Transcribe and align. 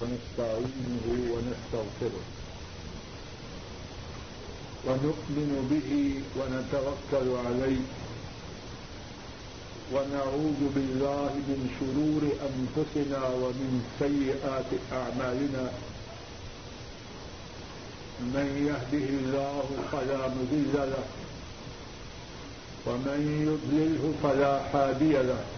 ونستعينه 0.00 1.06
ونستغفره. 1.34 2.24
ونؤمن 4.86 5.50
به 5.70 5.90
ونتوكل 6.38 7.28
عليه. 7.46 7.82
ونعوذ 9.92 10.60
بالله 10.74 11.30
من 11.48 11.60
شرور 11.80 12.22
أنفسنا 12.50 13.22
ومن 13.28 13.70
سيئات 13.98 14.70
أعمالنا. 14.92 15.64
من 18.20 18.48
يهده 18.68 19.06
الله 19.08 19.66
فلا 19.92 20.28
مذل 20.28 20.74
له. 20.74 21.04
ومن 22.86 23.20
يضلله 23.48 24.14
فلا 24.22 24.62
حادي 24.72 25.12
له. 25.12 25.57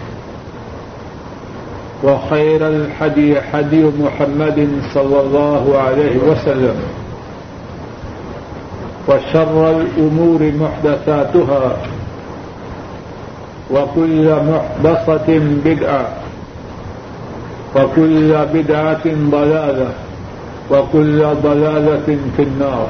وخير 2.03 2.67
الحدي 2.67 3.41
حدي 3.41 3.83
محمد 3.99 4.69
صلى 4.93 5.19
الله 5.21 5.77
عليه 5.77 6.17
وسلم 6.17 6.75
وشر 9.07 9.69
الأمور 9.81 10.51
محدثاتها 10.59 11.77
وكل 13.71 14.35
محدثة 14.51 15.39
بدعة 15.65 16.07
وكل 17.75 18.35
بدعة 18.53 19.05
ضلالة 19.05 19.89
وكل 20.71 21.25
ضلالة 21.43 22.17
في 22.37 22.43
النار 22.43 22.87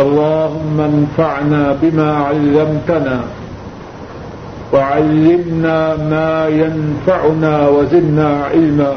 اللهم 0.00 0.80
انفعنا 0.80 1.76
بما 1.82 2.16
علمتنا 2.16 3.20
وعلمنا 4.72 5.96
ما 5.96 6.48
ينفعنا 6.48 7.68
وزدنا 7.68 8.44
علما. 8.44 8.94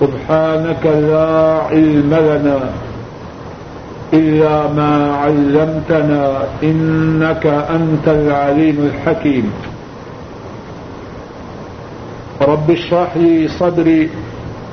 سبحانك 0.00 0.86
لا 0.86 1.60
علم 1.70 2.14
لنا 2.14 2.60
إلا 4.12 4.72
ما 4.72 5.14
علمتنا 5.14 6.42
إنك 6.62 7.46
أنت 7.46 8.08
العليم 8.08 8.90
الحكيم. 8.90 9.52
رب 12.42 12.70
اشرح 12.70 13.16
لي 13.16 13.48
صدري 13.48 14.08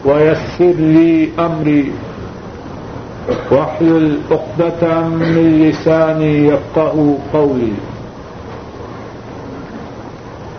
ويسر 0.06 0.76
لي 0.80 1.30
أمري. 1.40 1.92
واحلل 3.52 4.18
عقدة 4.32 5.08
من 5.08 5.68
لساني 5.70 6.48
يفقه 6.48 7.18
قولي. 7.34 7.74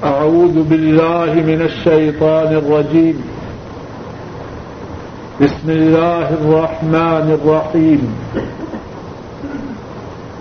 أعوذ 0.05 0.63
بالله 0.63 1.33
من 1.35 1.63
الشيطان 1.63 2.47
الرجيم. 2.47 3.21
بسم 5.41 5.71
الله 5.71 6.27
الرحمن 6.41 7.37
الرحيم. 7.39 8.15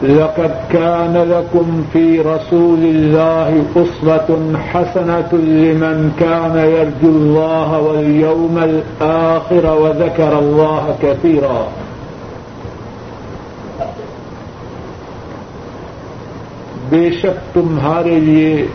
لقد 0.04 0.52
كان 0.72 1.18
لكم 1.18 1.84
في 1.94 2.22
رسول 2.22 2.80
الله 2.80 3.66
أسوة 3.76 4.58
حسنة 4.72 5.30
لمن 5.34 6.12
كان 6.20 6.58
يرجو 6.58 7.10
الله 7.10 7.78
واليوم 7.78 8.58
الآخر 8.58 9.66
وذكر 9.66 10.40
الله 10.40 10.96
كثيرا. 11.02 11.70
بے 16.90 17.10
شک 17.12 17.54
تمہارے 17.54 18.20
لیے 18.20 18.66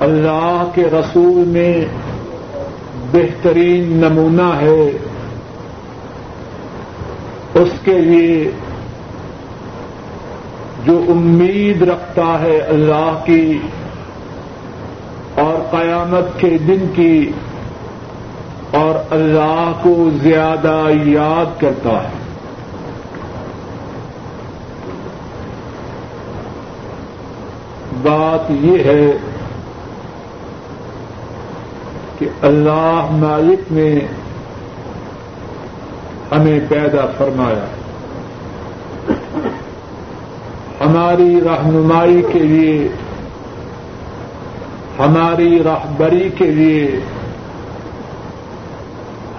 اللہ 0.00 0.68
کے 0.74 0.82
رسول 0.82 1.44
میں 1.48 1.84
بہترین 3.12 3.82
نمونہ 3.82 4.56
ہے۔ 4.60 4.90
اس 7.54 7.68
کے 7.84 7.98
لیے 7.98 8.50
جو 10.84 11.04
امید 11.08 11.82
رکھتا 11.82 12.40
ہے 12.40 12.58
اللہ 12.58 13.18
کی 13.24 13.58
اور 15.34 15.70
قیامت 15.70 16.40
کے 16.40 16.58
دن 16.58 16.86
کی 16.94 17.32
اور 18.70 18.94
اللہ 19.10 19.72
کو 19.82 20.08
زیادہ 20.22 20.82
یاد 21.04 21.60
کرتا 21.60 21.90
ہے۔ 21.90 22.08
بات 28.02 28.50
یہ 28.50 28.84
ہے 28.84 29.12
کہ 32.18 32.28
اللہ 32.42 33.06
مالک 33.10 33.72
نے 33.72 33.98
ہمیں 36.32 36.60
پیدا 36.68 37.06
فرمایا۔ 37.18 37.64
ہماری 40.80 41.40
رہنمائی 41.40 42.22
کے 42.32 42.38
لیے، 42.38 42.88
ہماری 44.98 45.62
راہبری 45.62 46.30
کے 46.38 46.50
لیے 46.50 47.00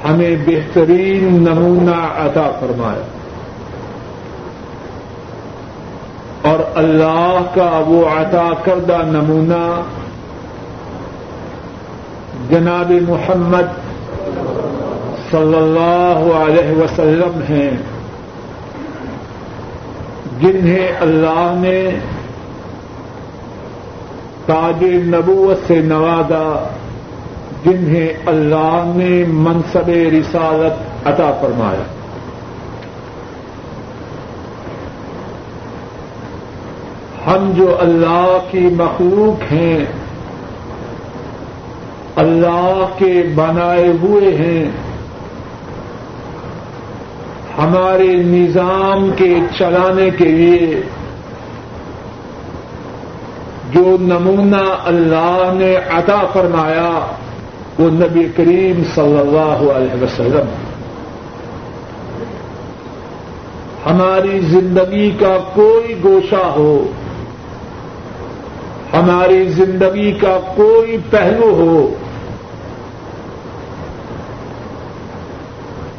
ہمیں 0.09 0.35
بہترین 0.45 1.33
نمونہ 1.33 1.95
عطا 1.95 2.51
فرمایا۔ 2.59 3.05
اور 6.41 6.59
اللہ 6.75 7.41
کا 7.53 7.83
وہ 7.88 8.09
عطا 8.09 8.49
کردہ 8.63 8.97
نمونہ 9.05 9.81
جناب 12.49 12.91
محمد 12.91 13.65
صلی 15.31 15.57
اللہ 15.57 16.35
علیہ 16.35 16.71
وسلم 16.71 17.39
ہیں، 17.49 17.71
جنہیں 20.39 20.87
اللہ 20.99 21.53
نے 21.57 21.89
تاج 24.45 24.83
نبوت 24.83 25.67
سے 25.67 25.81
نوازا، 25.81 26.69
جنہیں 27.65 28.09
اللہ 28.25 28.91
نے 28.95 29.23
منصب 29.27 29.89
رسالت 29.89 31.07
عطا 31.07 31.31
فرمایا۔ 31.41 31.83
ہم 37.27 37.51
جو 37.55 37.77
اللہ 37.79 38.37
کی 38.51 38.59
مخلوق 38.59 39.53
ہیں 39.53 39.85
اللہ 42.17 42.85
کے 42.97 43.23
بنائے 43.35 43.91
ہوئے 44.01 44.35
ہیں۔ 44.35 44.72
ہمارے 47.57 48.07
نظام 48.07 49.09
کے 49.16 49.35
چلانے 49.57 50.09
کے 50.09 50.25
لیے 50.25 50.81
جو 53.73 53.97
نمونہ 54.00 54.75
اللہ 54.85 55.51
نے 55.53 55.75
عطا 55.75 56.25
فرمایا، 56.33 57.12
وہ 57.80 57.89
نبی 57.89 58.27
کریم 58.36 58.81
صلی 58.95 59.19
اللہ 59.19 59.71
علیہ 59.71 60.03
وسلم۔ 60.03 60.47
ہماری 63.86 64.39
زندگی 64.39 65.12
کا 65.19 65.38
کوئی 65.53 65.95
گوشہ 66.03 66.47
ہو، 66.56 66.91
ہماری 68.94 69.45
زندگی 69.45 70.12
کا 70.12 70.39
کوئی 70.56 70.97
پہلو 71.09 71.47
ہو 71.47 71.95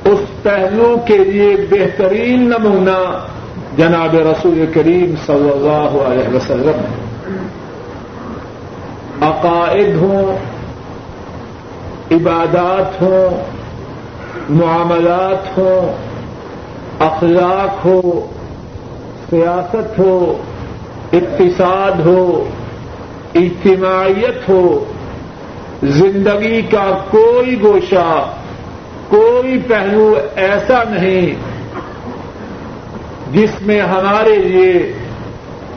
اس 0.05 0.19
پہلو 0.43 0.97
کے 1.07 1.19
لیے 1.19 1.57
بہترین 1.71 2.49
نمونہ 2.49 3.27
جناب 3.77 4.15
رسول 4.15 4.65
کریم 4.75 5.15
صلی 5.27 5.51
اللہ 5.51 5.99
علیہ 6.07 6.35
وسلم 6.35 6.85
عقائد 9.21 9.97
ہوں، 9.97 10.37
عبادات 12.11 13.03
ہوں، 13.03 13.43
معاملات 14.51 15.59
ہوں، 15.59 15.93
اخلاق 16.99 17.87
ہو، 17.87 18.27
سیاست 19.31 19.99
ہو، 19.99 20.37
اقتصاد 21.13 22.01
ہو، 22.07 22.45
اجتماعیت 23.35 24.49
ہو، 24.49 24.85
زندگی 25.83 26.63
کا 26.63 26.91
کوئی 27.11 27.63
گوشہ 27.63 28.38
کوئی 29.09 29.59
پہلو 29.69 30.19
ایسا 30.37 30.83
نہیں 30.91 31.35
جس 33.33 33.63
میں 33.63 33.81
ہمارے 33.81 34.37
لیے 34.37 34.93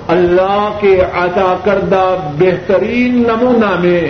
اللہ 0.07 0.77
کے 0.79 1.01
عطا 1.01 1.55
کردہ 1.63 2.15
بہترین 2.37 3.23
نمونہ 3.27 3.79
میں 3.79 4.01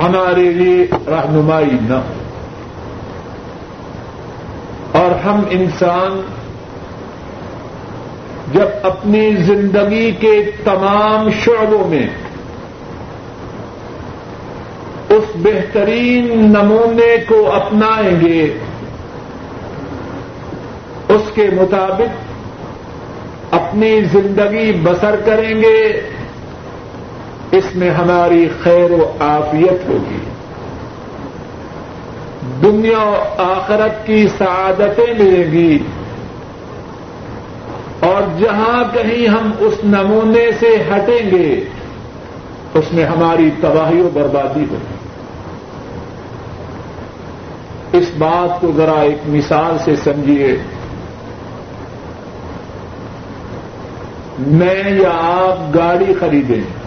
ہمارے 0.00 0.52
لیے 0.52 0.86
رہنمائی 1.06 1.78
نہ 1.82 1.94
ہو۔ 1.94 2.12
اور 4.92 5.24
ہم 5.24 5.40
انسان 5.50 6.20
جب 8.52 8.66
اپنی 8.82 9.36
زندگی 9.36 10.12
کے 10.20 10.50
تمام 10.64 11.30
شعبوں 11.30 11.88
میں 11.88 12.06
اس 15.08 15.24
بہترین 15.34 16.38
نمونے 16.52 17.16
کو 17.28 17.52
اپنائیں 17.52 18.20
گے۔ 18.20 18.58
اس 21.08 21.22
کے 21.34 21.50
مطابق 21.52 22.26
اپنی 23.54 24.00
زندگی 24.12 24.72
بسر 24.82 25.14
کریں 25.24 25.54
گے۔ 25.54 26.00
اس 27.50 27.64
میں 27.74 27.90
ہماری 27.90 28.48
خیر 28.62 28.90
و 28.90 29.12
عافیت 29.20 29.88
ہوگی۔ 29.88 30.18
دنیا 32.62 32.98
و 32.98 33.16
آخرت 33.38 34.06
کی 34.06 34.28
سعادتیں 34.38 35.14
ملیں 35.18 35.52
گی۔ 35.52 35.78
اور 38.00 38.22
جہاں 38.38 38.84
کہیں 38.94 39.28
ہم 39.28 39.50
اس 39.58 39.74
نمونے 39.84 40.50
سے 40.60 40.82
ہٹیں 40.88 41.30
گے، 41.30 41.60
اس 42.74 42.84
میں 42.92 43.04
ہماری 43.04 43.50
تباہی 43.60 44.00
و 44.00 44.08
بربادی 44.14 44.64
ہوگی۔ 44.70 44.95
اس 47.98 48.10
بات 48.18 48.60
کو 48.60 48.72
ذرا 48.76 49.00
ایک 49.00 49.18
مثال 49.26 49.76
سے 49.84 49.96
سمجھیے۔ 49.96 50.56
میں 54.38 54.90
یا 54.90 55.10
آپ 55.12 55.74
گاڑی 55.74 56.14
خریدیں۔ 56.20 56.86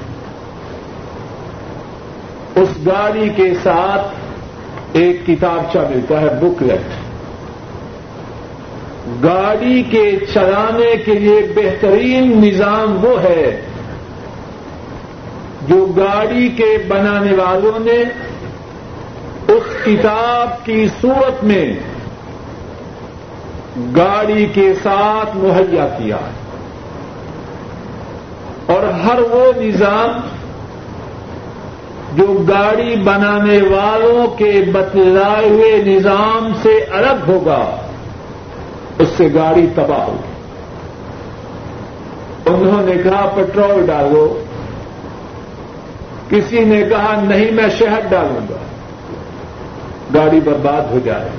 اس 2.56 2.70
گاڑی 2.86 3.30
کے 3.36 3.54
ساتھ 3.64 4.08
ایک 4.94 5.26
کتابچہ 5.28 5.78
ملتا 5.78 6.22
ہے 6.22 6.28
بک 6.42 6.64
لیٹ 6.64 6.82
گاڑی 9.24 9.84
کے 9.84 10.18
چلانے 10.34 10.96
کے 11.06 11.14
لیے 11.14 11.54
بہترین 11.56 12.42
نظام 12.42 13.06
وہ 13.06 13.24
ہے 13.24 13.62
جو 15.68 15.86
گاڑی 15.98 16.50
کے 16.50 16.78
بنانے 16.88 17.34
والوں 17.34 17.80
نے 17.80 18.29
اس 19.50 19.86
کتاب 19.86 20.66
کی 20.66 20.88
صورت 21.02 21.44
میں 21.44 21.76
گاڑی 23.98 24.46
کے 24.54 24.74
ساتھ 24.84 25.38
مہیا 25.38 25.88
کیا 25.88 26.18
اور 28.66 28.84
ہر 28.84 29.20
وہ 29.20 29.62
نظام 29.62 30.28
جو 32.14 32.26
گاڑی 32.50 32.96
بنانے 32.96 33.58
والوں 33.58 34.28
کے 34.28 34.62
بتلائے 34.74 35.50
ہوئے 35.50 35.84
نظام 35.86 36.52
سے 36.62 36.86
الگ 36.92 37.32
ہوگا، 37.32 37.76
اس 39.00 39.08
سے 39.18 39.30
گاڑی 39.34 39.68
تباہ 39.76 40.06
ہوگی۔ 40.06 40.32
انہوں 42.46 42.82
نے 42.82 42.94
کہا 43.04 43.32
پیٹرول 43.36 43.86
ڈالو۔ 43.86 44.44
کسی 46.30 46.60
نے 46.60 46.84
کہا، 46.90 47.22
نہیں، 47.22 47.52
میں 47.52 47.70
شہد 47.70 48.10
ڈالوں 48.10 48.48
گا۔ 48.50 48.69
گاڑی 50.14 50.40
برباد 50.40 50.92
ہو 50.92 51.00
جائے۔ 51.06 51.30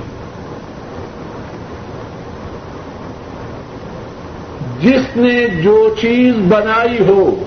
جس 4.81 5.17
نے 5.17 5.47
جو 5.63 5.95
چیز 6.01 6.35
بنائی 6.49 6.99
ہو، 7.09 7.45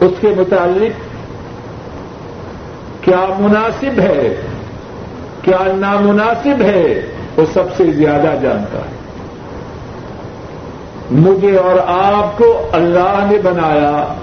اس 0.00 0.12
کے 0.20 0.28
متعلق 0.36 1.06
کیا 3.04 3.26
مناسب 3.38 4.00
ہے؟ 4.00 4.36
کیا 5.42 5.58
نامناسب 5.76 6.62
ہے؟ 6.62 7.06
وہ 7.36 7.44
سب 7.52 7.62
سے 7.76 7.92
زیادہ 7.92 8.34
جانتا 8.42 8.78
ہے۔ 8.78 8.96
مجھے 11.10 11.56
اور 11.56 11.76
آپ 11.86 12.38
کو 12.38 12.68
اللہ 12.72 13.26
نے 13.30 13.38
بنایا۔ 13.38 14.14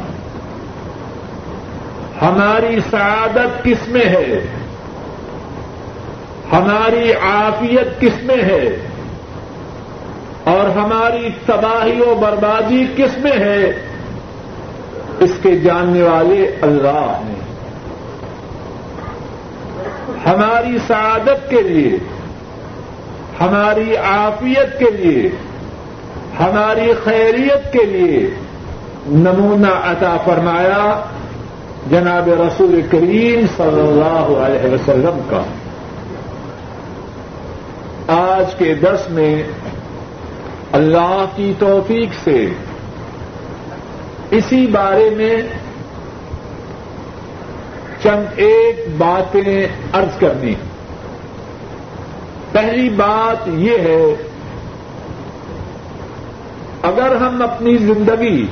ہماری 2.22 2.80
سعادت 2.92 3.64
کس 3.64 3.88
میں 3.88 4.06
ہے؟ 4.06 4.42
ہماری 6.54 7.14
عافیت 7.14 8.02
کس 8.02 8.24
میں 8.24 8.42
ہے 8.42 8.78
اور 10.44 10.70
ہماری 10.70 11.30
تباہی 11.46 12.02
و 12.02 12.16
بربادی 12.16 12.86
کس 12.96 13.18
میں 13.18 13.32
ہے 13.32 13.64
اس 15.20 15.32
کے 15.42 15.56
جاننے 15.56 16.02
والے 16.02 16.56
اللہ 16.62 17.20
ہیں۔ 17.26 17.44
ہماری 20.26 20.78
سعادت 20.88 21.50
کے 21.50 21.62
لیے، 21.62 21.98
ہماری 23.42 23.96
عافیت 23.96 24.80
کے 24.80 24.92
لیے، 24.92 25.30
ہماری 26.40 26.94
خیریت 27.04 27.74
کے 27.74 27.86
لیے 27.86 28.30
نمونہ 29.08 29.68
عطا 29.68 30.18
فرمایا 30.26 31.04
جناب 31.90 32.30
رسول 32.30 32.82
کریم 32.92 33.46
صلی 33.58 33.80
اللہ 33.80 34.46
علیہ 34.46 34.74
وسلم 34.74 35.20
کا۔ 35.30 35.42
آج 38.34 38.56
کے 38.56 38.74
درس 38.82 39.10
میں 39.10 39.34
اللہ 40.72 41.26
کی 41.36 41.52
توفیق 41.60 42.14
سے 42.24 42.38
اسی 44.38 44.66
بارے 44.68 45.10
میں 45.10 45.36
چند 48.04 48.40
ایک 48.46 48.86
باتیں 48.98 49.68
ارض 49.94 50.18
کرنی 50.20 50.54
پہلی 52.52 52.90
بات 52.90 53.48
یہ 53.48 53.78
ہے، 53.80 54.06
اگر 56.90 57.16
ہم 57.16 57.42
اپنی 57.42 57.76
زندگی 57.78 58.46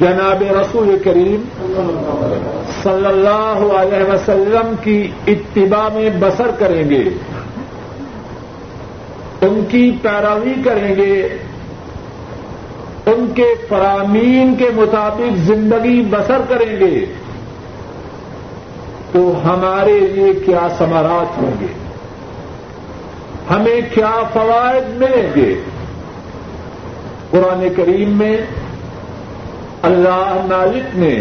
جناب 0.00 0.42
رسول 0.60 0.96
کریم 1.04 1.44
صلی 2.82 3.06
اللہ 3.06 3.62
علیہ 3.78 4.04
وسلم 4.12 4.74
کی 4.82 4.96
اتباع 5.26 5.88
میں 5.94 6.10
بسر 6.20 6.50
کریں 6.58 6.84
گے 6.90 7.02
ان 9.44 9.64
کی 9.68 9.96
پیروی 10.02 10.62
کریں 10.64 10.96
گے۔ 10.96 11.28
ان 13.06 13.32
کے 13.34 13.54
فرامین 13.68 14.54
کے 14.54 14.70
مطابق 14.74 15.36
زندگی 15.36 16.02
بسر 16.10 16.40
کریں 16.48 16.80
گے۔ 16.80 17.06
تو 19.12 19.40
ہمارے 19.44 20.00
لیے 20.00 20.32
کیا 20.32 20.68
سمارات 20.78 21.38
ہوں 21.38 21.50
گے؟ 21.60 21.66
ہمیں 23.50 23.80
کیا 23.94 24.12
فوائد 24.32 24.96
ملیں 24.96 25.30
گے؟ 25.36 25.54
قرآن 27.30 27.66
کریم 27.76 28.18
میں 28.18 28.36
اللہ 29.82 30.46
نالک 30.48 30.96
نے 30.96 31.20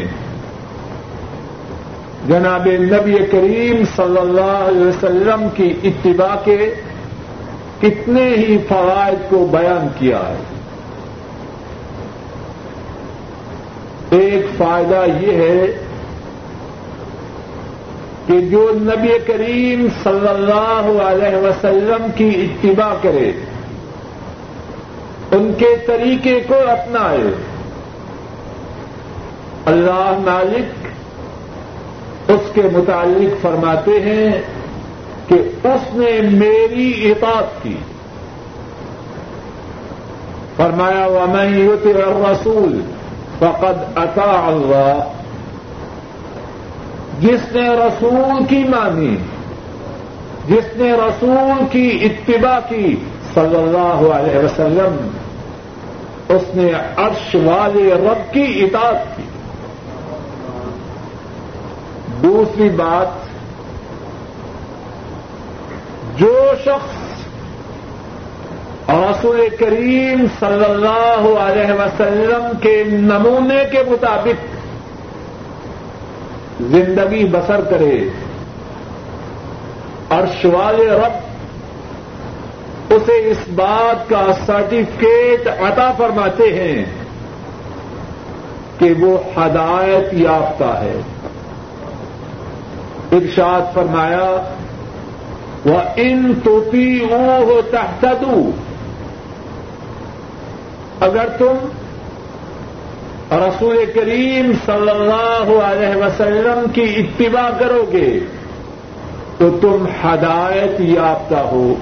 جناب 2.28 2.68
نبی 2.68 3.16
کریم 3.32 3.84
صلی 3.96 4.20
اللہ 4.20 4.68
علیہ 4.70 4.86
وسلم 4.86 5.48
کی 5.56 5.74
اتباع 5.84 6.36
کے 6.44 6.74
کتنے 7.84 8.30
ہی 8.30 8.58
فوائد 8.70 9.30
کو 9.30 9.48
بیان 9.52 9.88
کیا 10.00 10.18
ہے۔ 10.18 10.38
ایک 14.10 14.46
فائدہ 14.58 15.06
یہ 15.22 15.34
ہے 15.34 15.66
کہ 18.28 18.42
جو 18.42 18.72
نبی 18.74 19.20
کریم 19.28 19.88
صلی 20.04 20.28
اللہ 20.28 21.02
علیہ 21.04 21.38
وسلم 21.38 22.06
کی 22.16 22.48
اتباع 22.52 22.94
کرے، 23.02 23.32
ان 25.32 25.54
کے 25.58 25.76
طریقے 25.88 26.40
کو 26.48 26.54
اپنائے۔ 26.54 27.34
اللہ 29.66 30.14
مالک 30.18 30.88
اس 32.30 32.42
کے 32.54 32.62
متعلق 32.74 33.42
فرماتے 33.42 33.92
ہیں 33.92 34.32
کہ 35.28 35.68
اس 35.68 35.94
نے 35.94 36.22
میری 36.22 37.12
اطاعت 37.12 37.64
کی۔ 37.64 37.76
فرمایا 40.58 41.08
و 41.08 41.26
میں 41.32 41.60
یوتی 41.60 41.94
رسول 41.94 42.82
فقد 43.40 43.98
اطاع 43.98 44.42
اللہ 44.46 45.04
جس 47.20 47.40
نے 47.52 47.70
رسول 47.70 48.46
کی 48.50 48.64
مانی، 48.64 49.18
جس 50.48 50.76
نے 50.76 50.94
رسول 50.94 51.64
کی 51.72 52.00
اتباع 52.02 52.60
کی 52.70 52.96
صلی 53.34 53.56
اللہ 53.56 54.14
علیہ 54.14 54.38
وسلم، 54.38 55.08
اس 56.30 56.56
نے 56.56 56.72
عرش 56.98 57.36
والے 57.36 57.94
رب 57.94 58.34
کی 58.34 58.64
اطاعت 58.64 59.18
کی۔ 59.18 59.24
دوسری 62.24 62.70
بات 62.70 63.23
شخص 66.66 67.14
رسول 68.90 69.48
کریم 69.60 70.26
صلی 70.40 70.66
اللہ 70.66 71.40
علیہ 71.40 71.74
وسلم 71.74 72.58
کے 72.62 72.84
نمونے 72.88 73.64
کے 73.72 73.78
مطابق 73.90 74.54
زندگی 76.62 77.26
بسر 77.26 77.62
کرے 77.70 78.08
اور 80.08 80.24
شوال 80.42 80.90
رب 80.90 81.34
اسے 82.90 83.32
اس 83.32 83.38
بات 83.56 84.10
کا 84.10 84.28
سرٹیفکیٹ 84.46 85.48
عطا 85.48 85.92
فرماتے 85.98 86.44
ہیں 86.44 86.86
کہ 88.80 88.94
وہ 89.00 89.18
ہدایت 89.38 90.14
یافتہ 90.14 90.64
ہے۔ 90.64 91.00
ارشاد 93.12 93.74
فرمایا 93.74 94.56
وہ 95.66 95.80
ان 95.96 96.34
توتی 96.44 97.04
ہو 97.04 97.62
تحتدو 97.72 98.52
اگر 101.00 101.26
تم 101.38 101.56
رسول 103.32 103.86
کریم 103.96 104.52
صلی 104.66 104.90
اللہ 104.90 105.62
علیہ 105.64 105.96
وسلم 105.96 106.66
کی 106.74 106.82
اتباع 106.82 107.50
کرو 107.60 107.86
گے، 107.92 108.20
تو 109.38 109.58
تم 109.62 109.86
ہدایت 110.04 110.82
یافتہ 110.82 111.36
ہو۔ 111.36 111.74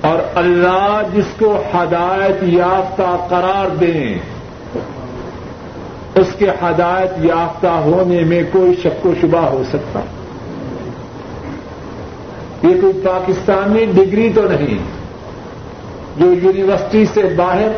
اور 0.00 0.18
اللہ 0.34 1.02
جس 1.14 1.24
کو 1.38 1.62
ہدایت 1.74 2.42
یافتہ 2.42 3.26
قرار 3.28 3.76
دیں، 3.76 4.18
اس 6.14 6.28
کے 6.38 6.50
ہدایت 6.50 7.24
یافتہ 7.24 7.66
ہونے 7.66 8.24
میں 8.24 8.42
کوئی 8.52 8.74
شک 8.82 9.06
و 9.06 9.12
شبہ 9.20 9.38
ہو 9.38 9.62
سکتا۔ 9.68 10.00
ہے 10.00 10.21
یہ 12.62 12.80
کوئی 12.80 12.92
پاکستانی 13.04 13.84
ڈگری 13.84 14.32
تو 14.34 14.42
نہیں، 14.42 14.78
جو 16.16 16.32
یونیورسٹی 16.32 17.04
سے 17.04 17.22
باہر 17.36 17.68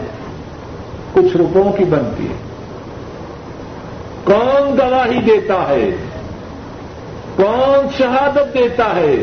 کچھ 1.13 1.37
روپوں 1.37 1.73
کی 1.73 1.85
بنتی 1.85 2.27
ہے۔ 2.27 2.35
کون 4.25 4.77
گواہی 4.79 5.21
دیتا 5.21 5.69
ہے؟ 5.69 5.91
کون 7.37 7.87
شہادت 7.99 8.55
دیتا 8.55 8.97
ہے؟ 8.97 9.17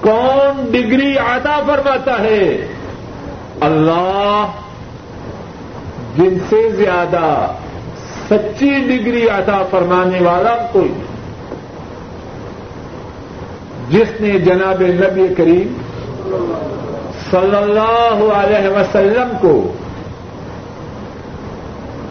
کون 0.00 0.70
ڈگری 0.72 1.18
عطا 1.18 1.60
فرماتا 1.66 2.20
ہے؟ 2.20 2.66
اللہ 3.60 4.46
جن 6.16 6.38
سے 6.48 6.70
زیادہ 6.70 7.52
سچی 8.30 8.70
ڈگری 8.70 9.28
عطا 9.28 9.62
فرمانے 9.70 10.18
والا 10.20 10.56
کوئی 10.72 10.88
نہیں۔ 10.88 11.09
جس 13.90 14.20
نے 14.20 14.38
جناب 14.38 14.82
نبی 14.82 15.34
کریم 15.36 15.72
صلی 17.30 17.56
اللہ 17.56 18.32
علیہ 18.34 18.68
وسلم 18.68 19.36
کو 19.40 19.72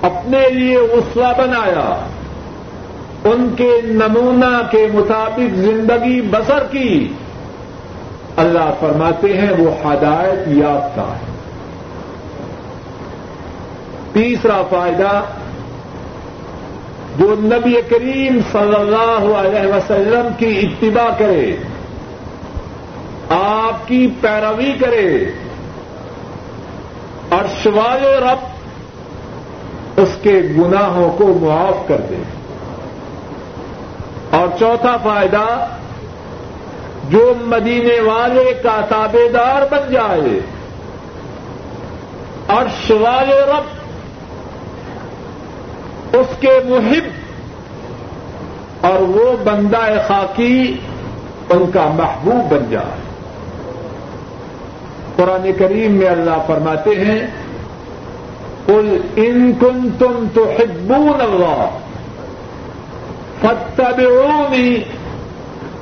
اپنے 0.01 0.49
لیے 0.49 0.77
اسوا 0.77 1.31
بنایا، 1.37 2.05
ان 3.23 3.53
کے 3.55 3.81
نمونہ 3.83 4.61
کے 4.71 4.87
مطابق 4.93 5.55
زندگی 5.55 6.21
بسر 6.21 6.63
کی، 6.71 7.13
اللہ 8.37 8.73
فرماتے 8.79 9.37
ہیں 9.37 9.51
وہ 9.57 9.71
ہدایت 9.81 10.47
یافتہ 10.47 11.01
ہے۔ 11.01 11.29
تیسرا 14.13 14.61
فائدہ 14.69 15.21
جو 17.19 17.35
نبی 17.37 17.81
کریم 17.89 18.39
صلی 18.51 18.75
اللہ 18.75 19.37
علیہ 19.37 19.73
وسلم 19.73 20.27
کی 20.37 20.59
اتباع 20.59 21.09
کرے، 21.17 21.55
آپ 23.29 23.87
کی 23.87 24.07
پیروی 24.21 24.73
کرے 24.79 25.25
اور 27.29 27.45
شوال 27.63 28.05
رب 28.05 28.45
اس 29.97 30.09
کے 30.21 30.41
گناہوں 30.57 31.17
کو 31.17 31.37
معاف 31.41 31.87
کر 31.87 32.01
دے۔ 32.09 32.15
اور 34.31 34.47
چوتھا 34.59 34.97
فائدہ، 35.03 35.67
جو 37.09 37.33
مدینے 37.41 37.99
والے 38.01 38.53
کا 38.63 38.81
تابے 38.89 39.29
دار 39.33 39.61
بن 39.71 39.93
جائے 39.93 40.39
اور 42.47 42.63
شوال 42.87 43.31
رب 43.31 43.78
اس 46.29 46.35
کے 46.39 46.59
محب 46.65 47.05
اور 48.85 48.99
وہ 48.99 49.37
بندہ 49.43 50.01
خاکی 50.07 50.77
ان 51.49 51.71
کا 51.73 51.91
محبوب 51.95 52.53
بن 52.53 52.63
جائے۔ 52.69 53.01
قرآن 55.15 55.51
کریم 55.57 55.91
میں 55.91 56.07
اللہ 56.07 56.43
فرماتے 56.47 56.89
ہیں، 56.89 57.27
قل 58.65 58.97
ان 59.15 59.53
کن 59.59 59.89
تم 59.99 60.27
تو 60.33 60.53
حبون 60.59 61.21
اللہ 61.21 61.69
فتبعونی 63.41 64.75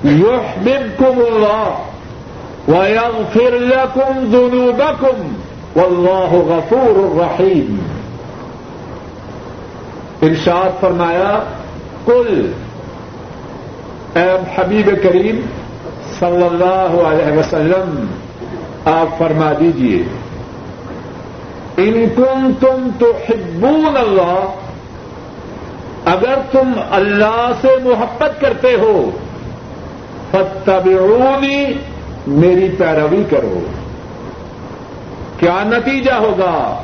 يحببكم 0.03 1.19
الله 1.27 1.75
ويغفر 2.67 3.53
لكم 3.59 4.25
ذنوبكم 4.31 5.33
والله 5.75 6.31
غفور 6.31 7.21
رحيم 7.21 7.96
ارشاد 10.21 10.81
فرمایا 10.81 11.43
کل 12.05 12.51
اے 14.15 14.29
حبیب 14.55 14.89
کریم 15.03 15.41
صلی 16.19 16.43
اللہ 16.43 17.01
علیہ 17.07 17.37
وسلم، 17.39 18.05
آپ 18.85 19.17
فرما 19.17 19.53
دیجیے 19.59 20.03
ان 21.77 22.05
تم 22.15 22.51
تم 22.59 22.89
تو 22.99 23.11
حبون 23.29 23.97
اللہ، 23.97 24.55
اگر 26.05 26.35
تم 26.51 26.71
اللہ 26.91 27.51
سے 27.61 27.67
محبت 27.83 28.41
کرتے 28.41 28.73
ہو 28.73 29.11
فتبعونی 30.31 31.65
میری 32.27 32.69
پیروی 32.77 33.23
کرو۔ 33.29 33.59
کیا 35.39 35.63
نتیجہ 35.63 36.11
ہوگا؟ 36.11 36.81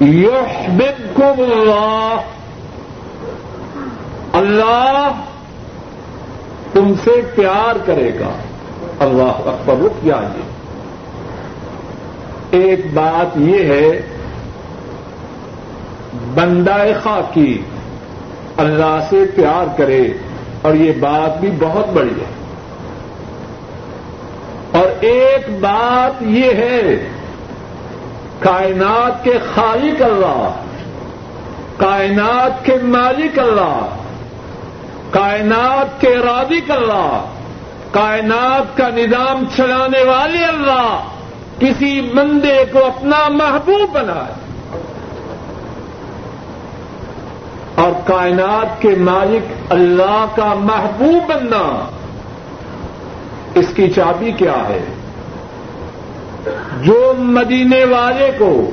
یحببکم 0.00 1.42
اللہ 1.42 2.16
اللہ 4.32 5.12
تم 6.72 6.92
سے 7.04 7.10
پیار 7.34 7.78
کرے 7.86 8.10
گا۔ 8.20 8.30
اللہ 9.00 9.22
اکبر 9.22 9.74
رک 9.84 10.06
جائیے 10.06 10.42
ایک 12.50 12.94
بات 12.94 13.38
یہ 13.38 13.64
ہے، 13.64 14.02
بندہ 16.34 16.76
خاکی 17.02 17.62
اللہ 18.56 19.06
سے 19.10 19.24
پیار 19.36 19.78
کرے، 19.78 20.08
اور 20.62 20.74
یہ 20.74 20.92
بات 21.00 21.40
بھی 21.40 21.50
بہت 21.60 21.88
بڑی 21.88 22.20
ہے۔ 22.20 22.30
اور 24.78 24.86
ایک 25.00 25.60
بات 25.60 26.22
یہ 26.22 26.50
ہے، 26.50 27.08
کائنات 28.38 29.24
کے 29.24 29.38
خالق 29.54 30.02
اللہ، 30.02 30.50
کائنات 31.76 32.64
کے 32.64 32.74
مالک 32.82 33.38
اللہ 33.38 33.86
کائنات 35.10 36.00
کے 36.00 36.14
رادق 36.24 36.70
اللہ 36.70 37.24
کائنات 37.90 38.76
کا 38.76 38.88
نظام 38.88 39.44
چلانے 39.56 40.02
والے 40.02 40.44
اللہ 40.44 41.04
کسی 41.58 42.00
بندے 42.00 42.64
کو 42.72 42.86
اپنا 42.86 43.28
محبوب 43.28 43.90
بنائے۔ 43.92 44.32
اور 47.74 47.92
کائنات 48.06 48.82
کے 48.82 48.88
مالک 48.98 49.72
اللہ 49.72 50.26
کا 50.36 50.54
محبوب 50.54 51.32
بننا، 51.32 51.90
اس 53.54 53.66
کی 53.76 53.90
چابی 53.90 54.32
کیا 54.32 54.68
ہے؟ 54.68 54.84
جو 56.82 57.14
مدینے 57.18 57.84
والے 57.84 58.30
کو 58.38 58.70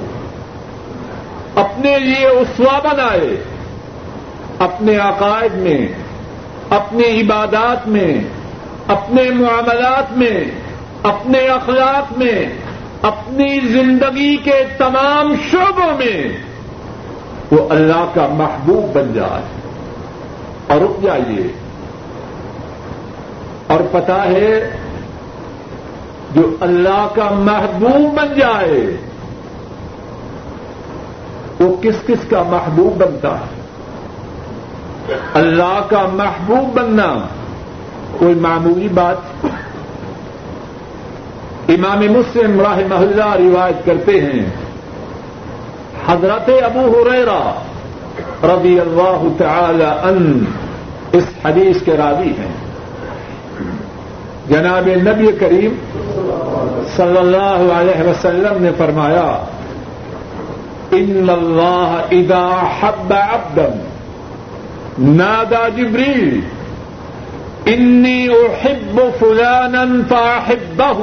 اپنے 1.55 1.99
لیے 1.99 2.27
اسوا 2.27 2.79
بنائے، 2.79 3.43
اپنے 4.59 4.95
عقائد 4.95 5.53
میں 5.55 6.06
اپنی 6.69 7.21
عبادات 7.21 7.87
میں، 7.87 8.21
اپنے 8.87 9.23
معاملات 9.23 10.17
میں، 10.17 10.43
اپنے 11.03 11.39
اخلاق 11.39 12.17
میں، 12.17 12.49
اپنی 13.01 13.59
زندگی 13.59 14.37
کے 14.37 14.63
تمام 14.77 15.35
شعبوں 15.51 15.97
میں 15.97 16.23
وہ 17.51 17.69
اللہ 17.69 18.05
کا 18.13 18.27
محبوب 18.27 18.97
بن 18.97 19.13
جائے۔ 19.13 19.41
اور 20.67 20.81
رک 20.81 21.03
جائیے۔ 21.03 21.47
اور 23.67 23.79
پتا 23.91 24.23
ہے، 24.23 24.71
جو 26.35 26.55
اللہ 26.59 27.07
کا 27.15 27.29
محبوب 27.31 28.17
بن 28.17 28.39
جائے، 28.39 28.97
وہ 31.59 31.75
کس 31.81 31.95
کس 32.07 32.29
کا 32.29 32.43
محبوب 32.43 32.97
بنتا 32.97 33.39
ہے؟ 33.39 33.56
اللہ 35.33 35.79
کا 35.89 36.05
محبوب 36.13 36.79
بننا 36.79 37.15
کوئی 38.17 38.35
معمولی 38.35 38.87
بات 38.87 39.45
امام 41.69 41.99
مسلم 41.99 42.61
راہ 42.61 42.79
محلہ 42.89 43.35
روایت 43.35 43.85
کرتے 43.85 44.21
ہیں۔ 44.21 44.45
حضرت 46.07 46.49
ابو 46.63 46.79
حریرا 46.79 47.53
رضی 48.43 48.79
اللہ 48.79 49.27
تعالی 49.37 49.83
ان 49.83 50.45
اس 51.11 51.23
حدیث 51.45 51.83
کے 51.83 51.97
راوی 51.97 52.27
ہیں۔ 52.27 52.51
جناب 54.49 54.87
نبی 54.87 55.27
کریم 55.39 55.75
صلی 56.95 57.17
اللہ 57.17 57.73
علیہ 57.73 58.09
وسلم 58.09 58.63
نے 58.63 58.71
فرمایا، 58.77 59.45
ان 60.91 61.29
اللہ 61.29 62.01
اذا 62.11 62.47
حب 62.79 63.13
عبدا 63.13 63.67
نادا 64.99 65.67
جبریل، 65.69 66.39
انی 67.65 68.27
احب 68.29 68.99
فلانا 69.19 69.83
فاحبہ 70.09 70.99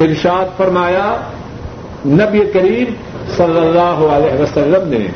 ارشاد 0.00 0.56
فرمایا، 0.56 1.16
نبی 2.06 2.40
کریم 2.52 2.94
صلی 3.36 3.58
اللہ 3.58 4.02
علیہ 4.14 4.40
وسلم 4.40 4.88
نے، 4.88 5.06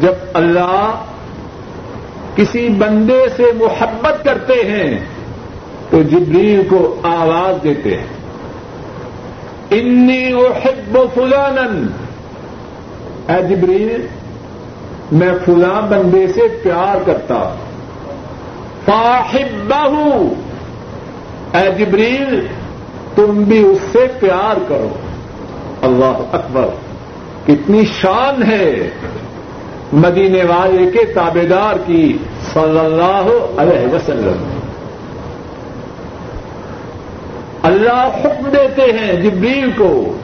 جب 0.00 0.14
اللہ 0.34 1.02
کسی 2.36 2.68
بندے 2.78 3.20
سے 3.36 3.50
محبت 3.56 4.24
کرتے 4.24 4.60
ہیں، 4.68 4.98
تو 5.90 6.02
جبریل 6.02 6.62
کو 6.68 6.80
آواز 7.04 7.62
دیتے 7.64 7.96
ہیں، 7.96 8.06
انی 9.70 10.22
احب 10.32 10.98
فلانن 11.14 11.86
اے 13.28 13.42
جبریل، 13.42 14.06
میں 15.12 15.30
فلاں 15.46 15.82
بندے 15.82 16.26
سے 16.28 16.40
پیار 16.62 16.96
کرتا۔ 17.06 17.54
فاحبہ 18.84 19.98
اے 21.56 21.70
جبریل، 21.78 22.46
تم 23.14 23.42
بھی 23.42 23.66
اس 23.66 23.78
سے 23.92 24.06
پیار 24.20 24.58
کرو۔ 24.68 24.88
اللہ 25.82 26.20
اکبر، 26.32 26.66
کتنی 27.46 27.84
شان 27.84 28.42
ہے۔ 28.42 28.90
مدینے 29.92 30.42
والے 30.44 30.90
کے 30.90 31.04
تابے 31.04 31.44
دار 31.44 31.74
کی 31.86 32.18
صلی 32.52 32.78
اللہ 32.78 33.46
علیہ 33.56 33.94
وسلم۔ 33.94 34.58
اللہ 37.62 38.08
حکم 38.24 38.48
دیتے 38.48 38.82
ہیں 38.82 39.12
جبریل 39.12 39.70
کو۔ 39.78 40.16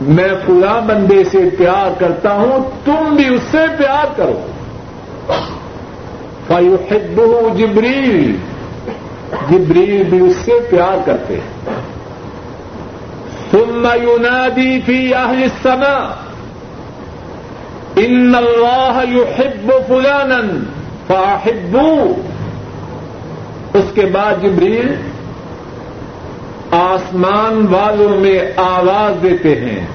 میں 0.00 0.28
فلاں 0.46 0.80
بندے 0.80 1.24
سے 1.24 1.38
پیار 1.58 2.00
کرتا 2.00 2.32
ہوں، 2.32 2.70
تم 2.84 3.16
بھی 3.16 3.34
اس 3.34 3.42
سے 3.50 3.58
پیار 3.78 4.06
کرو۔ 4.16 4.46
فیحبہ 6.46 7.56
جبریل 7.56 8.36
جبریل 9.50 10.02
بھی 10.04 10.20
اس 10.20 10.36
سے 10.36 10.52
پیار 10.70 10.98
کرتے 11.04 11.34
ہیں۔ 11.34 11.70
ثم 13.50 13.88
ينادي 14.02 14.80
في 14.80 15.14
اهل 15.14 15.42
السماء۔ 15.42 16.28
ان 17.96 18.34
اللہ 18.34 19.00
يحب 19.08 19.72
فلانا 19.88 20.64
فاحبوا 21.06 22.20
اس 23.74 23.84
کے 23.94 24.06
بعد 24.06 24.34
جبریل 24.42 24.94
آسمان 26.70 27.66
والوں 27.66 28.20
میں 28.20 28.40
آواز 28.56 29.22
دیتے 29.22 29.60
ہیں۔ 29.60 29.86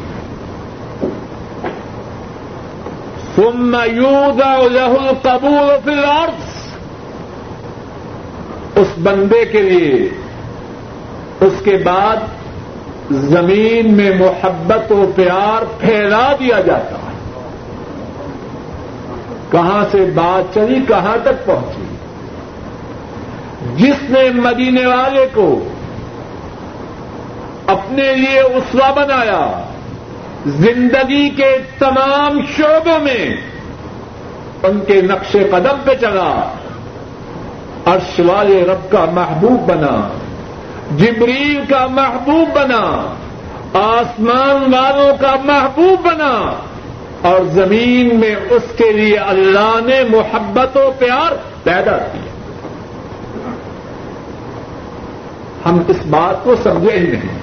ثم 3.35 3.77
يوضع 3.91 4.57
له 4.57 4.95
القبول 4.99 5.77
في 5.83 5.91
الارض۔ 5.91 6.57
اس 8.75 8.87
بندے 8.97 9.45
کے 9.45 9.61
لیے 9.61 10.09
اس 11.41 11.53
کے 11.63 11.77
بعد 11.77 12.15
زمین 13.11 13.93
میں 13.93 14.11
محبت 14.19 14.91
و 14.91 15.11
پیار 15.15 15.65
پھیلا 15.79 16.35
دیا 16.39 16.61
جاتا۔ 16.61 16.95
ہے 16.95 16.96
کہاں 19.51 19.85
سے 19.91 20.11
بات 20.15 20.53
چلی، 20.53 20.79
کہاں 20.87 21.17
تک 21.23 21.45
پہنچی؟ 21.45 21.83
جس 23.75 24.09
نے 24.09 24.29
مدینے 24.33 24.85
والے 24.85 25.25
کو 25.33 25.67
اپنے 27.67 28.13
لیے 28.13 28.39
اسوا 28.39 28.91
بنایا، 28.91 29.63
زندگی 30.45 31.29
کے 31.29 31.57
تمام 31.79 32.39
شعبوں 32.57 32.99
میں 32.99 33.35
ان 34.63 34.79
کے 34.87 35.01
نقش 35.01 35.31
قدم 35.31 35.81
پہ 35.83 35.91
چلا، 36.01 36.53
عرش 37.85 38.19
والے 38.19 38.65
رب 38.67 38.91
کا 38.91 39.05
محبوب 39.13 39.69
بنا، 39.69 40.09
جبریل 40.97 41.61
کا 41.69 41.87
محبوب 41.87 42.55
بنا، 42.55 43.13
آسمان 43.73 44.73
والوں 44.73 45.21
کا 45.21 45.35
محبوب 45.43 46.05
بنا 46.05 46.53
اور 47.21 47.39
زمین 47.45 48.19
میں 48.19 48.35
اس 48.49 48.63
کے 48.77 48.91
لیے 48.91 49.17
اللہ 49.17 49.79
نے 49.85 50.03
محبت 50.03 50.77
و 50.77 50.91
پیار 50.99 51.31
پیدا 51.63 51.97
کیا۔ 51.97 52.31
ہم 55.65 55.81
اس 55.87 55.97
بات 56.09 56.43
کو 56.43 56.55
سمجھے 56.63 56.91
ہی 56.91 57.07
نہیں۔ 57.07 57.39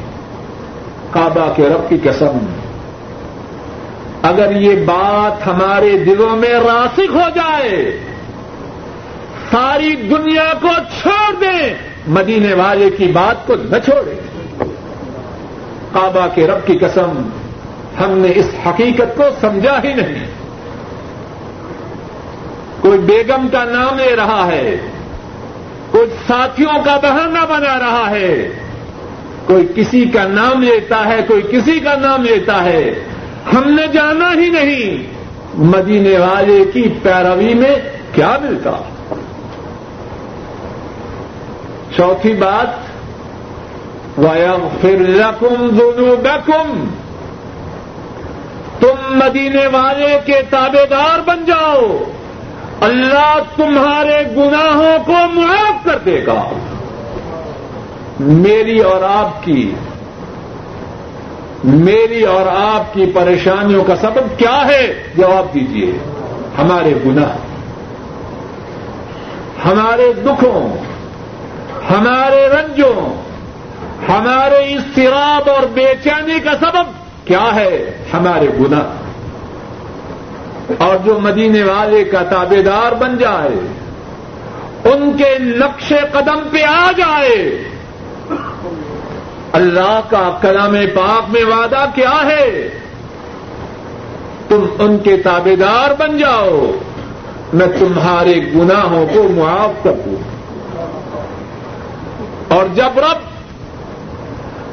کعبہ 1.10 1.52
کے 1.56 1.68
رب 1.68 1.88
کی 1.88 2.08
قسم۔ 2.08 2.38
اگر 4.22 4.56
یہ 4.56 4.84
بات 4.84 5.46
ہمارے 5.46 5.98
دلوں 5.98 6.36
میں 6.36 6.48
راسک 6.48 7.00
ہو 7.00 7.28
جائے، 7.34 8.00
ساری 9.50 9.94
دنیا 9.96 10.52
کو 10.60 10.68
چھوڑ 11.00 11.34
دیں، 11.40 11.74
مدینے 12.06 12.54
والے 12.54 12.90
کی 12.90 13.06
بات 13.06 13.46
کو 13.46 13.54
نہ 13.54 13.76
چھوڑیں۔ 13.84 14.20
کعبہ 15.92 16.26
کے 16.34 16.46
رب 16.46 16.66
کی 16.66 16.78
قسم۔ 16.78 17.28
ہم 18.00 18.18
نے 18.18 18.28
اس 18.34 18.50
حقیقت 18.66 19.16
کو 19.16 19.22
سمجھا 19.40 19.80
ہی 19.84 19.92
نہیں۔ 19.94 20.26
کوئی 22.80 22.98
بیگم 22.98 23.48
کا 23.52 23.64
نام 23.64 23.98
لے 23.98 24.16
رہا 24.16 24.46
ہے، 24.46 24.76
کوئی 25.90 26.06
ساتھیوں 26.26 26.84
کا 26.84 26.96
بہانہ 26.96 27.38
بنا 27.48 27.78
رہا 27.78 28.10
ہے، 28.10 28.48
کوئی 29.46 29.68
کسی 29.74 30.04
کا 30.04 30.24
نام 30.24 30.62
لیتا 30.62 31.06
ہے، 31.06 31.20
کوئی 31.28 31.42
کسی 31.42 31.80
کا 31.80 31.94
نام 31.94 32.22
لیتا 32.22 32.64
ہے۔ 32.64 32.94
ہم 33.54 33.70
نے 33.70 33.86
جانا 33.86 34.32
ہی 34.32 34.50
نہیں۔ 34.50 35.14
مدینے 35.54 36.18
والے 36.18 36.64
کی 36.72 36.88
پیروی 37.02 37.54
میں 37.54 37.76
کیا 38.12 38.38
ملتا؟ 38.42 38.70
چوتھی 41.96 42.34
بات، 42.34 42.66
وَيَغْفِرْ 44.18 44.98
لَكُمْ 44.98 45.70
ذُنُوبَكُمْ۔ 45.70 46.74
تم 46.74 46.84
مدینے 49.08 49.66
والے 49.66 50.18
کے 50.26 50.42
تابے 50.50 50.86
دار 50.90 51.18
بن 51.24 51.44
جاؤ۔ 51.44 51.98
اللہ 52.80 53.38
تمہارے 53.56 54.24
گناہوں 54.36 54.98
کو 55.06 55.12
معاف 55.12 55.84
کر 55.84 55.98
دے 55.98 56.26
گا۔ 56.26 56.52
میری 58.20 58.78
اور 58.78 59.02
آپ 59.02 59.44
کی 59.44 59.74
میری 61.64 62.22
اور 62.22 62.46
آپ 62.46 62.94
کی 62.94 63.06
پریشانیوں 63.14 63.84
کا 63.84 63.96
سبب 63.96 64.38
کیا 64.38 64.66
ہے؟ 64.66 65.02
جواب 65.16 65.54
دیجیے 65.54 65.92
ہمارے 66.58 66.94
گناہ، 67.06 67.36
ہمارے 69.68 70.12
دکھوں، 70.12 70.76
ہمارے 71.90 72.48
رنجوں، 72.48 73.22
ہمارے 74.10 74.74
استراب 74.74 75.50
اور 75.50 75.62
بے 75.74 75.94
چینی 76.04 76.40
کا 76.40 76.50
سبب 76.60 77.03
کیا 77.24 77.54
ہے 77.54 77.98
ہمارے 78.12 78.48
گناہ؟ 78.60 78.82
اور 80.78 80.96
جو 81.04 81.18
مدینے 81.20 81.62
والے 81.62 82.04
کا 82.04 82.22
تابے 82.22 82.62
دار 82.62 82.92
بن 82.92 83.18
جائے، 83.18 83.66
ان 84.84 85.16
کے 85.16 85.38
نقش 85.38 85.92
قدم 86.12 86.48
پہ 86.50 86.62
آ 86.62 86.90
جائے، 86.96 87.64
اللہ 89.52 90.00
کا 90.10 90.38
کلام 90.40 90.76
پاک 90.94 91.22
میں 91.28 91.44
وعدہ 91.44 91.86
کیا 91.94 92.26
ہے؟ 92.26 92.68
تم 94.48 94.66
ان 94.78 94.98
کے 94.98 95.16
تابے 95.16 95.56
دار 95.56 95.90
بن 95.98 96.18
جاؤ، 96.18 96.70
میں 97.52 97.66
تمہارے 97.78 98.34
گناہوں 98.54 99.06
کو 99.14 99.28
معاف 99.28 99.84
کر 99.84 99.92
دوں۔ 100.06 100.34
اور 102.48 102.66
جب 102.74 102.98
رب 102.98 103.33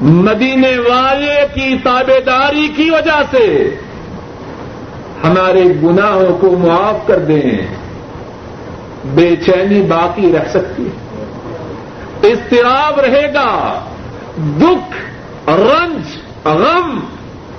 مدینے 0.01 0.77
والے 0.77 1.45
کی 1.53 1.77
تابے 1.83 2.19
داری 2.25 2.67
کی 2.67 2.89
وجہ 2.89 3.21
سے 3.31 3.75
ہمارے 5.23 5.63
گناہوں 5.83 6.37
کو 6.37 6.57
معاف 6.57 7.07
کر 7.07 7.19
دیں، 7.19 7.67
بے 9.05 9.35
چینی 9.35 9.81
باقی 9.81 10.33
رہ 10.33 10.49
سکتی 10.49 10.85
ہے۔ 10.85 11.21
استراب 12.21 12.99
رہے 12.99 13.33
گا، 13.33 13.79
دکھ، 14.37 14.97
رنج، 15.49 16.17
غم 16.47 16.99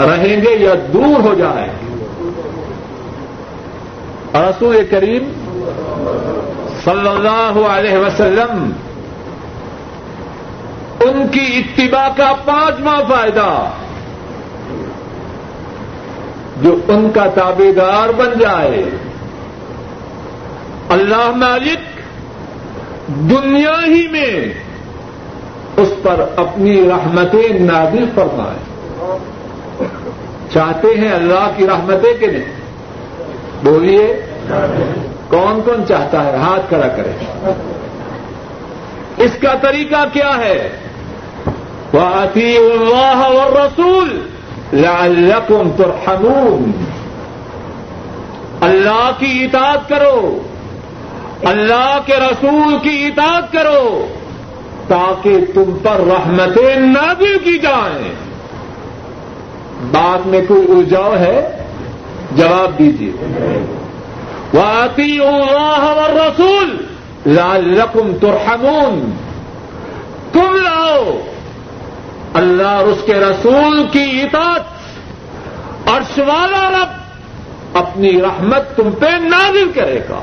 رہیں 0.00 0.36
گے 0.36 0.56
یا 0.58 0.74
دور 0.92 1.20
ہو 1.20 1.34
جائیں۔ 1.34 1.72
گے 4.32 4.50
رسول 4.50 4.86
کریم 4.90 5.24
صلی 6.84 7.08
اللہ 7.08 7.66
علیہ 7.68 7.98
وسلم 7.98 8.72
ان 11.04 11.28
کی 11.28 11.62
اتباع 11.62 12.08
کا 12.16 12.32
پانچواں 12.44 13.02
فائدہ 13.08 13.70
جو 16.62 16.76
ان 16.88 17.10
کا 17.14 17.26
تابے 17.26 17.72
دار 17.72 18.12
بن 18.12 18.38
جائے۔ 18.40 18.84
اللہ 20.88 21.30
مالک 21.30 21.78
دنیا 23.06 23.74
ہی 23.86 24.08
میں 24.08 24.54
اس 25.76 25.94
پر 26.02 26.24
اپنی 26.36 26.88
رحمتیں 26.88 27.60
نازل 27.60 28.04
فرمائے۔ 28.14 28.58
چاہتے 30.52 30.88
ہیں 30.98 31.12
اللہ 31.12 31.50
کی 31.56 31.66
رحمتیں 31.66 32.14
کہ 32.20 32.26
نہیں؟ 32.26 32.52
بولیے، 33.64 34.26
کون 35.28 35.60
کون 35.64 35.86
چاہتا 35.88 36.24
ہے؟ 36.24 36.36
ہاتھ 36.36 36.68
کھڑا 36.68 36.88
کرے۔ 36.88 37.10
اس 39.16 39.30
کا 39.40 39.54
طریقہ 39.62 40.04
کیا 40.12 40.38
ہے؟ 40.38 40.70
وہ 41.92 42.00
اللہ 42.36 43.22
اور 43.24 43.52
رسول 43.52 44.28
لعلکم 44.72 45.70
ترحمون 45.76 46.72
اللہ 48.60 49.10
کی 49.18 49.44
اطاعت 49.44 49.88
کرو، 49.88 50.38
اللہ 51.44 51.98
کے 52.06 52.12
رسول 52.16 52.78
کی 52.82 53.06
اطاعت 53.06 53.52
کرو 53.52 54.06
تاکہ 54.88 55.36
تم 55.54 55.78
پر 55.82 55.96
رحمتیں 55.96 56.76
نازل 56.76 57.38
کی 57.38 57.58
جائیں۔ 57.58 58.14
بات 59.90 60.26
میں 60.26 60.40
کوئی 60.48 60.64
الجاؤ 60.68 61.16
ہے؟ 61.16 61.64
جواب 62.36 62.78
دیجیے 62.78 63.12
وہ 64.52 64.62
آتی 64.62 65.18
اور 65.18 66.10
رسول 66.10 66.76
لعلکم 67.26 68.16
ترحمون۔ 68.20 69.10
تم 70.32 70.54
لاؤ۔ 70.54 71.18
اللہ 72.34 72.66
اور 72.66 72.84
اس 72.84 72.98
کے 73.06 73.14
رسول 73.14 73.86
کی 73.92 74.22
اطاعت 74.22 74.62
اور 75.88 76.20
والا 76.20 76.70
رب 76.70 77.02
اپنی 77.76 78.22
رحمت 78.22 78.76
تم 78.76 78.90
پہ 78.90 79.06
نازل 79.06 79.72
کرے 79.74 80.00
گا۔ 80.10 80.20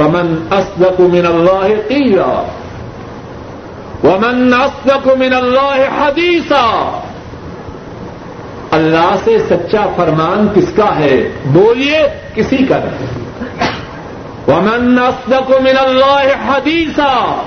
ومن 0.00 0.46
اصدق 0.50 1.00
من 1.00 1.26
اللہ 1.26 1.88
قیلا 1.88 2.42
ومن 4.04 4.54
اصدق 4.54 5.08
من 5.18 5.34
اللہ 5.34 5.88
حدیثا 5.98 7.00
اللہ 8.70 9.14
سے 9.24 9.38
سچا 9.38 9.86
فرمان 9.96 10.46
کس 10.54 10.72
کا 10.76 10.96
ہے؟ 10.98 11.28
بولیے 11.44 12.02
کسی 12.34 12.56
کا 12.56 12.78
نہیں۔ 12.78 13.24
ومن 14.48 14.98
اصدق 14.98 15.50
من 15.50 15.78
اللہ 15.78 16.24
حدیثا 16.46 17.42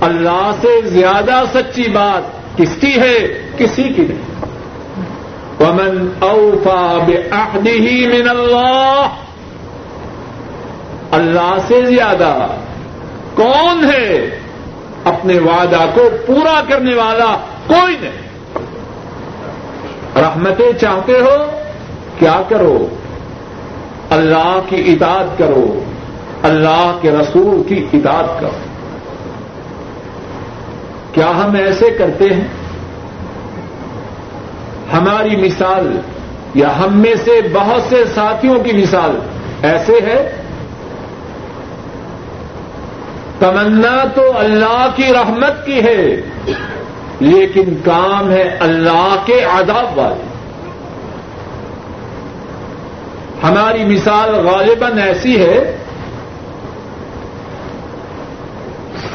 اللہ 0.00 0.50
سے 0.60 0.80
زیادہ 0.82 1.42
سچی 1.54 1.88
بات 1.88 2.22
کس 2.58 2.76
کی 2.80 3.00
ہے؟ 3.00 3.48
کسی 3.58 3.82
کی 3.82 4.02
نہیں۔ 4.02 4.44
ومن 5.60 6.08
اوفا 6.18 6.98
بعہدہ 7.06 8.06
من 8.06 8.28
اللہ 8.28 9.06
اللہ 11.10 11.56
سے 11.68 11.84
زیادہ 11.84 12.46
کون 13.34 13.90
ہے؟ 13.94 14.38
اپنے 15.04 15.38
وعدہ 15.38 15.86
کو 15.94 16.08
پورا 16.26 16.60
کرنے 16.68 16.94
والا 16.94 17.36
کوئی 17.66 17.96
نہیں۔ 18.00 18.22
رحمتیں 20.16 20.72
چاہتے 20.80 21.12
ہو؟ 21.12 21.60
کیا 22.18 22.42
کرو؟ 22.48 22.88
اللہ 24.12 24.60
کی 24.68 24.92
اطاعت 24.92 25.38
کرو، 25.38 25.84
اللہ 26.42 26.98
کے 27.00 27.10
رسول 27.10 27.62
کی 27.68 27.86
اطاعت 27.92 28.40
کرو۔ 28.40 28.58
کیا 31.12 31.30
ہم 31.30 31.54
ایسے 31.54 31.90
کرتے 31.90 32.24
ہیں؟ 32.24 32.48
ہماری 34.92 35.36
مثال، 35.36 36.00
یا 36.54 36.68
ہم 36.78 36.98
میں 36.98 37.14
سے 37.24 37.40
بہت 37.52 37.82
سے 37.88 38.04
ساتھیوں 38.14 38.60
کی 38.64 38.72
مثال 38.72 39.18
ایسے 39.62 39.92
ہے؟ 39.92 40.42
تمنا 43.38 44.04
تو 44.14 44.38
اللہ 44.38 44.86
کی 44.96 45.12
رحمت 45.12 45.66
کی 45.66 45.82
ہے، 45.84 46.16
لیکن 47.20 47.74
کام 47.84 48.30
ہے 48.30 48.56
اللہ 48.60 49.16
کے 49.24 49.44
عذاب 49.44 49.98
والے۔ 49.98 50.31
ہماری 53.42 53.84
مثال 53.84 54.34
غالباً 54.34 54.98
ایسی 54.98 55.42
ہے 55.42 55.76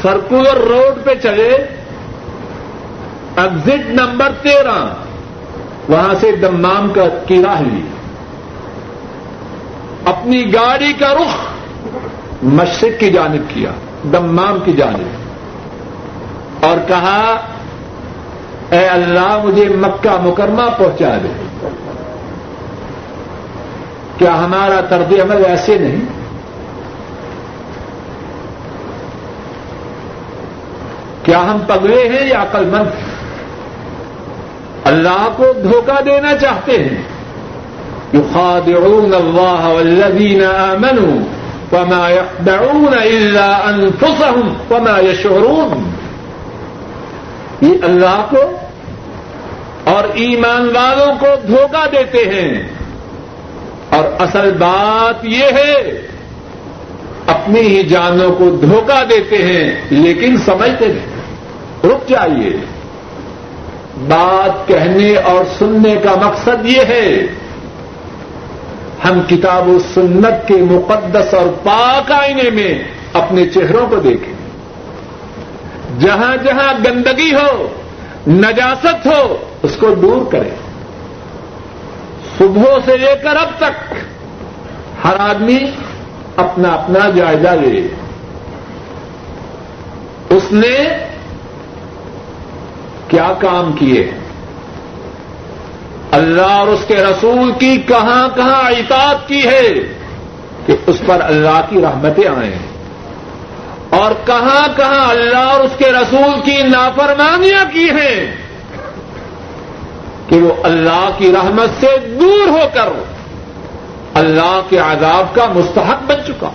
سرکولر 0.02 0.56
روڈ 0.56 1.04
پہ 1.04 1.14
چلے 1.22 1.48
ایگزٹ 3.36 3.90
نمبر 3.90 4.32
تیرہ، 4.42 4.94
وہاں 5.88 6.14
سے 6.20 6.36
دمام 6.36 6.88
کا 6.88 7.02
کی 7.26 7.42
راہ 7.42 7.62
لی۔ 7.62 7.82
اپنی 10.04 10.54
گاڑی 10.54 10.92
کا 10.92 11.14
رخ 11.14 11.36
مشرق 12.42 13.00
کی 13.00 13.10
جانب 13.10 13.54
کیا، 13.54 13.70
دمام 14.12 14.58
کی 14.64 14.72
جانب۔ 14.72 15.28
اور 16.64 16.76
کہا، 16.88 17.40
اے 18.70 18.86
اللہ 18.86 19.38
مجھے 19.44 19.68
مکہ 19.68 20.16
مکرمہ 20.20 20.62
پہنچا 20.78 21.18
دے۔ 21.24 21.47
کیا 24.18 24.44
ہمارا 24.44 24.80
طرز 24.88 25.20
عمل 25.20 25.44
ایسے 25.44 25.78
نہیں؟ 25.78 26.04
کیا 31.22 31.40
ہم 31.40 31.58
پگلے 31.66 32.08
ہیں 32.08 32.28
یا 32.28 32.42
عقل 32.42 32.64
مند؟ 32.64 32.90
اللہ 34.84 35.28
کو 35.36 35.52
دھوکہ 35.62 36.02
دینا 36.02 36.36
چاہتے 36.36 36.72
ہیں۔ 36.72 37.02
يخادعون 38.14 39.14
الله 39.14 39.72
والذين 39.74 40.42
آمنوا 40.44 41.20
وما 41.72 42.10
يخدعون 42.10 42.94
إلا 43.02 43.60
أنفسهم 43.70 44.52
وما 44.70 45.00
يشعرون 45.00 45.90
یہ 47.60 47.74
اللہ 47.82 48.26
کو 48.30 48.56
اور 49.84 50.04
ایمان 50.14 50.70
والوں 50.74 51.14
کو 51.20 51.26
دھوکہ 51.46 51.86
دیتے 51.92 52.18
ہیں۔ 52.18 52.77
اور 53.98 54.08
اصل 54.18 54.52
بات 54.52 55.24
یہ 55.24 55.44
ہے، 55.44 56.06
اپنی 57.26 57.60
ہی 57.60 57.82
جانوں 57.82 58.30
کو 58.32 58.50
دھوکہ 58.50 59.04
دیتے 59.04 59.36
ہیں، 59.36 59.80
لیکن 59.90 60.36
سمجھتے 60.36 60.86
نہیں۔ 60.86 61.06
رک 61.84 62.08
جائیے۔ 62.08 62.50
بات 64.08 64.68
کہنے 64.68 65.16
اور 65.16 65.44
سننے 65.58 65.96
کا 66.02 66.14
مقصد 66.26 66.66
یہ 66.66 66.80
ہے، 66.88 67.26
ہم 69.04 69.20
کتاب 69.28 69.68
و 69.68 69.78
سنت 69.94 70.48
کے 70.48 70.56
مقدس 70.56 71.34
اور 71.34 71.46
پاک 71.62 72.12
آئینے 72.12 72.50
میں 72.50 72.84
اپنے 73.12 73.46
چہروں 73.46 73.86
کو 73.86 73.96
دیکھیں۔ 73.96 74.34
جہاں 76.00 76.44
جہاں 76.44 76.74
گندگی 76.86 77.34
ہو، 77.34 77.68
نجاست 78.28 79.06
ہو، 79.06 79.36
اس 79.62 79.76
کو 79.76 79.90
دور 79.90 80.32
کریں۔ 80.32 80.67
صبح 82.38 82.78
سے 82.84 82.96
لے 82.96 83.14
کر 83.22 83.36
اب 83.36 83.48
تک 83.58 83.94
ہر 85.04 85.14
آدمی 85.18 85.58
اپنا 86.36 86.68
اپنا 86.68 87.10
جائزہ 87.10 87.48
لے 87.48 87.88
اس 90.30 90.42
نے 90.52 90.88
کیا 93.08 93.32
کام 93.38 93.72
کیے؟ 93.72 94.10
اللہ 96.10 96.42
اور 96.42 96.66
اس 96.66 96.80
کے 96.88 96.96
رسول 96.96 97.52
کی 97.58 97.76
کہاں 97.76 98.28
کہاں 98.36 98.70
اطاعت 98.70 99.28
کی 99.28 99.46
ہے 99.46 99.72
کہ 100.66 100.76
اس 100.86 100.96
پر 101.06 101.16
اللہ 101.20 101.60
کی 101.68 101.80
رحمتیں 101.82 102.28
آئیں۔ 102.28 102.58
اور 103.90 104.12
کہاں 104.26 104.68
کہاں 104.76 105.10
اللہ 105.10 105.38
اور 105.38 105.60
اس 105.60 105.70
کے 105.78 105.92
رسول 105.92 106.40
کی 106.44 106.62
نافرمانیاں 106.62 107.64
کی 107.72 107.90
ہیں۔ 107.90 108.37
کہ 110.38 110.44
وہ 110.44 110.54
اللہ 110.62 111.10
کی 111.18 111.32
رحمت 111.32 111.68
سے 111.80 111.86
دور 112.20 112.48
ہو 112.48 112.68
کر 112.74 112.88
اللہ 114.14 114.60
کے 114.68 114.78
عذاب 114.78 115.34
کا 115.34 115.46
مستحق 115.54 116.02
بن 116.06 116.16
چکا۔ 116.26 116.50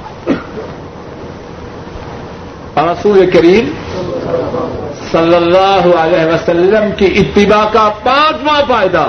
رسول 2.78 3.32
کریم 3.32 3.72
صلی 5.12 5.36
اللہ 5.36 5.96
علیہ 5.98 6.26
وسلم 6.26 6.92
کی 6.98 7.06
اتباع 7.06 7.66
کا 7.74 7.90
پانچواں 8.04 8.62
فائدہ 8.68 9.06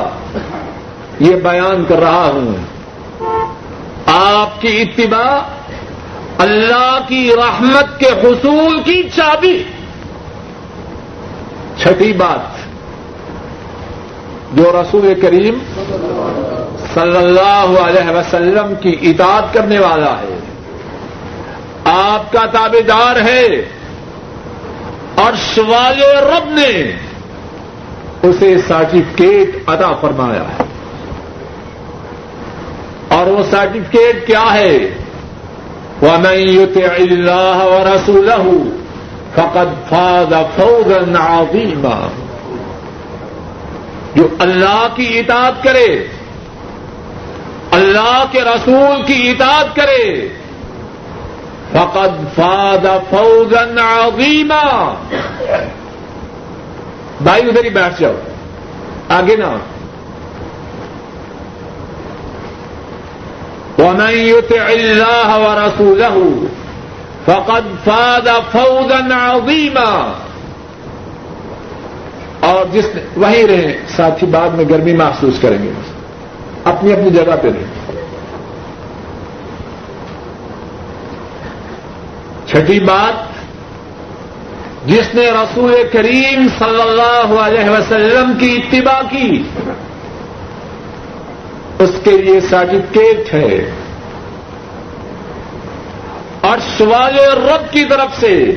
یہ 1.21 1.37
بیان 1.37 1.85
کر 1.89 1.97
رہا 1.97 2.31
ہوں۔ 2.35 2.57
آپ 4.07 4.61
کی 4.61 4.83
اتباع 4.83 5.39
اللہ 6.39 6.99
کی 7.09 7.31
رحمت 7.37 8.01
کے 8.01 8.07
حصول 8.07 8.81
کی 8.85 9.03
چابی۔ 9.03 9.63
چھٹی 11.79 12.13
بات۔ 12.13 12.54
جو 14.55 14.83
رسول 14.83 15.21
کریم 15.23 15.59
صلی 16.95 17.17
اللہ 17.17 17.79
علیہ 17.87 18.11
وسلم 18.11 18.75
کی 18.81 18.97
اطاعت 19.03 19.55
کرنے 19.55 19.79
والا 19.79 20.13
ہے۔ 20.13 20.39
آپ 21.85 22.33
کا 22.33 22.47
تابے 22.47 22.81
دار 22.81 23.17
ہے۔ 23.17 23.45
اور 25.15 25.33
شوال 25.55 26.03
رب 26.03 26.49
نے 26.49 26.93
اسے 28.23 28.57
سرٹیفکیٹ 28.69 29.57
ادا 29.67 29.93
فرمایا 29.93 30.43
ہے۔ 30.43 30.65
اور 33.09 33.27
وہ 33.27 33.43
سرٹیفکیٹ 33.51 34.27
کیا 34.27 34.45
ہے؟ 34.53 34.79
ومن 36.03 36.39
يطع 36.39 36.95
الله 36.97 37.61
ورسوله 37.61 38.53
فقد 39.35 39.89
فاز 39.89 40.35
فوزا 40.57 41.41
عظيما۔ 41.41 42.09
جو 44.15 44.29
اللہ 44.39 44.87
کی 44.95 45.19
اطاعت 45.19 45.63
کرے، 45.63 46.09
اللہ 47.71 48.25
کے 48.31 48.41
رسول 48.43 49.03
کی 49.03 49.31
اطاعت 49.31 49.77
کرے، 49.77 50.29
فقد 51.73 52.37
فاز 52.37 52.87
فوزا 53.11 53.65
عظيما 54.07 54.95
بھائی، 57.21 57.49
ادھر 57.49 57.65
ہی 57.65 57.71
بیٹھ 57.71 58.01
جاؤ۔ 58.01 58.13
آگے 59.09 59.37
نا 59.37 59.57
ومن 63.79 64.11
يطع 64.11 64.65
الله 64.67 65.43
ورسوله 65.43 66.45
فقد 67.25 67.85
فاز 67.85 68.29
فوزا 68.53 69.33
عظيما۔ 69.33 70.13
اور 72.45 72.65
جس 72.73 72.87
وہیں 73.17 73.47
رہے 73.47 73.79
ساتھی 73.97 74.27
بعد 74.27 74.49
میں 74.49 74.65
گرمی 74.71 74.93
محسوس 74.93 75.35
کریں 75.41 75.63
گے 75.63 75.71
اپنی 76.65 76.93
اپنی 76.93 77.11
جگہ 77.11 77.37
پہ 77.43 77.49
رہیں۔ 77.49 77.95
چھٹی 82.47 82.81
بات، 82.81 83.35
جس 84.89 85.15
نے 85.15 85.31
رسول 85.31 85.75
کریم 85.93 86.47
صلی 86.59 86.81
اللہ 86.81 87.41
علیہ 87.41 87.71
وسلم 87.71 88.33
کی 88.39 88.57
اتباع 88.57 89.01
کی، 89.11 89.43
اس 91.79 91.91
کے 92.05 92.11
لیے 92.11 92.41
سرٹیفکیٹ 92.41 93.35
ہے۔ 93.35 93.71
اور 96.41 96.59
سوال 96.79 97.19
رب 97.19 97.73
کی 97.73 97.85
طرف 97.85 98.21
سے 98.21 98.55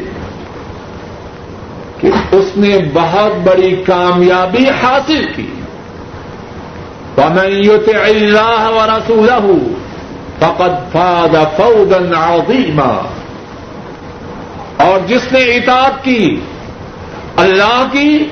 کہ 2.01 2.09
اس 2.31 2.45
نے 2.57 2.77
بہت 2.93 3.47
بڑی 3.47 3.75
کامیابی 3.75 4.65
حاصل 4.83 5.25
کی۔ 5.35 5.47
يطع 7.43 7.97
اللہ 7.97 8.69
ورسوله 8.69 9.57
فقد 10.39 10.91
فاز 10.91 11.57
فوزا 11.57 12.35
عظيما۔ 12.35 13.01
اور 14.77 15.07
جس 15.07 15.31
نے 15.31 15.39
اطاعت 15.39 16.03
کی، 16.03 16.39
اللہ 17.35 17.87
کی 17.91 18.25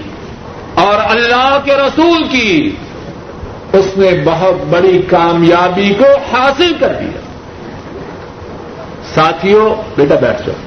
اور 0.74 0.96
اللہ 1.10 1.60
کے 1.64 1.76
رسول 1.76 2.24
کی، 2.32 2.76
اس 3.74 3.86
نے 3.98 4.10
بہت 4.26 4.66
بڑی 4.70 5.02
کامیابی 5.10 5.94
کو 5.98 6.36
حاصل 6.36 6.74
کر 6.80 6.94
دیا۔ 7.00 7.20
ساتھیوں، 9.14 9.76
بیٹا 9.96 10.16
بیٹھ 10.16 10.42
جاؤ۔ 10.48 10.65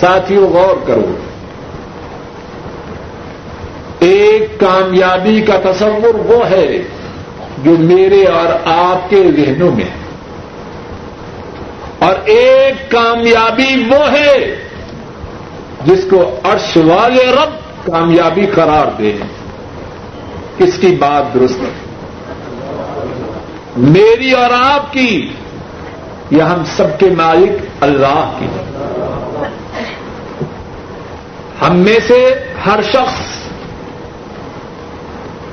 ساتھیوں 0.00 0.48
غور 0.48 0.76
کرو۔ 0.86 1.16
ایک 3.98 4.60
کامیابی 4.60 5.40
کا 5.40 5.72
تصور 5.72 6.14
وہ 6.14 6.50
ہے 6.50 6.78
جو 7.58 7.70
میرے 7.78 8.24
اور 8.24 8.46
آپ 8.64 9.10
کے 9.10 9.22
ذہنوں 9.36 9.70
میں 9.72 9.84
ہے۔ 9.84 10.04
اور 11.98 12.14
ایک 12.24 12.90
کامیابی 12.90 13.84
وہ 13.90 14.12
ہے 14.12 14.56
جس 15.86 16.04
کو 16.10 16.40
عرش 16.44 16.76
والے 16.76 17.24
رب 17.24 17.50
کامیابی 17.86 18.46
قرار 18.46 18.86
دے 18.98 19.12
کس 20.58 20.78
کی 20.80 20.96
بات 20.98 21.34
درست 21.34 21.62
ہے؟ 21.62 21.72
میری 23.76 24.32
اور 24.32 24.50
آپ 24.52 24.92
کی۔ 24.92 25.28
یا 26.30 26.52
ہم 26.52 26.62
سب 26.76 27.00
کے 27.00 27.06
مالک 27.16 27.66
اللہ 27.80 28.32
کی۔ 28.38 28.46
ہم 31.60 31.76
میں 31.76 31.98
سے 32.06 32.34
ہر 32.66 32.80
شخص 32.82 33.48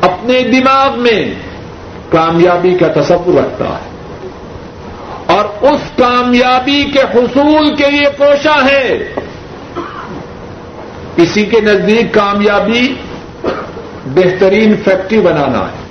اپنے 0.02 0.42
دماغ 0.42 1.00
میں 1.00 1.26
کامیابی 2.10 2.78
کا 2.78 2.88
تصور 2.88 3.38
رکھتا 3.38 3.66
ہے 3.66 3.92
اور 5.26 5.46
اس 5.62 5.80
کامیابی 5.98 6.84
کے 6.94 7.00
حصول 7.00 7.76
کے 7.76 7.92
لیے 7.92 8.08
کوشاں 8.18 8.70
ہے 8.70 9.14
کسی 11.16 11.46
کے 11.46 11.62
نزدیک 11.62 12.14
کامیابی 12.14 12.96
بہترین 14.06 14.76
فیکٹری 14.84 15.20
بنانا 15.20 15.60
ہے، 15.60 15.82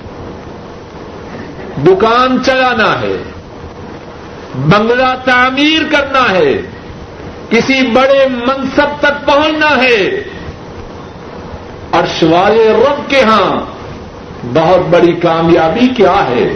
دکان 1.86 2.38
چلانا 2.44 3.00
ہے، 3.00 3.16
بنگلہ 4.54 5.14
تعمیر 5.24 5.82
کرنا 5.90 6.30
ہے۔ 6.30 6.62
کسی 7.50 7.86
بڑے 7.86 8.26
منصب 8.28 8.88
تک 9.00 9.26
پہنچنا 9.26 9.82
ہے۔ 9.82 10.24
اور 11.90 12.02
شوال 12.20 12.58
رب 12.58 13.10
کے 13.10 13.22
ہاں 13.22 13.60
بہت 14.54 14.88
بڑی 14.90 15.12
کامیابی 15.12 15.88
کیا 15.88 16.24
ہے۔ 16.28 16.52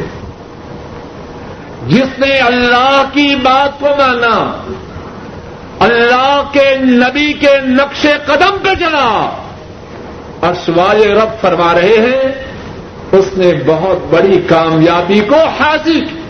جس 1.87 2.19
نے 2.19 2.39
اللہ 2.39 3.03
کی 3.13 3.35
بات 3.43 3.81
کو 3.81 3.87
مانا، 3.87 4.63
اللہ 5.79 6.43
کے 6.53 6.77
نبی 6.81 7.33
کے 7.33 7.61
نقش 7.65 8.07
قدم 8.27 8.59
پہ 8.63 8.75
چلا۔ 8.75 9.37
اور 10.41 10.55
سوال 10.67 11.03
رب 11.03 11.41
فرما 11.41 11.75
رہے 11.75 11.97
ہیں، 11.99 12.45
اس 13.13 13.25
نے 13.37 13.53
بہت 13.67 13.99
بڑی 14.11 14.43
کامیابی 14.49 15.21
کو 15.21 15.37
حاصل 15.61 16.05
کی۔ 16.05 16.21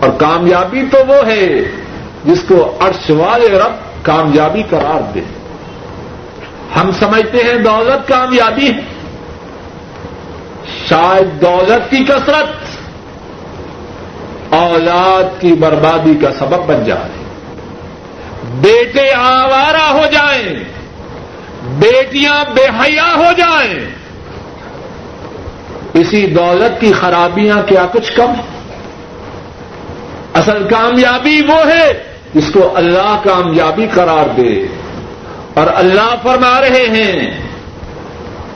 اور 0.00 0.10
کامیابی 0.10 0.82
تو 0.90 0.98
وہ 1.08 1.26
ہے 1.26 1.60
جس 2.24 2.42
کو 2.48 2.76
ارشوال 2.80 3.42
رب 3.42 4.04
کامیابی 4.04 4.62
قرار 4.70 5.12
دے۔ 5.14 5.20
ہم 6.80 6.90
سمجھتے 6.92 7.38
ہیں 7.38 7.58
دولت 7.58 8.08
کامیابی 8.08 8.66
ہے۔ 8.66 8.80
شاید 10.88 11.42
دولت 11.42 11.90
کی 11.90 12.04
کثرت 12.04 12.48
اولاد 14.54 15.40
کی 15.40 15.52
بربادی 15.52 16.14
کا 16.14 16.30
سبب 16.38 16.66
بن 16.66 16.84
جائے۔ 16.84 17.24
بیٹے 18.60 19.12
آوارہ 19.14 19.92
ہو 19.92 20.06
جائیں۔ 20.12 20.64
بیٹیاں 21.62 22.44
بے 22.54 22.66
حیا 22.66 23.14
ہو 23.16 23.32
جائیں۔ 23.36 23.98
اسی 25.94 26.26
دولت 26.26 26.80
کی 26.80 26.92
خرابیاں 26.92 27.62
کیا 27.66 27.86
کچھ 27.92 28.16
کم 28.16 28.32
اصل 30.34 30.68
کامیابی 30.68 31.40
وہ 31.48 31.66
ہے 31.66 32.07
جس 32.34 32.50
کو 32.52 32.72
اللہ 32.76 33.16
کامیابی 33.24 33.86
قرار 33.94 34.28
دے 34.36 34.52
اور 35.54 35.66
اللہ 35.74 36.14
فرما 36.22 36.60
رہے 36.60 36.86
ہیں، 36.86 37.30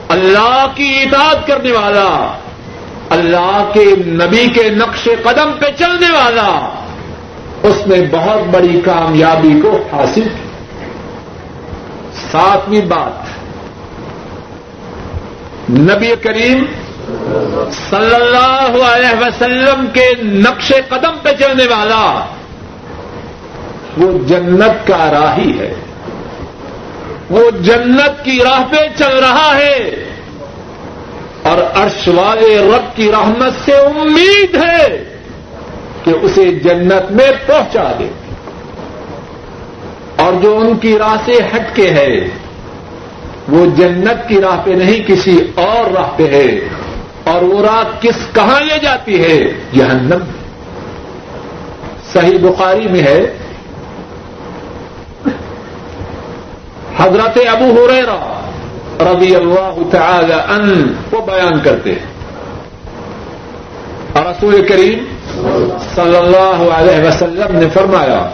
اللہ 0.09 0.65
کی 0.75 0.89
اطاعت 1.01 1.47
کرنے 1.47 1.71
والا، 1.71 2.09
اللہ 3.09 3.71
کے 3.73 3.85
نبی 4.05 4.45
کے 4.49 4.69
نقش 4.69 5.07
قدم 5.23 5.51
پہ 5.59 5.71
چلنے 5.79 6.11
والا، 6.11 6.49
اس 7.63 7.87
نے 7.87 7.95
بہت 8.11 8.47
بڑی 8.51 8.81
کامیابی 8.85 9.59
کو 9.61 9.71
حاصل 9.91 10.27
کی۔ 10.29 10.47
ساتویں 12.31 12.81
بات، 12.81 13.31
نبی 15.69 16.13
کریم 16.21 16.63
صلی 17.89 18.15
اللہ 18.15 18.77
علیہ 18.85 19.15
وسلم 19.21 19.85
کے 19.93 20.07
نقش 20.23 20.71
قدم 20.89 21.17
پہ 21.21 21.29
چلنے 21.39 21.65
والا 21.69 22.03
وہ 23.97 24.27
جنت 24.27 24.87
کا 24.87 25.11
راہی 25.11 25.59
ہے۔ 25.59 25.73
وہ 27.29 27.51
جنت 27.51 28.25
کی 28.25 28.39
راہ 28.43 28.63
پہ 28.71 28.77
چل 28.97 29.19
رہا 29.19 29.55
ہے۔ 29.55 30.03
اور 31.41 31.57
عرش 31.57 32.07
والے 32.07 32.57
رب 32.57 32.95
کی 32.95 33.11
رحمت 33.11 33.65
سے 33.65 33.71
امید 33.71 34.55
ہے 34.55 35.03
کہ 36.03 36.13
اسے 36.21 36.45
جنت 36.45 37.11
میں 37.11 37.31
پہنچا 37.45 37.91
دے۔ 37.99 38.07
اور 40.15 40.33
جو 40.41 40.57
ان 40.57 40.77
کی 40.77 40.97
راہ 40.97 41.15
سے 41.25 41.31
ہٹ 41.31 41.75
کے 41.75 41.89
ہے، 41.89 42.15
وہ 43.47 43.65
جنت 43.65 44.29
کی 44.29 44.41
راہ 44.41 44.61
پہ 44.63 44.71
نہیں، 44.71 45.07
کسی 45.07 45.37
اور 45.55 45.91
راہ 45.91 46.09
پہ 46.15 46.27
ہے۔ 46.27 46.49
اور 47.23 47.41
وہ 47.41 47.61
راہ 47.61 47.83
کس 48.01 48.33
کہاں 48.33 48.59
لے 48.59 48.79
جاتی 48.81 49.23
ہے؟ 49.23 49.39
جہنم۔ 49.75 50.23
صحیح 52.13 52.37
بخاری 52.41 52.87
میں 52.87 53.03
ہے 53.03 53.37
حضرت 56.97 57.37
ابو 57.51 57.69
ہو 57.77 57.87
رضی 58.99 59.35
اللہ 59.35 59.77
تعالی 59.91 60.33
ان 60.33 60.93
وہ 61.11 61.21
بیان 61.25 61.59
کرتے 61.63 61.91
ہیں۔ 61.91 62.11
اور 64.13 64.25
رسول 64.25 64.67
کریم 64.67 65.03
صلی 65.95 66.15
اللہ 66.15 66.73
علیہ 66.73 67.07
وسلم 67.07 67.57
نے 67.59 67.69
فرمایا، 67.73 68.29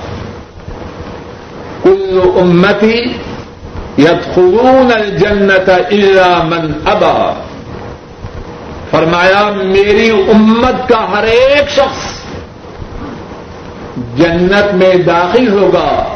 کل 1.83 2.19
امتی 2.35 3.01
یدخلون 3.97 4.91
الجنت 4.95 5.69
الا 5.69 6.43
من 6.43 6.71
ابا 6.85 7.33
فرمایا، 8.91 9.49
میری 9.63 10.09
امت 10.09 10.89
کا 10.89 11.05
ہر 11.11 11.23
ایک 11.23 11.69
شخص 11.69 12.07
جنت 14.17 14.73
میں 14.73 14.93
داخل 14.95 15.47
ہوگا، 15.47 16.15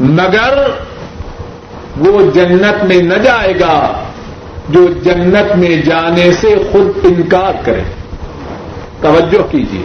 مگر 0.00 0.58
وہ 1.98 2.20
جنت 2.30 2.84
میں 2.84 3.00
نہ 3.02 3.14
جائے 3.14 3.52
گا 3.60 3.76
جو 4.68 4.86
جنت 5.02 5.54
میں 5.56 5.76
جانے 5.82 6.30
سے 6.40 6.54
خود 6.72 7.04
انکار 7.04 7.54
کرے 7.64 7.82
توجہ 9.00 9.42
کیجیے 9.50 9.84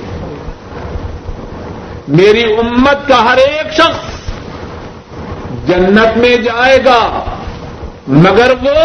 میری 2.07 2.43
امت 2.53 3.07
کا 3.07 3.23
ہر 3.23 3.37
ایک 3.37 3.73
شخص 3.73 4.09
جنت 5.67 6.17
میں 6.17 6.35
جائے 6.37 6.77
گا 6.85 6.99
مگر 8.07 8.53
وہ 8.61 8.83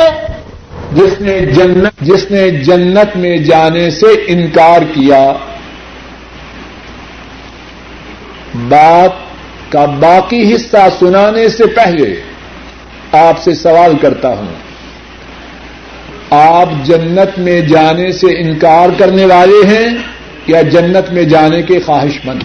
جس 0.92 1.20
نے 1.20 1.38
جنت 1.46 2.00
جس 2.00 2.30
نے 2.30 2.48
جنت 2.62 3.16
میں 3.16 3.36
جانے 3.36 3.88
سے 3.90 4.12
انکار 4.26 4.82
کیا 4.94 5.20
بات 8.68 9.24
کا 9.72 9.84
باقی 10.00 10.42
حصہ 10.54 10.88
سنانے 10.98 11.48
سے 11.48 11.66
پہلے 11.66 12.14
آپ 13.12 13.42
سے 13.42 13.54
سوال 13.54 13.98
کرتا 13.98 14.28
ہوں۔ 14.28 14.54
آپ 16.30 16.68
جنت 16.82 17.38
میں 17.38 17.60
جانے 17.60 18.12
سے 18.12 18.40
انکار 18.40 18.88
کرنے 18.98 19.24
والے 19.24 19.66
ہیں 19.66 19.88
یا 20.46 20.62
جنت 20.62 21.12
میں 21.12 21.22
جانے 21.22 21.62
کے 21.62 21.80
خواہش 21.80 22.24
مند؟ 22.24 22.42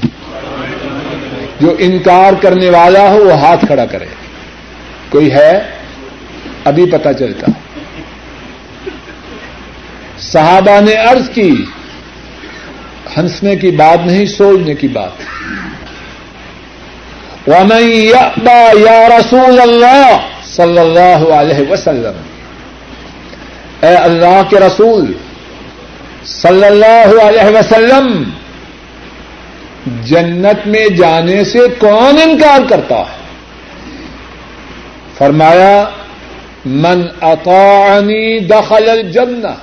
جو 1.60 1.76
انکار 1.80 2.34
کرنے 2.42 2.70
والا 2.70 3.10
ہو، 3.10 3.26
وہ 3.26 3.34
ہاتھ 3.34 3.66
کھڑا 3.66 3.86
کرے۔ 3.86 4.06
کوئی 5.10 5.34
ہے؟ 5.34 5.62
ابھی 6.66 6.86
پتا 6.92 7.14
چلتا۔ 7.14 7.52
صحابہ 10.20 10.82
نے 10.82 10.94
عرض 10.94 11.30
کی، 11.30 11.66
ہنسنے 13.18 13.56
کی 13.56 13.72
بات 13.72 14.06
نہیں 14.06 14.26
سوچنے 14.26 14.76
کی 14.76 14.88
بات۔ 14.88 15.12
ومن 17.48 17.92
يأبى 17.92 18.82
یا 18.82 19.08
رسول 19.20 19.62
اللہ 19.62 20.18
صلی 20.56 20.80
اللہ 20.80 21.34
علیہ 21.34 21.72
وسلم۔ 21.72 22.22
اے 23.82 23.96
اللہ 23.96 24.42
کے 24.50 24.60
رسول 24.60 25.14
صلی 26.26 26.66
اللہ 26.66 27.22
علیہ 27.22 27.58
وسلم، 27.58 28.24
جنت 30.04 30.68
میں 30.68 30.88
جانے 30.88 31.44
سے 31.44 31.60
کون 31.80 32.18
انکار 32.24 32.60
کرتا 32.70 32.96
ہے؟ 32.96 33.20
فرمایا، 35.18 35.90
من 36.66 37.02
اطاعنی 37.22 38.40
دخل 38.40 38.90
الجنہ، 38.90 39.56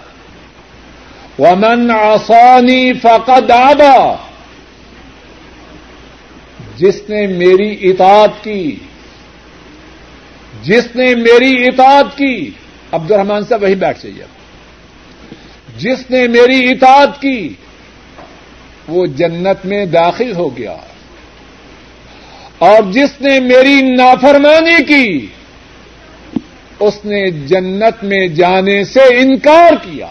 ومن 1.39 1.91
عصانی 1.91 2.93
فقد 2.93 3.51
آبا 3.51 4.15
جس 6.77 7.03
نے 7.09 7.27
میری 7.27 7.91
اطاعت 7.91 8.45
کی 8.45 8.77
جس 10.63 10.97
نے 10.97 11.15
میری 11.15 11.65
اطاعت 11.65 12.17
کی 12.17 12.51
عبد 12.93 13.11
الرحمان 13.11 13.43
صاحب 13.45 13.63
وہی 13.63 13.75
بیٹھ 13.75 14.03
جائیے۔ 14.03 14.25
جس 15.77 16.11
نے 16.11 16.29
میری 16.29 16.71
اطاعت 16.71 17.21
کی، 17.21 17.55
وہ 18.89 19.07
جنت 19.07 19.67
میں 19.67 19.87
داخل 19.87 20.33
ہو 20.37 20.57
گیا۔ 20.57 20.77
اور 22.59 22.93
جس 22.93 23.21
نے 23.21 23.41
میری 23.41 23.83
نافرمانی 23.83 24.85
کی، 24.85 25.27
اس 26.81 27.05
نے 27.05 27.31
جنت 27.31 28.05
میں 28.05 28.27
جانے 28.27 28.85
سے 28.85 29.01
انکار 29.01 29.73
کیا۔ 29.73 30.07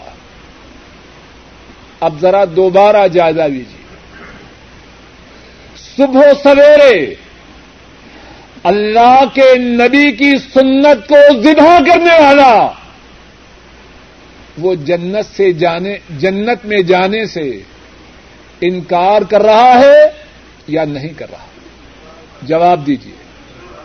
اب 2.00 2.20
ذرا 2.20 2.44
دوبارہ 2.56 3.08
جائزہ 3.08 3.42
لیجیے 3.42 3.78
صبح 5.96 6.22
سویرے 6.42 7.14
اللہ 8.62 9.20
کے 9.34 9.58
نبی 9.58 10.12
کی 10.12 10.38
سنت 10.38 11.08
کو 11.08 11.42
ذبح 11.42 11.78
کرنے 11.78 12.24
والا 12.24 12.68
وہ 14.58 14.74
جنت 14.74 15.36
سے 15.36 15.52
جانے، 15.52 15.98
جنت 16.10 16.64
میں 16.64 16.78
جانے 16.78 17.26
سے 17.26 17.60
انکار 18.60 19.22
کر 19.22 19.42
رہا 19.42 19.78
ہے 19.78 20.10
یا 20.66 20.84
نہیں 20.84 21.08
کر 21.08 21.26
رہا؟ 21.30 21.46
جواب 22.42 22.86
دیجیے 22.86 23.14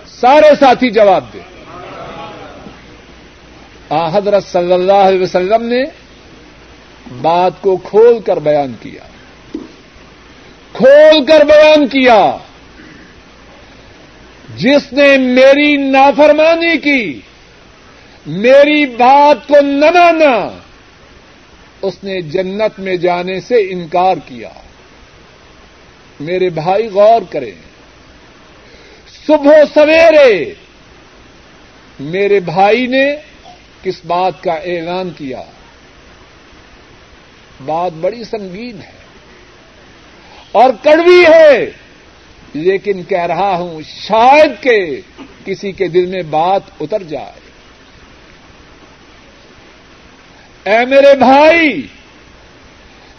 سارے 0.07 0.55
ساتھی 0.59 0.89
جواب 0.89 1.23
دیں۔ 1.33 1.53
حضرت 4.13 4.43
صلی 4.43 4.73
اللہ 4.73 4.93
علیہ 4.93 5.21
وسلم 5.21 5.63
نے 5.63 5.83
بات 7.21 7.61
کو 7.61 7.77
کھول 7.77 8.19
کر 8.19 8.39
بیان 8.39 8.73
کیا۔ 8.81 9.03
کھول 10.73 11.25
کر 11.25 11.45
بیان 11.45 11.87
کیا۔ 11.87 12.37
جس 14.55 14.93
نے 14.93 15.17
میری 15.17 15.77
نافرمانی 15.77 16.77
کی، 16.77 17.19
میری 18.25 18.85
بات 18.85 19.47
کو 19.47 19.61
نہ 19.61 19.85
مانا، 19.85 20.57
اس 21.81 22.03
نے 22.03 22.21
جنت 22.21 22.79
میں 22.79 22.95
جانے 22.95 23.39
سے 23.39 23.55
انکار 23.55 24.15
کیا۔ 24.27 24.49
میرے 26.19 26.49
بھائی 26.49 26.87
غور 26.87 27.21
کریں۔ 27.29 27.51
صبح 29.27 29.55
سویرے، 29.73 30.53
میرے 31.99 32.39
بھائی 32.39 32.87
نے 32.87 33.15
کس 33.83 34.05
بات 34.05 34.43
کا 34.43 34.53
اعلان 34.53 35.09
کیا؟ 35.17 35.41
بات 37.65 37.91
بڑی 37.91 38.23
سنگین 38.23 38.81
ہے 38.81 39.03
اور 40.51 40.69
کڑوی 40.83 41.25
ہے۔ 41.25 41.82
لیکن 42.53 43.03
کہہ 43.03 43.25
رہا 43.25 43.57
ہوں 43.57 43.81
شاید 43.81 44.63
کہ 44.63 45.01
کسی 45.45 45.71
کے 45.71 45.87
دل 45.87 46.05
میں 46.05 46.21
بات 46.21 46.61
اتر 46.79 47.03
جائے۔ 47.03 47.43
اے 50.63 50.85
میرے 50.85 51.15
بھائی، 51.15 51.87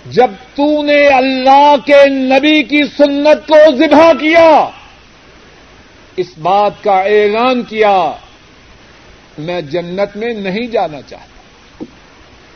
جب 0.06 0.30
تو 0.54 0.82
نے 0.82 1.06
اللہ 1.06 1.74
کے 1.86 2.08
نبی 2.08 2.62
کی 2.62 2.82
سنت 2.96 3.48
کو 3.48 3.76
ذبح 3.76 4.12
کیا، 4.12 4.70
اس 6.16 6.38
بات 6.38 6.84
کا 6.84 7.00
اعلان 7.00 7.62
کیا، 7.62 8.12
میں 9.38 9.60
جنت 9.60 10.16
میں 10.16 10.34
نہیں 10.34 10.66
جانا 10.66 11.02
چاہتا۔ 11.02 11.84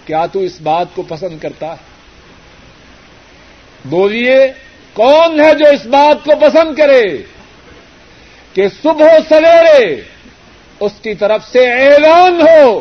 کیا 0.07 0.27
تو 0.27 0.41
اس 0.41 0.61
بات 0.61 0.87
کو 0.95 1.03
پسند 1.03 1.39
کرتا 1.39 1.67
ہے؟ 1.67 1.89
بولیے 3.85 4.53
کون 4.99 5.41
ہے 5.41 5.55
جو 5.55 5.65
اس 5.67 5.87
بات 5.87 6.25
کو 6.25 6.33
پسند 6.41 6.75
کرے 6.75 7.23
کہ 8.53 8.69
صبح 8.83 9.11
سویرے 9.29 10.03
اس 10.81 10.93
کی 11.03 11.15
طرف 11.15 11.49
سے 11.53 11.73
اعلان 11.73 12.41
ہو؟ 12.41 12.81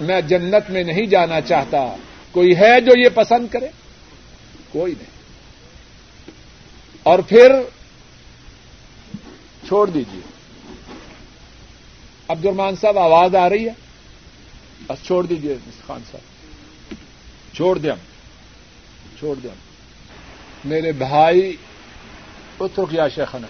میں 0.00 0.20
جنت 0.20 0.70
میں 0.70 0.84
نہیں 0.84 1.06
جانا 1.06 1.40
چاہتا۔ 1.40 1.96
کوئی 2.32 2.56
ہے 2.56 2.80
جو 2.80 2.98
یہ 2.98 3.08
پسند 3.14 3.48
کرے؟ 3.50 3.66
کوئی 4.72 4.92
نہیں۔ 4.92 5.22
اور 7.02 7.18
پھر 7.18 7.52
چھوڑ 9.66 9.90
دیجیے 9.90 10.20
عبد 12.28 12.46
الرحمان 12.46 12.76
صاحب، 12.76 12.98
آواز 12.98 13.34
آ 13.34 13.48
رہی 13.48 13.66
ہے؟ 13.66 13.72
بس 14.86 15.06
چھوڑ 15.06 15.26
دیجیے 15.26 15.56
خان 15.86 16.00
صاحب۔ 16.10 16.94
چھوڑ 17.54 17.78
دیں 17.78 17.90
ہم۔ 17.90 17.98
چھوڑ 19.18 19.36
دیں 19.36 19.67
میرے 20.64 20.92
بھائی 20.92 21.56
اترک 22.60 22.94
یا 22.94 23.08
شیخن 23.08 23.42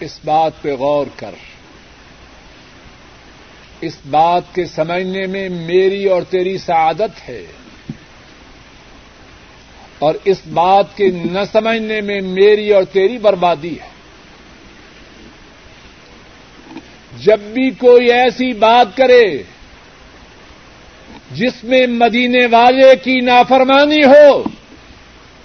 اس 0.00 0.20
بات 0.24 0.62
پہ 0.62 0.72
غور 0.72 1.06
کر۔ 1.16 1.30
اس 3.80 3.96
بات 4.10 4.42
کے 4.54 4.66
سمجھنے 4.66 5.26
میں 5.26 5.48
میری 5.48 6.04
اور 6.04 6.22
تیری 6.22 6.58
سعادت 6.58 7.28
ہے۔ 7.28 7.46
اور 9.98 10.14
اس 10.24 10.36
بات 10.52 10.96
کے 10.96 11.06
نہ 11.06 11.38
سمجھنے 11.52 12.00
میں 12.00 12.20
میری 12.20 12.70
اور 12.70 12.82
تیری 12.82 13.18
بربادی 13.18 13.74
ہے۔ 13.74 13.94
جب 17.16 17.40
بھی 17.40 17.70
کوئی 17.70 18.12
ایسی 18.12 18.52
بات 18.52 18.96
کرے 18.96 19.42
جس 21.30 21.64
میں 21.64 21.86
مدینے 21.86 22.46
والے 22.46 22.96
کی 22.96 23.20
نافرمانی 23.20 24.04
ہو 24.04 24.42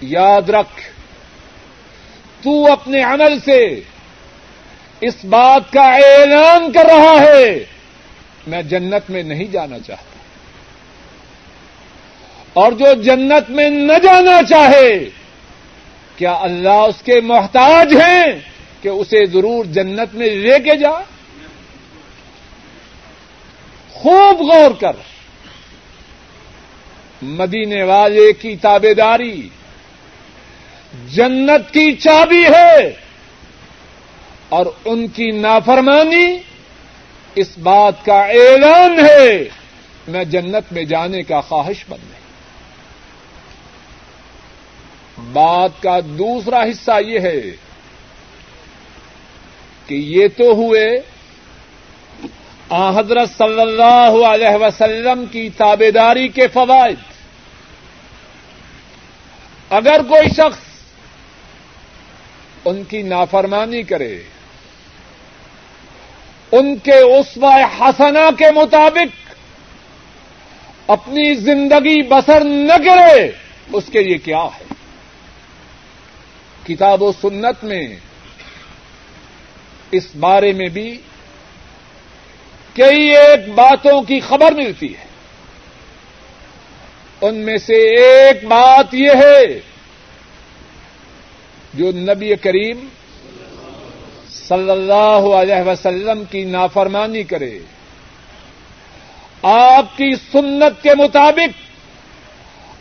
یاد 0.02 0.50
رکھ، 0.50 0.82
تو 2.44 2.72
اپنے 2.72 3.04
عمل 3.04 3.40
سے 3.40 3.82
اس 5.02 5.26
بات 5.26 5.74
کا 5.74 5.82
اعلان 5.82 6.72
کر 6.72 6.86
رہا 6.86 7.22
ہے، 7.22 7.66
میں 8.48 8.62
جنت 8.62 9.10
میں 9.10 9.24
نہیں 9.24 9.46
جانا 9.46 9.80
چاہتا۔ 9.80 10.20
اور 12.54 12.72
جو 12.72 13.02
جنت 13.02 13.50
میں 13.50 13.70
نہ 13.70 13.94
جانا 14.04 14.44
چاہے، 14.50 15.10
کیا 16.16 16.34
اللہ 16.42 16.70
اس 16.70 17.02
کے 17.02 17.22
محتاج 17.22 17.94
ہیں 17.96 18.26
کہ 18.82 18.88
اسے 18.88 19.26
ضرور 19.26 19.66
جنت 19.66 20.16
میں 20.16 20.28
لے 20.28 20.60
کے 20.60 20.78
جا؟ 20.78 20.92
خوب 23.92 24.52
غور 24.52 24.72
کر۔ 24.80 24.96
مدینے 27.22 27.84
والے 27.84 28.34
کی 28.34 28.56
تابے 28.56 28.94
داری 28.94 29.50
جنت 30.94 31.74
کی 31.74 31.96
چابی 31.96 32.46
ہے 32.46 32.94
اور 34.50 34.66
ان 34.86 35.08
کی 35.08 35.32
نافرمانی 35.32 36.38
اس 37.36 37.58
بات 37.58 38.06
کا 38.06 38.22
اعلان 38.22 39.00
ہے، 39.00 39.44
میں 40.08 40.24
جنت 40.24 40.72
میں 40.72 40.84
جانے 40.84 41.24
کا 41.24 41.42
خواہش 41.42 41.86
بن 41.90 42.00
نہیں۔ 42.02 42.20
بات 45.34 45.82
کا 45.82 46.00
دوسرا 46.06 46.64
حصہ 46.64 46.92
یہ 47.08 47.20
ہے 47.20 47.42
کہ 49.88 49.96
یہ 49.96 50.28
تو 50.38 50.52
ہوئے 50.52 51.02
حضرت 52.96 53.30
صلی 53.38 53.62
اللہ 53.62 54.26
علیہ 54.28 54.56
وسلم 54.56 55.26
کی 55.26 55.50
تابے 55.50 55.92
داری 55.92 56.28
کے 56.28 56.48
فوائد۔ 56.48 56.96
اگر 59.70 60.02
کوئی 60.10 60.30
شخص 60.30 60.69
ان 62.66 62.84
کی 62.84 63.02
نافرمانی 63.02 63.84
کرے۔ 63.84 64.20
ان 66.52 66.78
کے 66.78 67.00
اسوا 67.00 67.56
حسنا 67.80 68.30
کے 68.38 68.52
مطابق 68.52 69.34
اپنی 70.88 71.34
زندگی 71.34 72.02
بسر 72.02 72.44
نہ 72.44 72.78
کرے، 72.78 73.32
اس 73.74 73.84
کے 73.92 74.04
لیے 74.04 74.18
کیا 74.18 74.44
ہے؟ 74.44 74.64
کتاب 76.68 77.04
و 77.04 77.12
سنت 77.12 77.64
میں 77.64 77.88
اس 79.92 80.16
بارے 80.20 80.52
میں 80.52 80.68
بھی 80.68 81.02
کئی 82.74 83.16
ایک 83.16 83.50
باتوں 83.50 84.02
کی 84.02 84.20
خبر 84.20 84.52
ملتی 84.52 84.98
ہے۔ 84.98 85.06
ان 87.22 87.36
میں 87.36 87.58
سے 87.58 87.74
ایک 87.74 88.44
بات 88.44 88.94
یہ 88.94 89.10
ہے 89.10 89.69
جو 91.74 91.92
نبی 91.92 92.36
کریم 92.36 92.88
صلی 94.30 94.70
اللہ 94.70 95.36
علیہ 95.36 95.70
وسلم 95.70 96.24
کی 96.32 96.44
نافرمانی 96.44 97.24
کرے، 97.24 97.60
آپ 99.42 99.98
کی 99.98 100.16
سنت 100.32 100.84
کے 100.84 100.90
مطابق 100.96 101.62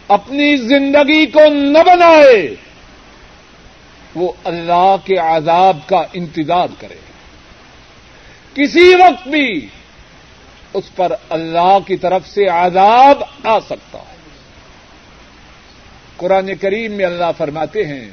اپنی 0.09 0.57
زندگی 0.57 1.26
کو 1.26 1.41
نہ 1.53 1.78
بنائے، 1.78 2.55
وہ 4.14 4.32
اللہ 4.45 4.97
کے 5.05 5.16
عذاب 5.16 5.78
کا 5.86 6.03
انتظار 6.12 6.68
کرے۔ 6.78 6.99
کسی 8.55 8.95
وقت 8.95 9.28
بھی 9.28 9.66
اس 10.74 10.95
پر 10.97 11.12
اللہ 11.28 11.78
کی 11.86 11.97
طرف 11.97 12.28
سے 12.28 12.47
عذاب 12.47 13.22
آ 13.45 13.61
سکتا 13.61 13.99
ہے۔ 13.99 14.16
قرآن 16.16 16.55
کریم 16.55 16.93
میں 16.93 17.05
اللہ 17.05 17.30
فرماتے 17.39 17.86
ہیں 17.86 18.11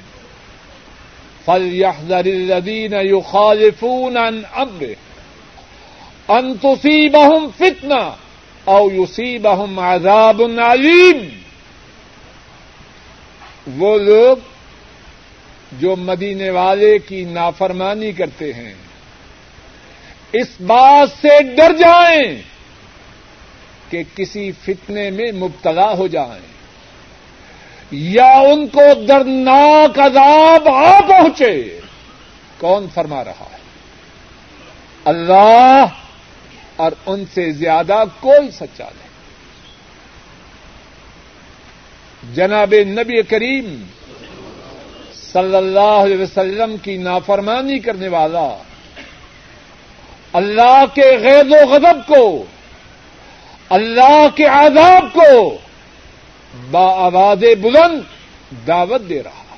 فل 1.45 1.83
الذين 2.11 2.93
يخالفون 2.93 4.17
عن 4.17 4.41
امره 4.53 4.95
ان 6.27 6.53
تصيبهم 6.61 7.47
فتنه 7.57 8.15
او 8.63 8.91
يصيبهم 8.91 9.79
عذاب 9.79 10.41
عليم۔ 10.59 11.27
وہ 13.77 13.97
لوگ 13.97 14.37
جو 15.79 15.95
مدینے 15.95 16.49
والے 16.49 16.99
کی 16.99 17.23
نافرمانی 17.23 18.11
کرتے 18.11 18.53
ہیں، 18.53 18.73
اس 20.33 20.61
بات 20.61 21.09
سے 21.21 21.43
ڈر 21.55 21.73
جائیں 21.73 22.41
کہ 23.89 24.03
کسی 24.15 24.51
فتنے 24.51 25.09
میں 25.09 25.31
مبتلا 25.31 25.97
ہو 25.97 26.07
جائیں۔ 26.07 26.54
یا 27.97 28.39
ان 28.39 28.67
کو 28.67 29.05
دردناک 29.07 29.99
عذاب 29.99 30.69
آ 30.69 30.99
پہنچے۔ 30.99 31.79
کون 32.57 32.87
فرما 32.93 33.23
رہا 33.23 33.45
ہے؟ 33.51 33.57
اللہ 35.05 35.85
اور 36.75 36.91
ان 37.05 37.23
سے 37.33 37.51
زیادہ 37.51 38.03
کوئی 38.19 38.51
سچا 38.51 38.83
نہیں۔ 38.83 39.05
جناب 42.35 42.73
نبی 42.73 43.21
کریم 43.21 43.83
صلی 45.33 45.55
اللہ 45.55 45.79
علیہ 45.79 46.17
وسلم 46.17 46.77
کی 46.77 46.97
نافرمانی 46.97 47.79
کرنے 47.79 48.07
والا 48.07 48.57
اللہ 50.33 50.83
کے 50.93 51.17
غیر 51.17 51.45
و 51.49 51.67
غضب 51.69 52.07
کو، 52.07 52.45
اللہ 53.69 54.27
کے 54.35 54.45
عذاب 54.45 55.13
کو 55.13 55.57
با 56.71 56.93
آواز 56.93 57.43
بلند 57.61 58.01
دعوت 58.67 59.09
دے 59.09 59.23
رہا 59.23 59.57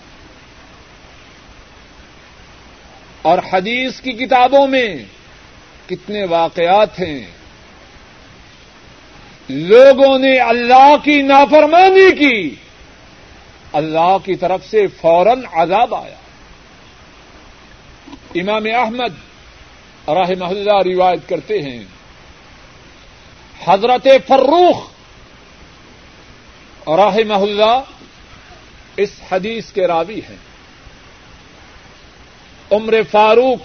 اور 3.21 3.37
حدیث 3.53 4.01
کی 4.01 4.11
کتابوں 4.11 4.67
میں 4.67 4.97
کتنے 5.87 6.25
واقعات 6.25 6.99
ہیں۔ 6.99 7.25
لوگوں 9.49 10.19
نے 10.19 10.39
اللہ 10.39 10.95
کی 11.03 11.21
نافرمانی 11.21 12.15
کی۔ 12.15 12.55
اللہ 13.73 14.17
کی 14.25 14.35
طرف 14.35 14.65
سے 14.69 14.87
فوراً 14.87 15.41
عذاب 15.51 15.95
آیا۔ 15.95 16.15
امام 18.35 18.63
احمد 18.75 19.13
راہ 20.07 20.31
محلہ 20.39 20.73
روایت 20.85 21.29
کرتے 21.29 21.61
ہیں۔ 21.61 21.83
حضرت 23.67 24.07
فروخ 24.27 24.96
راہ 26.87 27.17
محلہ 27.27 27.83
اس 28.97 29.09
حدیث 29.31 29.71
کے 29.71 29.87
راوی 29.87 30.19
ہیں۔ 30.29 30.35
عمر 32.71 32.93
فاروق 33.11 33.57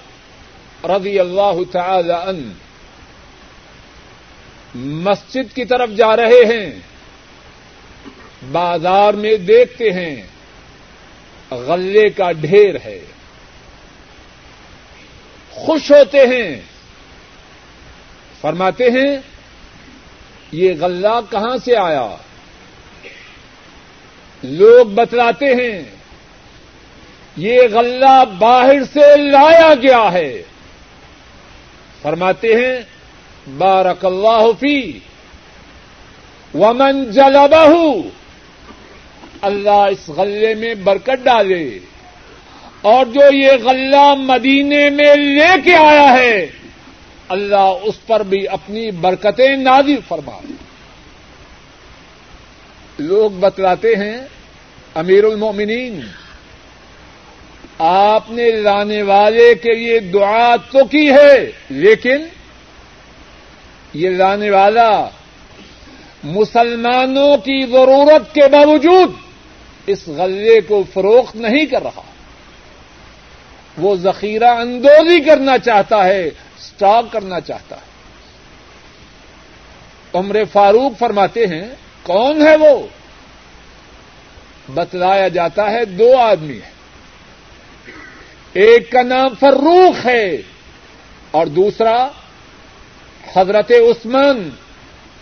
رضی 0.87 1.19
اللہ 1.19 1.73
تعالی 1.73 2.13
ان 2.13 2.53
مسجد 4.75 5.55
کی 5.55 5.65
طرف 5.65 5.91
جا 5.91 6.17
رہے 6.17 6.57
ہیں، 6.57 6.71
بازار 8.53 9.15
میں 9.15 9.37
دیکھتے 9.37 9.91
ہیں، 9.93 10.23
غلے 11.51 12.11
کا 12.11 12.33
ڈھیر 12.33 12.75
ہے۔ 12.85 13.05
خوش 15.51 15.93
ہوتے 15.93 16.19
ہیں۔ 16.19 16.61
فرماتے 18.41 18.85
ہیں، 18.85 19.19
یہ 20.53 20.73
غلہ 20.81 21.21
کہاں 21.31 21.57
سے 21.65 21.77
آیا؟ 21.77 22.17
لوگ 24.43 24.87
بتلاتے 24.87 25.47
ہیں، 25.47 25.83
یہ 27.37 27.61
غلہ 27.73 28.25
باہر 28.39 28.85
سے 28.93 29.17
لایا 29.17 29.75
گیا 29.83 30.13
ہے۔ 30.13 30.43
فرماتے 32.03 32.49
ہیں 32.49 32.81
بارک 33.59 34.05
اللہ 34.05 34.47
فی، 34.61 34.99
ومن 36.55 37.11
جلبہ 37.11 37.97
اللہ 39.43 39.85
اس 39.91 40.09
غلے 40.09 40.55
میں 40.55 40.75
برکت 40.75 41.25
ڈالے۔ 41.25 41.79
اور 42.81 43.07
جو 43.07 43.37
یہ 43.37 43.53
غلہ 43.65 44.15
مدینے 44.15 44.91
میں 44.91 45.17
لے 45.17 45.61
کے 45.65 45.77
آیا 45.77 46.13
ہے، 46.13 46.47
اللہ 47.29 47.75
اس 47.83 48.07
پر 48.07 48.23
بھی 48.23 48.49
اپنی 48.49 48.91
برکتیں 48.91 49.57
نازل 49.57 49.97
فرما۔ 50.09 50.39
لوگ 53.03 53.31
بتلاتے 53.31 53.95
ہیں، 53.97 54.19
امیر 54.95 55.25
المومنین 55.25 56.01
آپ 57.79 58.31
نے 58.31 58.51
لانے 58.51 59.03
والے 59.03 59.55
کے 59.55 59.73
لیے 59.73 59.99
دعا 60.01 60.57
تو 60.57 60.85
کی 60.85 61.11
ہے، 61.11 61.53
لیکن 61.69 62.27
یہ 63.95 64.11
لانے 64.11 64.51
والا 64.51 65.09
مسلمانوں 66.25 67.37
کی 67.37 67.67
ضرورت 67.67 68.35
کے 68.35 68.49
باوجود 68.49 69.13
اس 69.87 70.09
غلے 70.09 70.61
کو 70.61 70.83
فروخت 70.93 71.37
نہیں 71.37 71.67
کر 71.67 71.83
رہا۔ 71.83 72.03
وہ 73.79 73.97
ذخیرہ 73.97 74.51
اندوزی 74.51 75.21
کرنا 75.21 75.59
چاہتا 75.59 76.05
ہے 76.05 76.27
اسٹاک 76.29 77.13
کرنا 77.13 77.41
چاہتا 77.41 77.77
ہے۔ 77.77 77.91
عمر 80.15 80.37
فاروق 80.53 80.99
فرماتے 80.99 81.47
ہیں 81.47 81.69
کون 82.03 82.47
ہے 82.47 82.57
وہ؟ 82.57 82.87
بتلایا 84.69 85.29
جاتا 85.29 85.71
ہے 85.71 85.85
دو 85.85 86.17
آدمی 86.19 86.55
ہیں۔ 86.55 86.73
ایک 88.53 88.93
کا 88.93 89.03
نام 89.03 89.35
فروخ 89.41 90.07
ہے 90.07 90.37
اور 91.31 91.47
دوسرا 91.47 92.09
حضرت 93.37 93.71
عثمان 93.71 94.51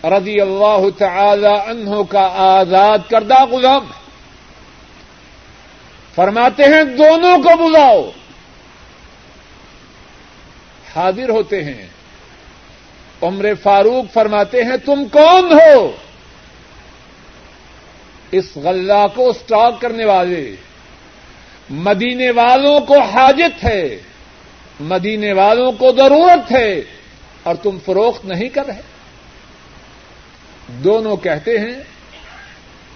رضی 0.03 0.41
اللہ 0.41 0.85
تعالی 0.97 1.69
عنہ 1.69 2.03
کا 2.09 2.33
آزاد 2.35 2.97
کردہ 3.09 3.45
غلام 3.45 3.83
ہے۔ 3.83 4.01
فرماتے 6.15 6.63
ہیں 6.63 6.83
دونوں 6.83 7.37
کو 7.37 7.67
بلاؤ۔ 7.67 8.11
حاضر 10.95 11.29
ہوتے 11.29 11.63
ہیں۔ 11.63 11.87
عمر 13.21 13.45
فاروق 13.63 14.13
فرماتے 14.13 14.63
ہیں 14.63 14.77
تم 14.85 15.07
کون 15.11 15.51
ہو؟ 15.51 15.91
اس 18.31 18.57
غلہ 18.57 19.07
کو 19.15 19.29
اسٹاک 19.29 19.81
کرنے 19.81 20.05
والے۔ 20.05 20.55
مدینے 21.69 22.31
والوں 22.31 22.79
کو 22.79 22.99
حاجت 22.99 23.63
ہے۔ 23.63 23.99
مدینے 24.79 25.33
والوں 25.33 25.71
کو 25.71 25.91
ضرورت 25.97 26.51
ہے۔ 26.51 26.81
اور 27.43 27.55
تم 27.55 27.77
فروخت 27.85 28.25
نہیں 28.25 28.49
کر 28.49 28.65
رہے۔ 28.65 28.81
دونوں 30.67 31.17
کہتے 31.17 31.59
ہیں 31.59 31.83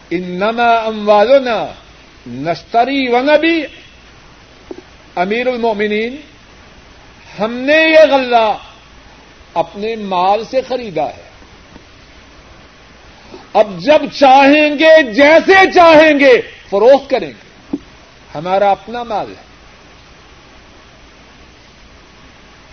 ان 0.09 0.23
نما 0.23 0.73
ام 0.73 1.09
والنا 1.09 1.67
نشتری 2.27 3.09
و 3.09 3.19
نبی۔ 3.19 3.61
امیر 5.15 5.47
المومنین 5.47 6.15
ہم 7.39 7.53
نے 7.53 7.77
یہ 7.77 8.13
غلہ 8.13 8.57
اپنے 9.53 9.95
مال 9.95 10.43
سے 10.45 10.61
خریدا 10.61 11.05
ہے۔ 11.05 11.24
اب 13.53 13.79
جب 13.79 14.01
چاہیں 14.19 14.79
گے 14.79 15.03
جیسے 15.03 15.71
چاہیں 15.75 16.19
گے، 16.19 16.41
فروخت 16.69 17.09
کریں 17.09 17.29
گے۔ 17.29 17.77
ہمارا 18.35 18.71
اپنا 18.71 19.03
مال 19.03 19.25
ہے۔ 19.29 19.45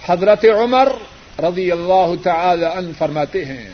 حضرت 0.06 0.44
عمر 0.44 0.92
رضی 1.38 1.72
اللہ 1.72 2.12
تعالی 2.22 2.64
عنہ 2.64 2.92
فرماتے 2.98 3.44
ہیں، 3.44 3.70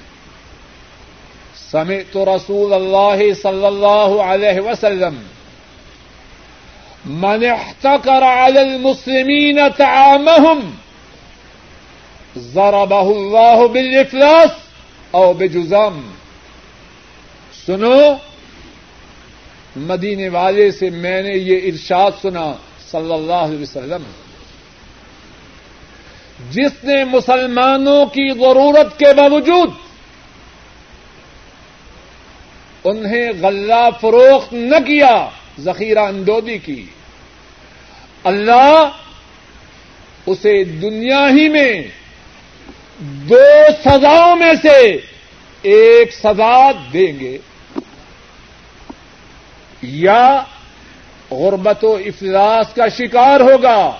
سمعت 1.71 2.17
رسول 2.17 2.73
اللہ 2.73 3.35
صلی 3.43 3.67
اللہ 3.67 4.23
علیہ 4.23 4.61
وسلم، 4.61 5.23
من 7.05 7.45
احتکر 7.45 8.23
علی 8.23 8.59
المسلمین 8.59 9.59
تعامهم 9.77 10.71
ضربه 12.37 13.11
اللہ 13.11 13.67
بالافلاس 13.67 14.51
او 15.11 15.33
بجزام. 15.33 16.18
سنو، 17.69 18.01
مدینے 19.77 20.29
والے 20.29 20.71
سے 20.71 20.91
میں 20.91 21.23
نے 21.23 21.33
یہ 21.35 21.61
ارشاد 21.65 22.11
سنا 22.23 22.53
صلی 22.91 23.13
اللہ 23.13 23.33
علیہ 23.33 23.63
وسلم۔ 23.63 24.03
جس 26.51 26.85
نے 26.85 27.05
مسلمانوں 27.05 28.07
کی 28.07 28.31
ضرورت 28.35 28.99
کے 28.99 29.15
باوجود 29.17 29.71
انہیں 32.85 33.31
غلہ 33.43 33.89
فروخت 34.01 34.53
نہ 34.53 34.77
کیا، 34.77 35.29
ذخیرہ 35.61 35.99
اندودی 35.99 36.59
کی۔ 36.59 36.87
اللہ 38.25 38.89
اسے 40.27 40.65
دنیا 40.65 41.29
ہی 41.29 41.49
میں 41.49 41.83
دو 42.99 43.65
سزاؤں 43.85 44.37
میں 44.37 44.53
سے 44.63 44.97
ایک 45.63 46.15
سزا 46.15 46.71
دیں 46.93 47.21
گے۔ 47.21 47.39
یا 49.83 50.43
غربت 51.31 51.85
و 51.85 51.93
افلاس 51.93 52.67
کا 52.75 52.89
شکار 52.89 53.41
ہوگا 53.41 53.99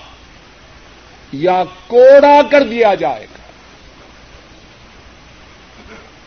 یا 1.31 1.63
کوڑا 1.87 2.41
کر 2.51 2.63
دیا 2.63 2.95
جائے 2.95 3.23
گا۔ 3.23 3.39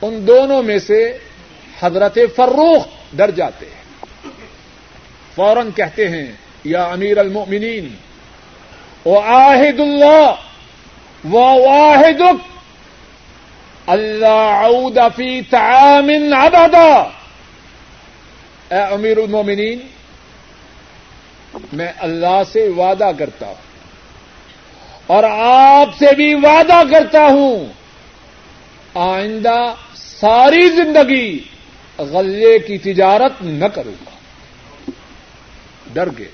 ان 0.07 0.27
دونوں 0.27 0.63
میں 0.63 0.79
سے 0.79 1.19
حضرت 1.83 2.19
فروخ 2.37 2.87
ڈر 3.13 3.31
جاتے 3.31 3.67
ہیں۔ 3.67 3.83
فوراً 5.35 5.71
کہتے 5.71 6.09
ہیں، 6.09 6.33
یا 6.65 6.85
امیر 6.85 7.19
المؤمنین 7.19 7.95
و 9.07 9.19
آہد 9.19 9.81
اللہ 9.81 10.35
و 11.33 11.39
واحد 11.39 12.23
اللہ 13.87 14.27
عود 14.65 14.99
فی 15.17 15.41
تعامن 15.43 16.33
ابدا 16.33 17.09
اے 18.73 18.79
امیر 18.79 19.17
المومنین، 19.17 19.79
میں 21.73 21.93
اللہ 21.99 22.43
سے 22.53 22.69
وعدہ 22.69 23.11
کرتا 23.19 23.47
ہوں 23.47 23.55
اور 25.07 25.25
آپ 25.47 25.99
سے 25.99 26.15
بھی 26.17 26.35
وعدہ 26.35 26.83
کرتا 26.91 27.21
ہوں، 27.21 27.67
آئندہ 28.95 29.75
ساری 29.95 30.69
زندگی 30.69 31.45
غلے 31.99 32.59
کی 32.59 32.79
تجارت 32.79 33.33
نہ 33.41 33.65
کروں 33.65 33.93
گا۔ 33.93 34.11
ڈر 35.93 36.09
گئے۔ 36.19 36.29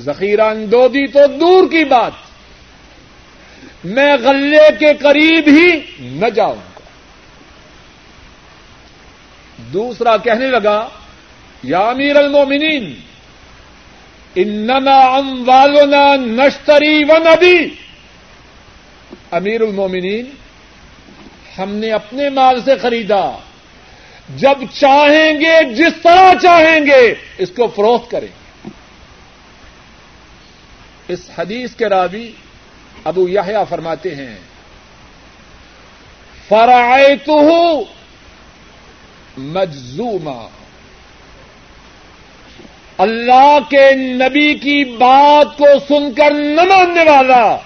ذخیرہ 0.00 0.42
اندودی 0.42 1.06
تو 1.06 1.26
دور 1.40 1.70
کی 1.70 1.84
بات، 1.84 2.12
میں 3.84 4.16
غلے 4.16 4.68
کے 4.78 4.94
قریب 4.94 5.44
ہی 5.46 5.80
نہ 5.98 6.26
جاؤں 6.26 6.54
گا۔ 6.54 6.80
دوسرا 9.72 10.16
کہنے 10.16 10.46
لگا 10.46 10.88
یا 11.62 11.90
امیر 11.90 12.16
المومنین 12.16 13.00
انما 14.34 15.16
اموالنا 15.16 16.16
نشتری 16.16 17.04
و 17.04 17.16
نبی 17.18 17.74
امیر 19.30 19.60
المومنین، 19.60 20.26
ہم 21.58 21.74
نے 21.74 21.90
اپنے 21.90 22.30
مال 22.30 22.62
سے 22.64 22.76
خریدا، 22.76 23.38
جب 24.36 24.58
چاہیں 24.72 25.40
گے، 25.40 25.74
جس 25.74 25.92
طرح 26.02 26.34
چاہیں 26.42 26.86
گے، 26.86 27.14
اس 27.38 27.50
کو 27.56 27.66
فروخت 27.66 28.10
کریں 28.10 28.28
گے۔ 28.28 28.70
اس 31.08 31.30
حدیث 31.38 31.74
کے 31.74 31.88
راوی 31.88 32.32
ابو 33.04 33.28
یحییٰ 33.28 33.64
فرماتے 33.68 34.14
ہیں 34.14 34.36
فرائے 36.48 37.16
تو 37.16 37.84
مجزوما۔ 39.36 40.48
اللہ 42.98 43.58
کے 43.70 43.94
نبی 43.94 44.54
کی 44.54 44.84
بات 44.84 45.58
کو 45.58 45.66
سن 45.88 46.14
کر 46.14 46.30
نہ 46.30 46.60
ماننے 46.60 47.10
والا۔ 47.10 47.58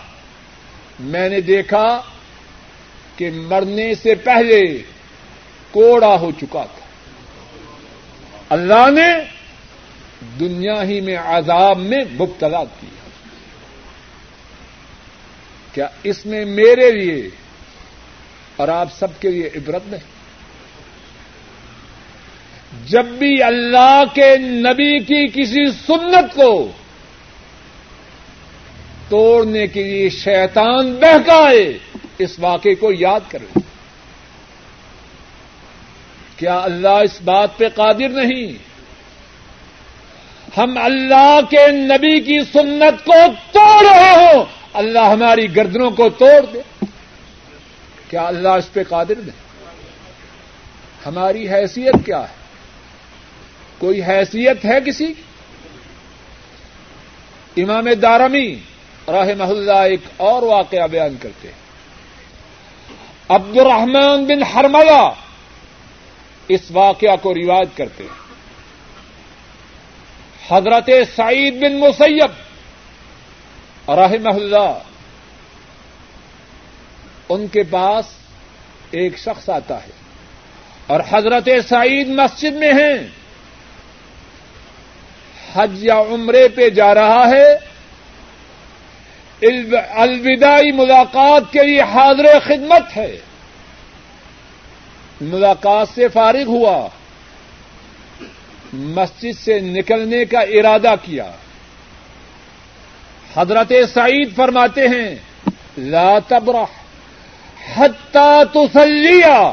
میں 1.00 1.28
نے 1.28 1.40
دیکھا 1.40 2.00
کہ 3.16 3.30
مرنے 3.30 3.94
سے 3.94 4.14
پہلے 4.14 4.82
کوڑا 5.70 6.20
ہو 6.20 6.30
چکا 6.30 6.64
تھا۔ 6.64 6.86
اللہ 8.48 8.90
نے 8.90 9.08
دنیا 10.40 10.82
ہی 10.82 11.00
میں 11.00 11.16
عذاب 11.16 11.78
میں 11.78 12.04
مبتلا 12.12 12.64
کیا۔ 12.64 13.08
کیا 15.72 15.88
اس 16.02 16.26
میں 16.26 16.44
میرے 16.44 16.90
لیے 16.90 17.28
اور 18.56 18.68
آپ 18.68 18.88
سب 18.98 19.20
کے 19.20 19.30
لیے 19.30 19.50
عبرت 19.54 19.82
نہیں؟ 19.86 20.11
جب 22.88 23.06
بھی 23.06 23.42
اللہ 23.42 24.02
کے 24.14 24.36
نبی 24.36 24.98
کی 24.98 25.26
کسی 25.28 25.70
سنت 25.86 26.34
کو 26.34 26.68
توڑنے 29.08 29.66
کے 29.66 29.82
لیے 29.82 30.08
شیطان 30.08 30.94
بہکائے 30.94 31.78
اس 32.18 32.38
واقعے 32.38 32.74
کو 32.74 32.92
یاد 32.92 33.20
کرے 33.28 33.60
کیا 36.36 36.58
اللہ 36.58 36.88
اس 36.88 37.20
بات 37.22 37.56
پہ 37.56 37.68
قادر 37.68 38.08
نہیں؟ 38.08 38.52
ہم 40.56 40.78
اللہ 40.78 41.40
کے 41.50 41.66
نبی 41.66 42.20
کی 42.20 42.38
سنت 42.52 43.04
کو 43.04 43.14
توڑ 43.52 43.84
رہے 43.84 44.10
ہوں، 44.10 44.44
اللہ 44.72 44.98
ہماری 44.98 45.56
گردنوں 45.56 45.90
کو 45.90 46.08
توڑ 46.08 46.40
دے۔ 46.52 46.60
کیا 48.10 48.26
اللہ 48.26 48.48
اس 48.48 48.72
پہ 48.72 48.82
قادر 48.88 49.14
نہیں؟ 49.16 49.40
ہماری 51.06 51.48
حیثیت 51.48 52.06
کیا 52.06 52.20
ہے؟ 52.20 52.41
کوئی 53.82 54.02
حیثیت 54.02 54.64
ہے 54.64 54.78
کسی؟ 54.86 55.12
امام 57.56 57.92
دارمی 58.02 58.56
راہ 59.08 59.34
محلہ 59.38 59.72
ایک 59.72 60.00
اور 60.16 60.42
واقعہ 60.42 60.86
بیان 60.86 61.16
کرتے 61.22 61.48
ہیں۔ 61.48 61.54
عبد 63.28 63.56
الرحمان 63.56 64.24
بن 64.24 64.42
ہرملا 64.42 65.10
اس 66.48 66.60
واقعہ 66.70 67.16
کو 67.22 67.34
روایت 67.34 67.76
کرتے 67.76 68.04
ہیں۔ 68.04 68.22
حضرت 70.48 70.90
سعید 71.16 71.54
بن 71.54 71.80
مسیب 71.80 72.30
رحمہ 73.90 74.34
اللہ 74.34 74.78
ان 77.28 77.46
کے 77.46 77.62
پاس 77.62 78.04
ایک 78.90 79.18
شخص 79.18 79.48
آتا 79.48 79.82
ہے 79.82 79.90
اور 80.86 81.00
حضرت 81.10 81.48
سعید 81.68 82.08
مسجد 82.08 82.52
میں 82.52 82.72
ہیں۔ 82.72 83.21
حج 85.54 85.84
یا 85.84 86.00
عمرے 86.00 86.48
پہ 86.48 86.70
جا 86.70 86.94
رہا 86.94 87.28
ہے 87.28 87.72
الوداعی 89.94 90.72
ملاقات 90.72 91.42
کے 91.52 91.62
لیے 91.62 91.80
حاضر 91.80 92.38
خدمت 92.44 92.96
ہے۔ 92.96 93.16
ملاقات 95.20 95.88
سے 95.94 96.08
فارغ 96.08 96.44
ہوا، 96.46 96.88
مسجد 98.72 99.38
سے 99.38 99.60
نکلنے 99.60 100.24
کا 100.24 100.40
ارادہ 100.40 100.94
کیا۔ 101.02 101.30
حضرت 103.36 103.72
سعید 103.94 104.36
فرماتے 104.36 104.88
ہیں، 104.88 105.14
لا 105.78 106.18
تبرح 106.28 106.64
حتی 107.76 108.42
تسلیہ۔ 108.52 109.52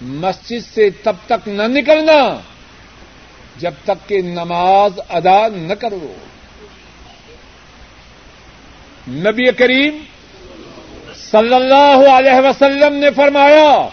مسجد 0.00 0.74
سے 0.74 0.90
تب 0.90 1.16
تک 1.26 1.48
نہ 1.48 1.62
نکلنا۔ 1.62 2.40
جب 3.58 3.74
تک 3.84 4.08
کہ 4.08 4.22
نماز 4.22 5.00
ادا 5.08 5.48
نہ 5.48 5.74
کرو۔ 5.74 6.14
نبی 9.08 9.52
کریم 9.52 9.98
صلی 11.30 11.54
اللہ 11.54 12.10
علیہ 12.10 12.48
وسلم 12.48 12.94
نے 12.94 13.10
فرمایا، 13.10 13.88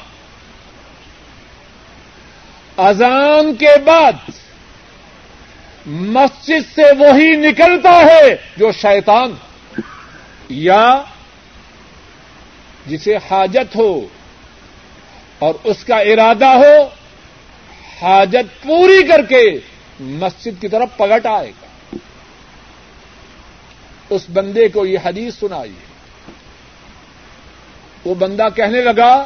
اذان 2.78 3.56
کے 3.56 3.78
بعد 3.86 4.30
مسجد 5.86 6.76
سے 6.76 6.84
وہی 7.00 7.36
نکلتا 7.36 7.92
ہے 7.92 8.36
جو 8.58 8.72
شیطان 8.72 9.34
یا 10.50 11.02
جسے 12.86 13.16
حاجت 13.16 13.76
ہو 13.76 14.08
اور 15.40 15.54
اس 15.64 15.84
کا 15.84 15.98
ارادہ 15.98 16.46
ہو 16.46 17.03
حاجت 18.02 18.64
پوری 18.64 19.08
کر 19.08 19.26
کے 19.26 19.60
مسجد 20.00 20.62
کی 20.62 20.68
طرف 20.68 20.98
پلٹ 20.98 21.26
آئے 21.26 21.50
گا۔ 21.50 21.96
اس 24.10 24.26
بندے 24.34 24.68
کو 24.68 24.86
یہ 24.86 24.98
حدیث 25.06 25.36
سنائی۔ 25.36 25.74
وہ 28.06 28.16
بندہ 28.16 28.48
کہنے 28.56 28.82
لگا، 28.82 29.26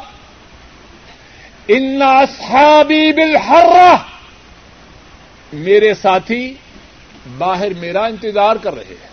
ان 1.68 2.02
اصحابی 2.02 3.12
بالحرہ 3.12 3.96
میرے 5.52 5.94
ساتھی، 5.94 6.54
باہر 7.38 7.74
میرا 7.74 8.04
انتظار 8.04 8.56
کر 8.56 8.74
رہے 8.74 8.84
ہیں۔ 8.84 9.08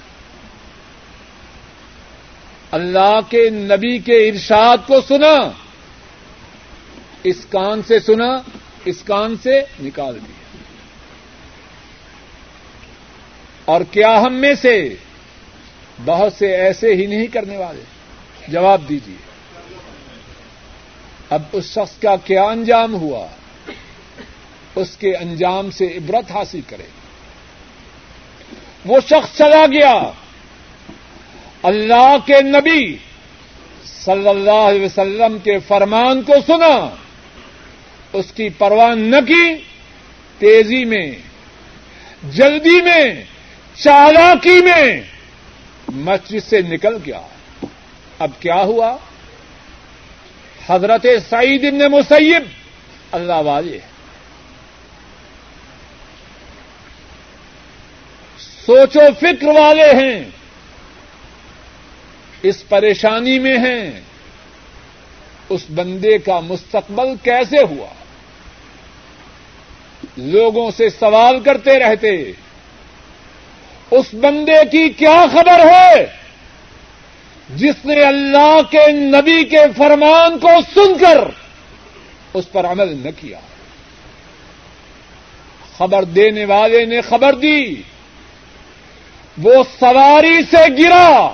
اللہ 2.72 3.20
کے 3.30 3.50
نبی 3.50 4.00
کے 4.00 4.30
ارشاد 4.30 4.78
کو 4.88 5.02
سنا، 5.02 5.52
اس 7.24 7.46
کان 7.50 7.82
سے 7.88 8.00
سنا 8.00 8.38
اس 8.86 9.04
کان 9.04 9.36
سے 9.44 9.62
نکال 9.84 10.16
دیا۔ 10.16 10.58
اور 13.66 13.82
کیا 13.92 14.22
ہم 14.22 14.34
میں 14.34 14.56
سے 14.56 14.96
بہت 16.06 16.34
سے 16.34 16.56
ایسے 16.56 16.96
ہی 16.96 17.06
نہیں 17.06 17.28
کرنے 17.28 17.58
والے؟ 17.58 17.82
جواب 18.48 18.82
دیجیے 18.90 19.16
اب 21.30 21.42
اس 21.52 21.66
شخص 21.66 22.00
کا 22.02 22.16
کیا 22.16 22.44
انجام 22.44 22.94
ہوا؟ 22.94 23.28
اس 24.76 24.98
کے 24.98 25.16
انجام 25.16 25.72
سے 25.72 25.86
عبرت 25.86 26.32
حاصل 26.32 26.62
کرے 26.68 26.84
وہ 28.86 29.00
شخص 29.00 29.38
چلا 29.38 29.66
گیا۔ 29.72 30.12
اللہ 31.64 32.18
کے 32.26 32.42
نبی 32.42 32.98
صلی 33.86 34.28
اللہ 34.28 34.70
علیہ 34.70 34.86
وسلم 34.86 35.38
کے 35.44 35.60
فرمان 35.60 36.22
کو 36.22 36.34
سنا۔ 36.48 37.05
اس 38.16 38.32
کی 38.32 38.50
پرواہ 38.50 38.96
نہ 38.96 39.16
کی، 39.28 39.56
تیزی 40.38 40.86
میں، 40.86 41.12
جلدی 42.24 42.82
میں، 42.82 43.24
چالاکی 43.76 44.62
میں 44.62 45.02
مسجد 45.88 46.50
سے 46.50 46.62
نکل 46.62 46.98
گیا۔ 47.06 47.22
اب 48.20 48.32
کیا 48.40 48.56
ہوا؟ 48.56 48.98
حضرت 50.70 51.06
سعید 51.30 51.66
ابن 51.66 51.92
مسیب، 51.92 52.44
اللہ 53.12 53.34
والے 53.34 53.80
سوچو 58.66 59.14
فکر 59.20 59.48
والے 59.48 59.92
ہیں، 59.92 60.24
اس 62.44 62.70
پریشانی 62.70 63.40
میں 63.40 63.58
ہیں۔ 63.58 64.02
اس 65.50 65.62
بندے 65.70 66.18
کا 66.18 66.40
مستقبل 66.40 67.08
کیسے 67.24 67.58
ہوا؟ 67.70 68.05
لوگوں 70.18 70.72
سے 70.72 70.90
سوال 70.90 71.40
کرتے 71.40 71.80
رہتے، 71.80 72.32
اس 73.92 74.06
بندے 74.14 74.60
کی 74.72 74.90
کیا 74.90 75.26
خبر 75.32 75.60
ہے؟ 75.60 76.06
جس 77.50 77.86
نے 77.86 78.04
اللہ 78.04 78.62
کے 78.72 78.92
نبی 78.92 79.44
کے 79.44 79.60
فرمان 79.78 80.40
کو 80.40 80.48
سن 80.76 80.98
کر 80.98 81.18
اس 82.34 82.52
پر 82.52 82.66
عمل 82.66 82.98
نہ 83.04 83.10
کیا۔ 83.22 83.40
خبر 85.78 86.04
دینے 86.04 86.46
والے 86.46 86.86
نے 86.86 87.02
خبر 87.02 87.34
دی، 87.34 87.82
وہ 89.38 89.64
سواری 89.80 90.42
سے 90.52 90.84
گرا 90.84 91.34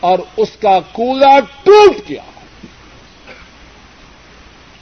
اور 0.00 0.18
اس 0.36 0.48
کا 0.62 0.80
کولا 0.92 1.40
ٹوٹ 1.40 1.96
گیا۔ 2.08 2.22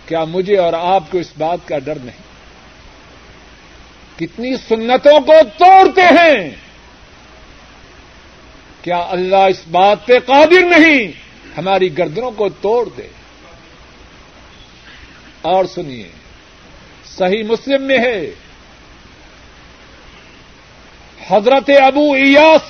کیا 0.06 0.24
مجھے 0.24 0.56
اور 0.56 0.72
آپ 0.72 1.02
کو 1.10 1.18
اس 1.18 1.32
بات 1.38 1.68
کا 1.68 1.78
ڈر 1.78 1.98
نہیں؟ 2.04 2.21
کتنی 4.22 4.56
سنتوں 4.56 5.20
کو 5.20 5.32
توڑتے 5.58 6.02
ہیں۔ 6.02 6.50
کیا 8.82 9.06
اللہ 9.10 9.36
اس 9.36 9.62
بات 9.70 10.06
پہ 10.06 10.18
قادر 10.26 10.78
نہیں؟ 10.78 11.12
ہماری 11.58 11.98
گردنوں 11.98 12.30
کو 12.30 12.48
توڑ 12.48 12.88
دے۔ 12.96 13.06
اور 15.42 15.64
سنیے، 15.64 16.08
صحیح 17.04 17.42
مسلم 17.42 17.82
میں 17.82 17.98
ہے۔ 17.98 18.30
حضرت 21.30 21.70
ابو 21.82 22.12
ایاس 22.12 22.62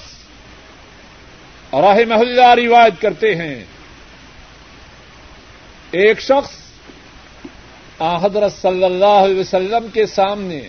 راہ 1.72 1.98
محلہ 2.09 2.55
روایت 2.55 3.03
کرتے 3.03 3.34
ہیں۔ 3.34 3.64
ایک 5.90 6.20
شخص 6.20 6.62
حضرت 8.22 8.53
صلی 8.53 8.84
اللہ 8.84 9.24
علیہ 9.24 9.40
وسلم 9.40 9.86
کے 9.92 10.07
سامنے 10.07 10.61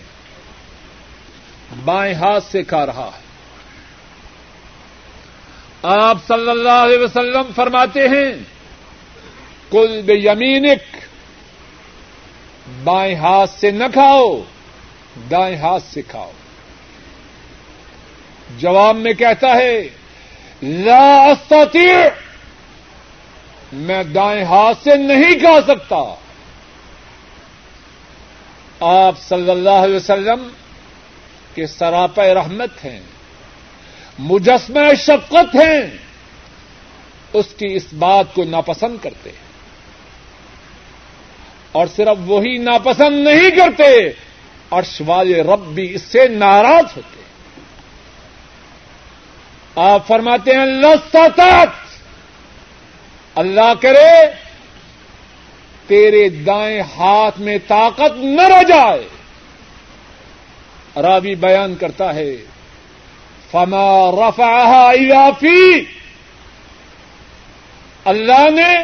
بائیں 1.86 2.14
ہاتھ 2.14 2.44
سے 2.44 2.64
کھا 2.64 2.86
رہا 2.86 3.10
ہے۔ 3.16 3.24
آپ 5.84 6.18
صلی 6.28 6.50
اللہ 6.50 6.70
علیہ 6.70 6.98
وسلم 6.98 7.42
فرماتے 7.56 8.08
ہیں 8.08 8.32
کل 9.72 10.02
بے 10.06 10.14
یمینک 10.14 10.98
بائیں 12.84 13.16
ہاتھ 13.16 13.50
سے 13.50 13.72
نہ 13.72 13.84
کھاؤ، 13.94 14.42
دائیں 15.32 15.58
ہاتھ 15.58 15.84
سے 15.84 16.02
کھاؤ۔ 16.02 16.32
جواب 18.58 18.96
میں 18.96 19.14
کہتا 19.14 19.56
ہے، 19.56 19.88
لا 20.64 21.24
استطيع 21.24 22.10
میں 23.74 24.04
دائیں 24.04 24.44
ہاتھ 24.44 24.84
سے 24.84 24.96
نہیں 24.96 25.40
کھا 25.40 25.62
سکتا۔ 25.62 26.16
آپ 28.80 29.20
صلی 29.20 29.52
اللہ 29.52 29.70
علیہ 29.70 29.96
وسلم 29.96 30.48
کے 31.56 31.68
سراپ 31.68 32.20
رحمت 32.20 32.86
ہیں، 32.86 33.00
مجسمہ 34.20 34.94
شفقت 34.98 35.56
ہیں، 35.56 35.82
اس 37.34 37.46
کی 37.58 37.74
اس 37.76 37.86
بات 37.94 38.26
کو 38.34 38.44
ناپسند 38.44 38.98
کرتے 39.02 39.30
ہیں۔ 39.30 39.44
اور 41.72 41.88
صرف 41.88 42.18
وہی 42.26 42.58
ناپسند 42.58 43.28
نہیں 43.28 43.50
کرتے 43.50 44.10
اور 44.70 44.84
والے 45.00 45.44
رب 45.44 45.60
بھی 45.60 45.96
اس 45.96 46.02
سے 46.02 46.28
ناراض 46.28 46.84
ہوتے 46.98 47.24
آپ 49.76 50.08
فرماتے 50.08 50.52
ہیں 50.52 50.66
لسطت 50.66 51.40
اللہ 53.36 53.74
کرے، 53.82 54.32
تیرے 55.88 56.30
دائیں 56.30 56.82
ہاتھ 56.82 57.40
میں 57.40 57.58
طاقت 57.68 58.18
نہ 58.18 58.42
رہ 58.42 58.64
جائے۔ 58.64 59.08
راوی 61.02 61.36
بیان 61.36 61.76
کرتا 61.76 62.16
ہے۔ 62.16 62.36
فما 63.52 64.12
رفا 64.12 64.92
فی 65.40 65.80
اللہ 68.06 68.50
نے 68.50 68.78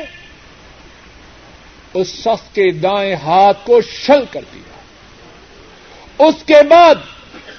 اس 1.94 2.08
شخص 2.08 2.54
کے 2.54 2.72
دائیں 2.72 3.16
ہاتھ 3.16 3.66
کو 3.66 3.82
شل 3.82 4.26
کر 4.32 4.42
دیا۔ 4.54 4.80
اس 6.28 6.36
کے 6.46 6.64
بعد 6.70 6.96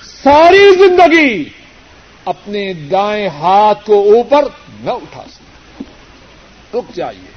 ساری 0.03 0.75
زندگی 0.75 1.45
اپنے 2.25 2.73
دائیں 2.73 3.29
ہاتھ 3.29 3.87
کو 3.87 4.17
اوپر 4.17 4.49
نہ 4.81 4.91
اٹھا 4.91 5.23
سکتا 5.31 6.79
رک 6.79 6.95
جائیے۔ 6.95 7.31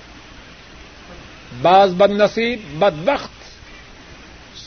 بعض 1.62 1.90
بد 1.90 2.12
نصیب 2.12 2.60
بد 2.80 3.10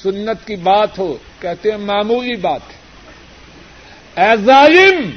سنت 0.07 0.47
کی 0.47 0.57
بات 0.57 0.99
ہو، 0.99 1.17
کہتے 1.41 1.71
ہیں 1.71 1.79
معمولی 1.79 2.37
بات 2.37 2.61
ہے۔ 2.71 2.77
اے 4.23 4.37
ظالم، 4.37 5.11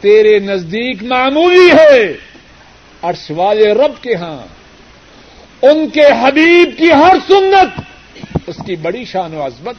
تیرے 0.00 0.38
نزدیک 0.38 1.02
معمولی 1.02 1.70
ہے۔ 1.72 2.12
عرش 3.02 3.30
والے 3.30 3.72
رب 3.72 4.02
کے 4.02 4.14
ہاں 4.14 4.38
ان 5.62 5.88
کے 5.88 6.04
حبیب 6.22 6.78
کی 6.78 6.92
ہر 6.92 7.16
سنت، 7.28 7.80
اس 8.46 8.56
کی 8.66 8.76
بڑی 8.76 9.04
شان 9.04 9.34
و 9.34 9.46
عظمت۔ 9.46 9.76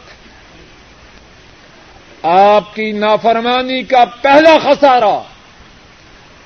آپ 2.25 2.75
کی 2.75 2.91
نافرمانی 2.91 3.84
کا 3.84 4.05
پہلا 4.21 4.57
خسارہ، 4.63 5.21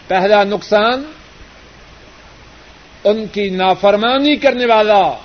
پہلا 0.08 0.44
نقصان، 0.44 1.04
ان 3.04 3.28
کی 3.28 3.50
نافرمانی 3.50 4.36
کرنے 4.36 4.66
والا 4.66 5.18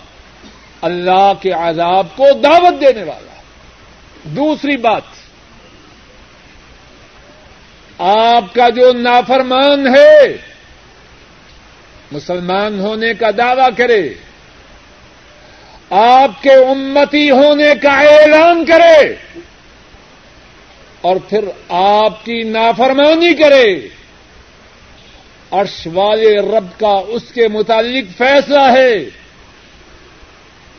اللہ 0.83 1.33
کے 1.43 1.53
عذاب 1.53 2.07
کو 2.17 2.33
دعوت 2.43 2.81
دینے 2.81 3.03
والا 3.03 3.43
دوسری 4.25 4.77
بات، 4.77 5.19
آپ 7.99 8.55
کا 8.55 8.69
جو 8.69 8.93
نافرمان 8.93 9.87
ہے، 9.87 10.37
مسلمان 12.13 12.81
ہونے 12.81 13.15
کا 13.15 13.31
دعوی 13.39 13.71
کرے، 13.77 14.03
آپ 15.91 16.43
کے 16.43 16.55
امتی 16.65 17.31
ہونے 17.31 17.73
کا 17.83 18.01
اعلان 18.01 18.65
کرے، 18.65 19.15
اور 21.01 21.17
پھر 21.29 21.45
آپ 21.69 22.25
کی 22.25 22.43
نافرمانی 22.43 23.35
کرے، 23.35 23.89
عرش 25.51 25.87
والے 25.95 26.37
رب 26.41 26.79
کا 26.81 26.93
اس 27.09 27.33
کے 27.35 27.49
متعلق 27.49 28.19
فیصلہ 28.19 28.67
ہے۔ 28.73 29.20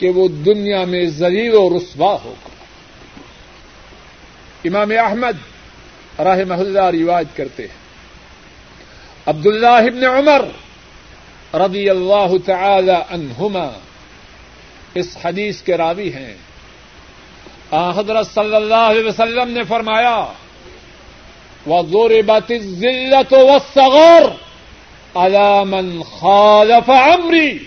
کہ 0.01 0.09
وہ 0.09 0.27
دنیا 0.27 0.85
میں 0.85 1.05
ذریع 1.05 1.51
و 1.53 1.77
رسوا 1.77 2.17
ہوگا 2.23 2.49
امام 4.65 4.91
احمد 5.05 5.37
راہ 6.19 6.39
محلہ 6.47 6.79
روایت 6.79 7.37
کرتے 7.37 7.63
ہیں۔ 7.63 7.79
عبداللہ 9.25 9.67
ابن 9.67 10.03
عمر 10.03 10.45
رضی 11.53 11.89
اللہ 11.89 12.31
تعالی 12.45 12.93
عنہما 13.09 13.67
اس 14.93 15.17
حدیث 15.25 15.61
کے 15.61 15.77
راوی 15.77 16.13
ہیں۔ 16.13 16.33
حضرت 17.95 18.27
صلی 18.33 18.55
اللہ 18.55 18.87
علیہ 18.89 19.05
وسلم 19.05 19.49
نے 19.49 19.63
فرمایا 19.63 20.25
وہ 21.65 21.83
زور 21.89 22.11
بات 22.25 22.51
ذلت 22.61 23.33
و 23.33 23.57
صغر 23.73 24.23
علامن 25.15 26.03
خالف 26.03 26.89
امری 26.89 27.57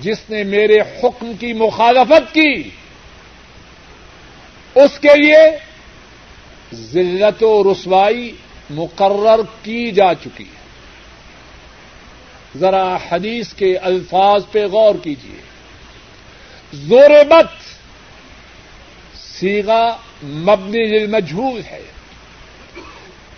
جس 0.00 0.30
نے 0.30 0.44
میرے 0.44 0.78
حکم 0.80 1.32
کی 1.40 1.52
مخالفت 1.52 2.34
کی، 2.34 2.70
اس 4.74 4.98
کے 4.98 5.14
لیے 5.16 5.58
ذلت 6.74 7.42
و 7.42 7.72
رسوائی 7.72 8.32
مقرر 8.70 9.40
کی 9.62 9.90
جا 9.90 10.14
چکی 10.14 10.44
ہے۔ 10.44 10.58
ذرا 12.58 12.96
حدیث 13.08 13.52
کے 13.54 13.76
الفاظ 13.76 14.42
پہ 14.52 14.66
غور 14.66 14.94
کیجیے 15.02 15.40
زور 16.72 17.24
بت 17.30 17.78
سیگا 19.18 19.96
مبنی 20.22 20.84
للمجھول 20.84 21.60
ہے۔ 21.70 21.82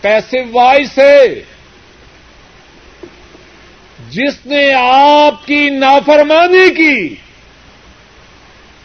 پیسے 0.01 0.43
وائی 0.53 0.85
سے 0.85 1.43
جس 4.11 4.47
نے 4.47 4.73
آپ 4.75 5.47
کی 5.47 5.71
نافرمانی 5.71 6.75
کی، 6.75 7.15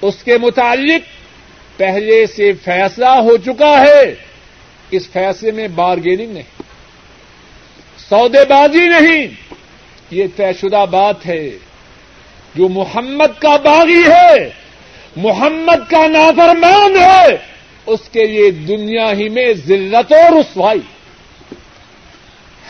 اس 0.01 0.23
کے 0.23 0.37
متعلق 0.37 1.01
پہلے 1.77 2.27
سے 2.27 2.53
فیصلہ 2.53 3.05
ہو 3.05 3.37
چکا 3.37 3.81
ہے۔ 3.81 4.15
اس 4.91 5.09
فیصلے 5.09 5.51
میں 5.51 5.67
بارگیننگ 5.67 6.33
نہیں 6.33 6.61
سودے 8.09 8.45
بازی 8.49 8.87
نہیں۔ 8.87 9.27
یہ 10.11 10.23
طے 10.35 10.53
شدہ 10.61 10.85
بات 10.91 11.25
ہے۔ 11.25 11.49
جو 12.55 12.69
محمد 12.69 13.41
کا 13.41 13.57
باغی 13.57 14.03
ہے، 14.07 14.49
محمد 15.15 15.91
کا 15.91 16.07
نافرمان 16.07 16.95
ہے، 16.97 17.37
اس 17.85 17.99
کے 18.11 18.27
لیے 18.27 18.51
دنیا 18.51 19.11
ہی 19.11 19.29
میں 19.29 19.53
ذلت 19.53 20.13
اور 20.13 20.39
رسوائی۔ 20.39 20.79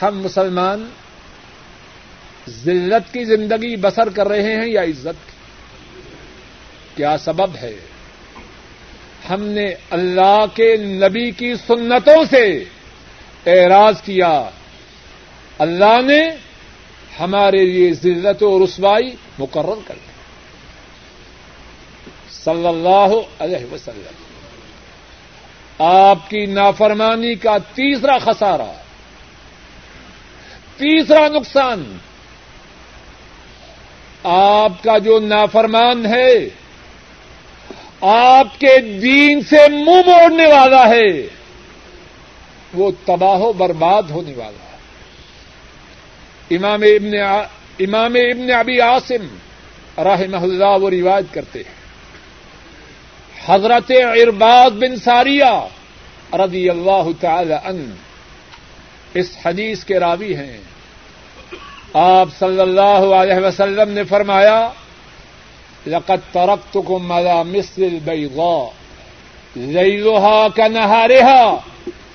ہم 0.02 0.20
مسلمان 0.20 0.90
ذلت 2.50 3.14
کی 3.14 3.24
زندگی 3.24 3.76
بسر 3.76 4.10
کر 4.10 4.28
رہے 4.28 4.44
ہیں 4.44 4.68
یا 4.68 4.84
عزت 4.84 5.28
کی؟ 5.28 5.36
کیا 6.96 7.18
سبب 7.18 7.56
ہے؟ 7.56 7.76
ہم 9.30 9.44
نے 9.44 9.74
اللہ 9.90 10.46
کے 10.54 10.78
نبی 10.78 11.32
کی 11.32 11.56
سنتوں 11.56 12.24
سے 12.30 12.64
اعراض 13.46 14.02
کیا۔ 14.02 14.50
اللہ 15.60 16.02
نے 16.02 16.28
ہمارے 17.20 17.66
لیے 17.66 17.94
ذلت 17.94 18.44
و 18.44 18.66
رسوائی 18.66 19.16
مقرر 19.40 19.88
کر 19.88 19.96
دی۔ 19.96 20.12
صلی 22.30 22.68
اللہ 22.68 23.12
علیہ 23.40 23.74
وسلم، 23.74 24.24
آپ 25.80 26.30
کی 26.30 26.46
نافرمانی 26.46 27.36
کا 27.36 27.58
تیسرا 27.58 28.18
خسارہ، 28.18 28.74
تیسرا 30.78 31.28
نقصان 31.28 31.98
آپ 34.28 34.84
کا 34.84 34.98
جو 34.98 35.20
نافرمان 35.20 36.06
ہے، 36.06 36.50
آپ 38.02 38.60
کے 38.60 38.82
دین 38.82 39.42
سے 39.42 39.70
منہ 39.70 40.10
موڑنے 40.10 40.46
والا 40.46 40.90
ہے، 40.90 41.28
وہ 42.74 42.92
تباہ 43.06 43.40
و 43.40 43.54
برباد 43.54 44.04
ہونے 44.04 44.34
والا 44.36 44.72
ہے۔ 44.72 44.78
امام 46.56 46.82
ابن 46.82 47.12
امام 47.80 48.16
ابن 48.16 48.52
ابی 48.52 48.80
عاصم 48.80 49.38
راہ 50.04 50.22
اللہ 50.42 50.78
وہ 50.82 50.90
روایت 50.90 51.34
کرتے 51.34 51.60
ہیں۔ 51.60 51.76
حضرت 53.46 53.92
ارباد 54.26 54.72
بن 54.72 54.96
ساریہ 54.96 55.68
رضی 56.34 56.70
اللہ 56.70 57.08
تعالی 57.20 57.54
ان 57.54 57.96
اس 59.14 59.38
حدیث 59.46 59.84
کے 59.84 60.00
راوی 60.00 60.36
ہیں۔ 60.36 60.58
آپ 61.98 62.30
صلی 62.40 62.60
اللہ 62.60 63.14
علیہ 63.16 63.46
وسلم 63.46 63.90
نے 63.90 64.04
فرمایا، 64.04 64.70
لقد 65.88 66.18
تركتكم 66.32 67.12
على 67.12 67.44
مثل 67.44 67.84
البيضاء 67.84 68.74
ليلها 69.56 70.48
كنهارها 70.48 71.64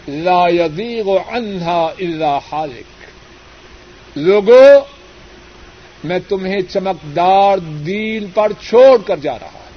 لا 0.09 0.49
يضيغ 0.49 1.19
عنها 1.29 1.93
الا 1.99 2.39
حالك 2.39 3.09
لوگوں 4.17 4.81
میں 6.05 6.19
تمہیں 6.29 6.61
چمکدار 6.61 7.59
دین 7.59 8.27
پر 8.35 8.53
چھوڑ 8.69 8.99
کر 9.07 9.17
جا 9.17 9.39
رہا 9.39 9.51
ہوں. 9.53 9.71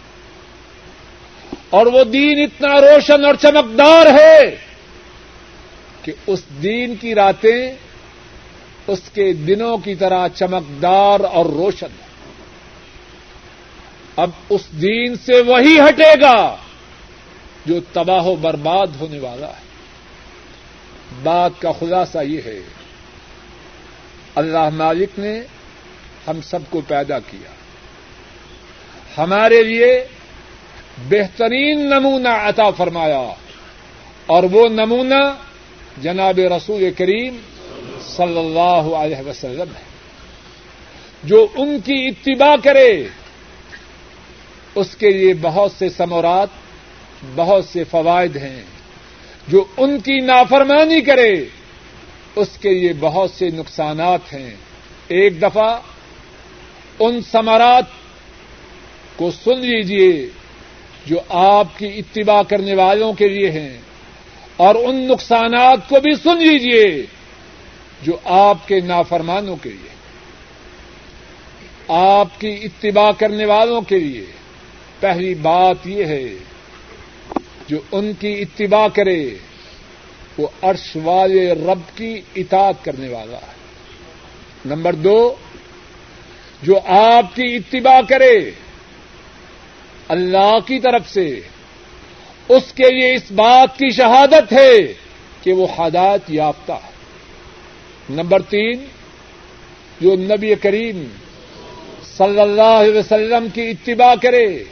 اور 1.70 1.86
وہ 1.86 2.04
دین 2.04 2.42
اتنا 2.42 2.82
روشن 2.82 3.26
اور 3.26 3.36
چمکدار 3.36 4.06
ہے 4.06 4.56
کہ 6.02 6.14
اس 6.28 6.44
دین 6.64 6.96
کی 6.96 7.16
راتیں 7.16 7.93
اس 8.88 9.00
کے 9.14 9.34
دنوں 9.34 9.78
کی 9.78 9.96
طرح 9.96 10.28
چمکدار 10.28 11.20
اور 11.20 11.46
روشن۔ 11.46 11.88
اب 14.16 14.30
اس 14.50 14.62
دین 14.82 15.16
سے 15.16 15.42
وہی 15.42 15.80
ہٹے 15.80 16.22
گا 16.22 16.56
جو 17.66 17.80
تباہ 17.94 18.24
و 18.24 18.36
برباد 18.36 18.88
ہونے 19.00 19.20
والا 19.20 19.48
ہے۔ 19.48 19.64
بات 21.24 21.52
کا 21.60 21.72
خلاصہ 21.80 22.18
یہ 22.24 22.42
ہے، 22.46 22.60
اللہ 24.36 24.70
مالک 24.74 25.20
نے 25.20 25.42
ہم 26.28 26.42
سب 26.42 26.60
کو 26.70 26.82
پیدا 26.88 27.20
کیا۔ 27.20 27.50
ہمارے 29.24 29.64
لیے 29.64 30.08
بہترین 31.10 31.90
نمونہ 31.90 32.28
عطا 32.28 32.70
فرمایا 32.70 33.34
اور 34.26 34.44
وہ 34.44 34.68
نمونہ 34.68 35.36
جناب 36.02 36.40
رسول 36.40 36.92
کریم 36.98 37.38
صلی 38.08 38.40
اللہ 38.40 38.96
علیہ 38.96 39.30
وسلم 39.30 39.72
ہے۔ 39.76 39.94
جو 41.24 41.48
ان 41.56 41.80
کی 41.80 42.08
اتباع 42.08 42.56
کرے، 42.64 43.04
اس 44.76 44.96
کے 44.96 45.10
لیے 45.10 45.34
بہت 45.42 45.72
سے 45.72 45.90
سمورات 45.90 46.48
بہت 47.36 47.66
سے 47.66 47.84
فوائد 47.84 48.36
ہیں۔ 48.36 48.62
جو 49.48 49.66
ان 49.78 50.00
کی 50.00 50.20
نافرمانی 50.20 51.02
کرے، 51.02 51.32
اس 52.36 52.48
کے 52.62 52.70
لیے 52.70 52.94
بہت 53.00 53.32
سے 53.32 53.50
نقصانات 53.50 54.34
ہیں۔ 54.34 54.56
ایک 55.08 55.42
دفعہ 55.42 55.80
ان 57.00 57.22
سمارات 57.22 57.84
کو 59.16 59.32
سن 59.32 59.60
لیجیے 59.60 60.28
جو 61.06 61.18
آپ 61.30 61.68
کی 61.78 61.88
اتباع 61.88 62.42
کرنے 62.42 62.76
والوں 62.76 63.14
کے 63.14 63.28
لیے 63.28 63.52
ہیں۔ 63.52 63.78
اور 64.58 64.76
ان 64.76 65.08
نقصانات 65.08 65.90
کو 65.90 66.00
بھی 66.00 66.16
سن 66.16 66.38
لیجیے 66.38 67.06
جو 68.04 68.18
آپ 68.24 68.68
کے 68.68 68.80
نافرمانوں 68.80 69.56
کے 69.56 69.70
لیے، 69.70 69.94
آپ 71.88 72.40
کی 72.40 72.60
اتباع 72.64 73.12
کرنے 73.12 73.46
والوں 73.46 73.82
کے 73.82 74.00
لیے 74.00 74.26
پہلی 75.00 75.36
بات 75.36 75.88
یہ 75.88 76.06
ہے، 76.06 76.28
جو 77.68 77.80
ان 77.92 78.14
کی 78.14 78.42
اتباع 78.42 78.88
کرے، 78.88 79.30
وہ 80.38 80.48
عرش 80.62 80.98
والے 81.04 81.54
رب 81.54 81.98
کی 81.98 82.22
اطاعت 82.36 82.86
کرنے 82.86 83.10
والا 83.10 83.38
ہے۔ 83.38 83.54
نمبر 84.66 84.96
دو، 84.96 85.36
جو 86.64 86.80
آپ 86.86 87.36
کی 87.36 87.56
اتباع 87.56 88.00
کرے، 88.10 88.52
اللہ 90.08 90.60
کی 90.66 90.80
طرف 90.80 91.10
سے، 91.10 91.42
اس 92.50 92.74
کے 92.74 92.90
لیے 92.90 93.14
اس 93.14 93.32
بات 93.32 93.78
کی 93.78 93.90
شہادت 93.90 94.54
ہے 94.54 94.94
کہ 95.42 95.54
وہ 95.54 95.68
ہدایت 95.78 96.22
یافتہ 96.28 96.72
ہے۔ 96.72 96.93
نمبر 98.10 98.42
تین، 98.42 98.86
جو 100.02 100.16
نبی 100.16 100.56
کریم 100.56 101.08
صلی 102.18 102.40
اللہ 102.40 102.62
علیہ 102.62 103.00
وسلم 103.00 103.48
کی 103.54 103.62
اتباع 103.62 104.16
کرے، 104.22 104.64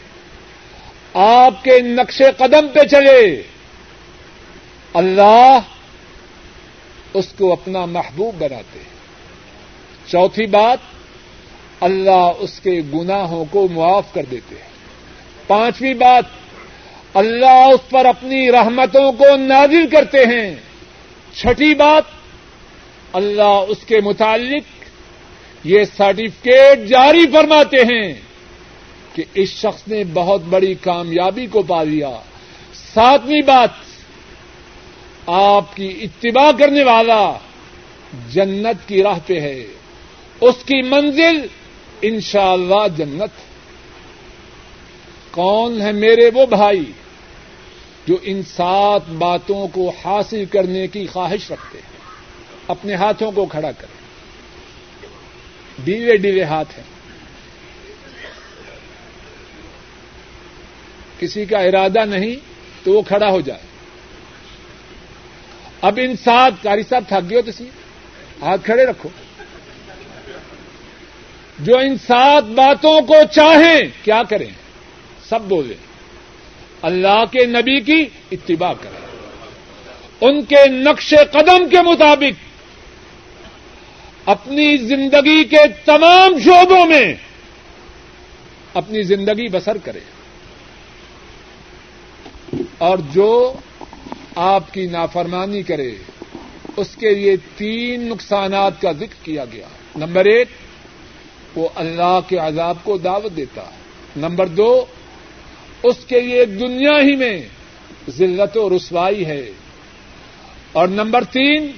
آپ 1.14 1.64
کے 1.64 1.80
نقش 1.80 2.22
قدم 2.38 2.68
پہ 2.74 2.80
چلے، 2.80 3.42
اللہ 4.94 5.60
اس 7.14 7.28
کو 7.38 7.52
اپنا 7.52 7.86
محبوب 7.86 8.36
بناتے۔ 8.36 8.80
چوتھی 10.08 10.46
بات، 10.46 10.78
اللہ 11.80 12.32
اس 12.40 12.60
کے 12.60 12.82
گناہوں 12.94 13.46
کو 13.52 13.68
معاف 13.72 14.14
کر 14.14 14.24
دیتے۔ 14.32 14.56
ہیں 14.56 14.72
پانچویں 15.48 15.94
بات، 15.94 16.24
اللہ 17.14 17.70
اس 17.74 17.90
پر 17.90 18.06
اپنی 18.06 18.52
رحمتوں 18.52 19.12
کو 19.12 19.36
نازل 19.36 19.90
کرتے 19.90 20.18
ہیں۔ 20.18 20.56
چھٹی 21.34 21.74
بات 21.74 22.21
اللہ 23.14 23.64
اس 23.68 23.78
کے 23.86 24.01
متعلق 24.01 24.64
یہ 25.64 25.84
سرٹیفکیٹ 25.97 26.88
جاری 26.88 27.28
فرماتے 27.32 27.78
ہیں 27.78 28.14
کہ 29.14 29.24
اس 29.34 29.49
شخص 29.49 29.88
نے 29.88 30.03
بہت 30.14 30.41
بڑی 30.41 30.74
کامیابی 30.74 31.45
کو 31.45 31.62
پا 31.62 31.84
لیا۔ 31.84 32.20
ساتویں 32.74 33.41
بات، 33.41 33.70
آپ 35.28 35.76
کی 35.76 35.99
اتباع 36.01 36.51
کرنے 36.59 36.84
والا 36.84 37.34
جنت 38.30 38.88
کی 38.88 39.03
راہ 39.03 39.20
پہ 39.28 39.39
ہے۔ 39.39 39.68
اس 40.41 40.55
کی 40.66 40.82
منزل 40.82 41.47
انشاءاللہ 42.01 42.76
اللہ 42.76 42.97
جنت۔ 42.97 43.51
کون 45.32 45.82
ہے 45.82 45.91
میرے 45.91 46.30
وہ 46.34 46.45
بھائی 46.45 46.91
جو 48.07 48.18
ان 48.24 48.43
سات 48.43 49.09
باتوں 49.09 49.68
کو 49.68 49.91
حاصل 50.05 50.45
کرنے 50.45 50.88
کی 50.88 51.07
خواہش 51.07 51.51
رکھتے 51.51 51.78
ہیں؟ 51.78 51.91
اپنے 52.72 52.96
ہاتھوں 52.96 53.32
کو 53.32 53.46
کھڑا 53.46 53.72
کریں۔ 53.72 54.02
ڈیلے 55.84 56.18
ڈیلے 56.18 56.44
ہاتھ 56.44 56.80
ہیں۔ 56.80 56.86
کسی 61.20 61.46
کا 61.46 61.60
ارادہ 61.60 62.06
نہیں 62.06 62.36
تو 62.84 62.92
وہ 62.92 63.02
کھڑا 63.02 63.30
ہو 63.30 63.42
جائے۔ 63.42 63.62
اب 65.82 66.00
ان 66.04 66.16
سات 66.16 66.54
کاری 66.64 66.84
صاحب 66.90 67.04
تھک 67.08 67.30
گئے 67.30 67.38
ہو 67.38 67.44
تو 67.46 67.52
سی 67.52 67.70
ہاتھ 68.42 68.62
کھڑے 68.66 68.86
رکھو۔ 68.86 69.10
جو 71.60 71.78
ان 71.78 71.98
سات 71.98 72.44
باتوں 72.44 73.02
کو 73.02 73.16
چاہیں 73.32 73.82
کیا 74.04 74.24
کریں؟ 74.30 74.50
سب 75.30 75.42
بولے 75.42 75.74
اللہ 76.82 77.24
کے 77.32 77.46
نبی 77.46 77.82
کی 77.82 78.06
اتباع 78.32 78.74
کریں۔ 78.74 79.02
ان 80.22 80.46
کے 80.46 80.68
نقش 80.68 81.14
قدم 81.32 81.70
کے 81.70 81.82
مطابق 81.82 82.51
اپنی 84.26 84.78
زندگی 84.78 85.44
کے 85.44 85.58
تمام 85.86 86.40
شعبوں 86.40 86.86
میں 86.86 87.14
اپنی 88.74 89.04
زندگی 89.04 89.48
بسر 89.48 89.78
کرے 89.78 90.00
اور 92.78 92.98
جو 92.98 93.54
آپ 94.36 94.74
کی 94.74 94.88
نافرمانی 94.88 95.64
کرے، 95.64 95.96
اس 96.78 96.96
کے 96.96 97.10
لیے 97.10 97.36
تین 97.58 98.02
نقصانات 98.02 98.82
کا 98.82 98.92
ذکر 98.92 99.26
کیا 99.26 99.46
گیا۔ 99.54 99.68
نمبر 99.96 100.26
ایک، 100.26 100.48
وہ 101.56 101.70
اللہ 101.76 102.20
کے 102.28 102.38
عذاب 102.38 102.78
کو 102.84 102.98
دعوت 102.98 103.38
دیتا۔ 103.38 103.62
ہے 103.62 103.82
نمبر 104.16 104.48
دو، 104.48 104.86
اس 105.84 106.06
کے 106.08 106.22
لیے 106.22 106.46
دنیا 106.46 107.02
ہی 107.02 107.16
میں 107.16 107.42
ذلت 108.10 108.58
و 108.58 108.78
رسوائی 108.78 109.26
ہے۔ 109.26 109.50
اور 110.72 110.88
نمبر 110.88 111.24
تین 111.24 111.72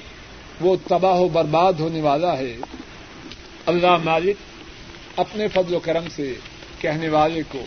وہ 0.62 0.76
تباہ 0.88 1.16
و 1.16 1.28
برباد 1.28 1.74
ہونے 1.74 2.01
والا 2.01 2.38
ہے۔ 2.38 2.58
اللہ 3.66 3.97
مالک 4.04 4.36
اپنے 5.18 5.47
فضل 5.47 5.76
و 5.76 5.80
کرم 5.80 6.04
سے 6.16 6.34
کہنے 6.80 7.10
والے 7.10 7.41
کو، 7.49 7.64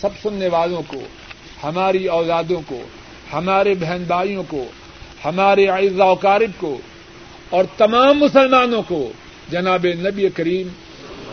سب 0.00 0.08
سننے 0.22 0.48
والوں 0.48 0.82
کو، 0.86 1.00
ہماری 1.62 2.06
اولادوں 2.06 2.60
کو، 2.66 2.82
ہمارے 3.32 3.74
بہن 3.74 4.04
بھائیوں 4.06 4.42
کو، 4.48 4.64
ہمارے 5.24 5.68
اعزا 5.68 6.04
وقارب 6.04 6.50
کو 6.58 6.78
اور 7.50 7.64
تمام 7.76 8.18
مسلمانوں 8.18 8.82
کو 8.88 9.12
جناب 9.48 9.86
نبی 9.86 10.28
کریم 10.28 10.68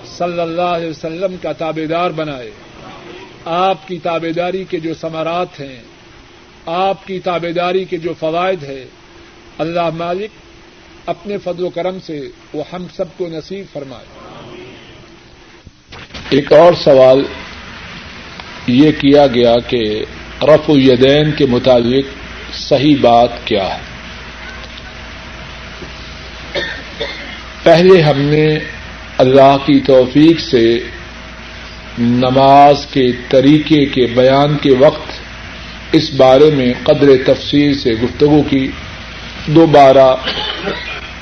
صلی 0.05 0.39
اللہ 0.39 0.61
علیہ 0.61 0.89
وسلم 0.89 1.35
کا 1.41 1.51
تابے 1.51 1.87
دار 1.87 2.11
بنائے۔ 2.11 2.51
آپ 3.45 3.87
کی 3.87 3.97
تابے 3.97 4.31
داری 4.31 4.63
کے 4.63 4.79
جو 4.79 4.93
ثمرات 4.93 5.59
ہیں، 5.59 5.81
آپ 6.65 7.07
کی 7.07 7.19
تابے 7.19 7.51
داری 7.51 7.85
کے 7.85 7.97
جو 7.97 8.13
فوائد 8.19 8.63
ہیں، 8.63 8.85
اللہ 9.57 9.89
مالک 9.89 10.29
اپنے 11.09 11.37
فضل 11.37 11.63
و 11.63 11.69
کرم 11.69 11.97
سے 12.05 12.21
وہ 12.53 12.63
ہم 12.73 12.85
سب 12.95 13.05
کو 13.17 13.27
نصیب 13.31 13.65
فرمائے۔ 13.73 14.05
ایک 16.29 16.53
اور 16.53 16.73
سوال 16.73 17.23
یہ 18.67 18.91
کیا 18.91 19.27
گیا 19.27 19.55
کہ 19.67 20.05
رف 20.41 20.69
الدین 20.69 21.31
کے 21.31 21.45
مطابق 21.45 22.17
صحیح 22.57 22.95
بات 23.01 23.29
کیا 23.45 23.75
ہے؟ 23.75 23.79
پہلے 27.63 28.01
ہم 28.01 28.21
نے 28.21 28.59
اللہ 29.17 29.57
کی 29.65 29.79
توفیق 29.79 30.39
سے 30.39 30.79
نماز 31.99 32.85
کے 32.93 33.11
طریقے 33.29 33.85
کے 33.85 34.05
بیان 34.05 34.57
کے 34.57 34.71
وقت 34.79 35.11
اس 35.91 36.13
بارے 36.13 36.51
میں 36.51 36.73
قدر 36.83 37.33
تفصیل 37.33 37.79
سے 37.79 37.91
گفتگو 37.91 38.43
کی۔ 38.43 38.67
دوبارہ 39.47 40.15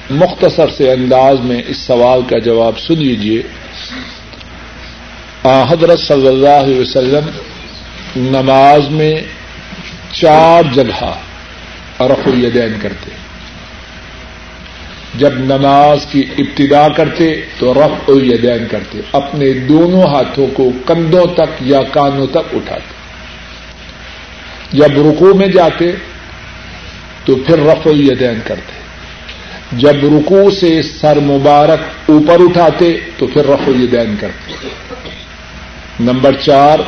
مختصر 0.09 0.69
سے 0.69 0.91
انداز 0.91 1.39
میں 1.39 1.61
اس 1.67 1.77
سوال 1.77 2.21
کا 2.29 2.37
جواب 2.37 2.79
سن 2.79 2.93
لیجیے 2.93 3.41
حضرت 5.43 5.99
صلی 5.99 6.27
اللہ 6.27 6.49
علیہ 6.49 6.79
وسلم 6.79 7.29
نماز 8.15 8.89
میں 8.89 9.21
چار 10.11 10.63
جگہ 10.73 11.03
رف 12.01 12.27
الیدین 12.27 12.73
کرتے۔ 12.81 13.11
جب 15.15 15.33
نماز 15.33 16.05
کی 16.11 16.23
ابتدا 16.37 16.87
کرتے 16.87 17.41
تو 17.59 17.73
رف 17.73 18.09
الیدین 18.09 18.67
کرتے۔ 18.71 18.99
اپنے 19.11 19.53
دونوں 19.53 20.03
ہاتھوں 20.03 20.47
کو 20.53 20.71
کندھوں 20.85 21.25
تک 21.33 21.61
یا 21.61 21.81
کانوں 21.83 22.27
تک 22.27 22.55
اٹھاتے۔ 22.55 22.93
جب 24.71 24.91
رکو 24.91 25.33
میں 25.33 25.47
جاتے 25.47 25.91
تو 27.25 27.35
پھر 27.35 27.59
رف 27.59 27.87
الیدین 27.87 28.39
کرتے۔ 28.43 28.76
جب 29.71 29.95
رکو 29.95 30.51
سے 30.51 30.81
سر 30.81 31.19
مبارک 31.19 32.09
اوپر 32.09 32.35
اٹھاتے 32.39 32.97
تو 33.17 33.27
پھر 33.27 33.45
رف 33.45 33.67
الیدین 33.67 34.15
کرتے 34.19 34.53
نمبر 35.99 36.33
چار، 36.33 36.79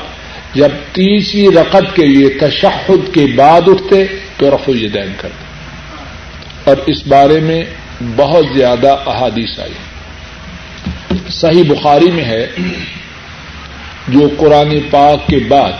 جب 0.53 0.67
تیسری 0.91 1.47
رقط 1.47 1.95
کے 1.95 2.05
لیے 2.05 2.30
تشہد 2.30 3.13
کے 3.13 3.25
بعد 3.36 3.61
اٹھتے 3.67 4.05
تو 4.38 4.55
رف 4.55 4.69
الدین 4.69 5.13
کرتے 5.17 5.43
اور 6.63 6.77
اس 6.86 7.07
بارے 7.07 7.39
میں 7.39 7.63
بہت 8.15 8.45
زیادہ 8.55 8.97
احادیث 9.05 9.59
آئی۔ 9.59 9.73
صحیح 11.30 11.63
بخاری 11.67 12.11
میں 12.11 12.23
ہے، 12.23 12.47
جو 14.07 14.30
قرآن 14.38 14.80
پاک 14.91 15.27
کے 15.27 15.39
بعد 15.47 15.71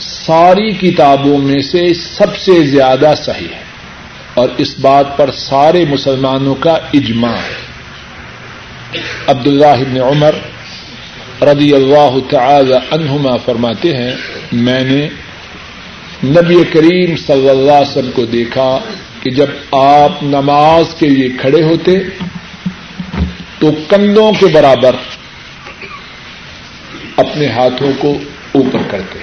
ساری 0.00 0.72
کتابوں 0.72 1.38
میں 1.38 1.62
سے 1.62 1.94
سب 1.94 2.36
سے 2.36 2.62
زیادہ 2.62 3.14
صحیح 3.16 3.54
ہے۔ 3.54 3.64
اور 4.34 4.48
اس 4.56 4.78
بات 4.80 5.16
پر 5.16 5.30
سارے 5.30 5.84
مسلمانوں 5.84 6.54
کا 6.54 6.78
اجماع 6.92 7.36
ہے۔ 7.36 7.64
عبداللہ 9.26 9.66
ابن 9.66 10.00
عمر 10.00 10.34
رضی 11.42 11.74
اللہ 11.74 12.18
تعالی 12.30 12.74
عنہما 12.90 13.36
فرماتے 13.36 13.96
ہیں، 13.96 14.12
میں 14.52 14.84
نے 14.84 15.08
نبی 16.24 16.64
کریم 16.72 17.16
صلی 17.16 17.48
اللہ 17.48 17.72
علیہ 17.72 17.90
وسلم 17.90 18.10
کو 18.14 18.24
دیکھا 18.24 18.78
کہ 19.22 19.30
جب 19.30 19.46
آپ 19.72 20.22
نماز 20.22 20.94
کے 20.98 21.08
لیے 21.08 21.28
کھڑے 21.28 21.62
ہوتے 21.62 21.90
تو 23.58 23.70
کندھوں 23.88 24.32
کے 24.40 24.46
برابر 24.46 24.96
اپنے 27.16 27.46
ہاتھوں 27.46 27.92
کو 27.98 28.18
اوپر 28.52 28.78
کرتے 28.90 29.18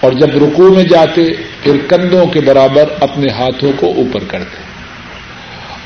اور 0.00 0.12
جب 0.12 0.44
رکو 0.44 0.74
میں 0.74 0.84
جاتے 0.84 1.22
پھر 1.62 1.76
کندھوں 1.88 2.26
کے 2.26 2.40
برابر 2.40 2.84
اپنے 3.00 3.30
ہاتھوں 3.30 3.72
کو 3.76 3.86
اوپر 3.86 4.24
کرتے 4.28 4.62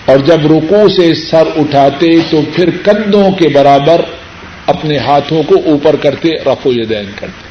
اور 0.05 0.19
جب 0.19 0.53
رکو 0.53 0.89
سے 0.89 1.15
سر 1.15 1.45
اٹھاتے 1.57 2.19
تو 2.31 2.43
پھر 2.55 2.71
کندھوں 2.85 3.33
کے 3.33 3.49
برابر 3.49 4.01
اپنے 4.67 4.99
ہاتھوں 4.99 5.43
کو 5.43 5.55
اوپر 5.65 5.97
کرتے 5.97 6.31
رف 6.47 6.67
یدین 6.67 7.11
کرتے۔ 7.17 7.49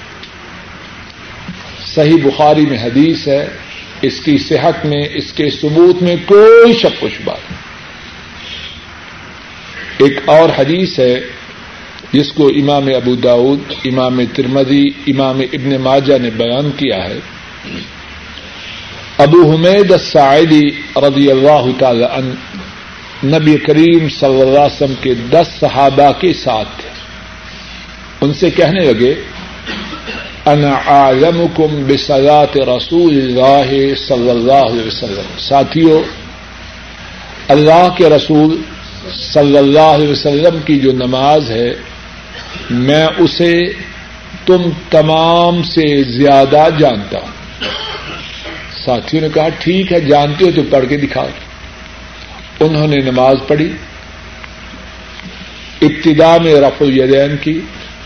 صحیح 1.85 2.17
بخاری 2.23 2.65
میں 2.65 2.77
حدیث 2.77 3.27
ہے، 3.27 3.47
اس 4.01 4.19
کی 4.19 4.37
صحت 4.37 4.85
میں، 4.85 5.01
اس 5.13 5.33
کے 5.33 5.49
ثبوت 5.49 6.03
میں 6.03 6.15
کوئی 6.25 6.73
شک 6.73 7.03
و 7.03 7.07
شبہ 7.09 7.33
نہیں۔ 7.33 7.59
ایک 9.97 10.19
اور 10.25 10.49
حدیث 10.57 10.99
ہے، 10.99 11.19
جس 12.11 12.31
کو 12.31 12.47
امام 12.47 12.85
ابو 12.87 13.15
داود، 13.15 13.59
امام 13.85 14.21
ترمدی 14.35 14.87
امام 15.07 15.39
ابن 15.39 15.75
ماجہ 15.81 16.13
نے 16.21 16.29
بیان 16.29 16.71
کیا 16.77 16.97
ہے۔ 16.97 17.19
ابو 19.23 19.51
حمید 19.51 19.91
السعیدی 19.91 20.69
رضی 20.95 21.31
اللہ 21.31 21.79
تعالی 21.79 22.03
عنہ 22.03 22.33
نبی 23.35 23.57
کریم 23.57 24.09
صلی 24.09 24.41
اللہ 24.41 24.59
علیہ 24.59 24.83
وسلم 24.83 24.93
کے 25.01 25.13
دس 25.13 25.47
صحابہ 25.59 26.11
کے 26.21 26.33
ساتھ 26.33 26.67
تھے۔ 26.77 26.89
ان 28.21 28.33
سے 28.33 28.49
کہنے 28.49 28.79
لگے، 28.79 29.15
انا 30.45 30.73
اعلمکم 30.87 31.83
بصلاة 31.87 32.77
رسول 32.77 33.13
اللہ 33.13 33.95
صلی 33.95 34.29
اللہ 34.29 34.53
علیہ 34.53 34.87
وسلم۔ 34.87 35.37
ساتھیوں 35.37 36.01
اللہ 37.47 37.87
کے 37.97 38.09
رسول 38.09 38.61
صلی 39.33 39.57
اللہ 39.57 39.79
علیہ 39.79 40.07
وسلم 40.07 40.59
کی 40.65 40.79
جو 40.79 40.91
نماز 40.91 41.51
ہے، 41.51 41.73
میں 42.69 43.07
اسے 43.17 43.73
تم 44.45 44.61
تمام 44.89 45.63
سے 45.63 46.03
زیادہ 46.03 46.67
جانتا 46.79 47.19
ہوں۔ 47.19 47.33
ساتھیوں 48.85 49.21
نے 49.21 49.29
کہا، 49.33 49.49
ٹھیک 49.49 49.93
ہے، 49.93 49.99
جانتے 49.99 50.45
ہو 50.45 50.51
تو 50.55 50.61
پڑھ 50.69 50.85
کے 50.89 50.97
دکھاؤ۔ 50.97 51.27
انہوں 52.59 52.87
نے 52.87 52.97
نماز 52.97 53.35
پڑھی 53.47 53.71
ابتدا 55.81 56.37
میں 56.37 56.55
رف 56.55 56.81
الیدین 56.81 57.37
کی 57.41 57.59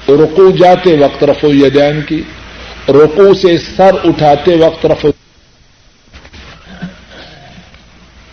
رکو 0.09 0.51
جاتے 0.51 0.97
وقت 0.97 1.23
رف 1.23 1.45
الیدین 1.45 2.01
کی 2.01 2.21
رکو 2.89 3.33
سے 3.33 3.57
سر 3.57 3.91
اٹھاتے 4.03 4.55
وقت 4.55 4.85
رف 4.85 5.05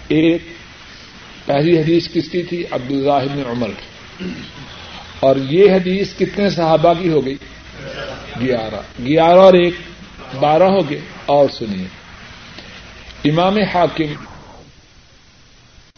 ایک 0.09 0.42
پہلی 1.45 1.78
حدیث 1.80 2.09
کس 2.14 2.28
کی 2.28 2.42
تھی؟ 2.42 2.64
عبد 2.70 2.90
بن 2.90 3.42
عمر 3.47 3.68
کی۔ 3.68 4.24
اور 5.20 5.36
یہ 5.36 5.72
حدیث 5.72 6.14
کتنے 6.18 6.51
صحابہ 6.51 6.92
کی 7.03 7.09
ہو 7.09 7.26
گئی؟ 7.26 7.36
گیارہ۔ 8.40 9.05
گیارہ 9.05 9.38
اور 9.38 9.55
ایک، 9.55 9.74
بارہ 10.40 10.62
ہو 10.62 10.90
گئے۔ 10.90 11.01
اور 11.26 11.49
سنیے۔ 11.53 12.03
امام 13.24 13.58
حاکم 13.72 14.16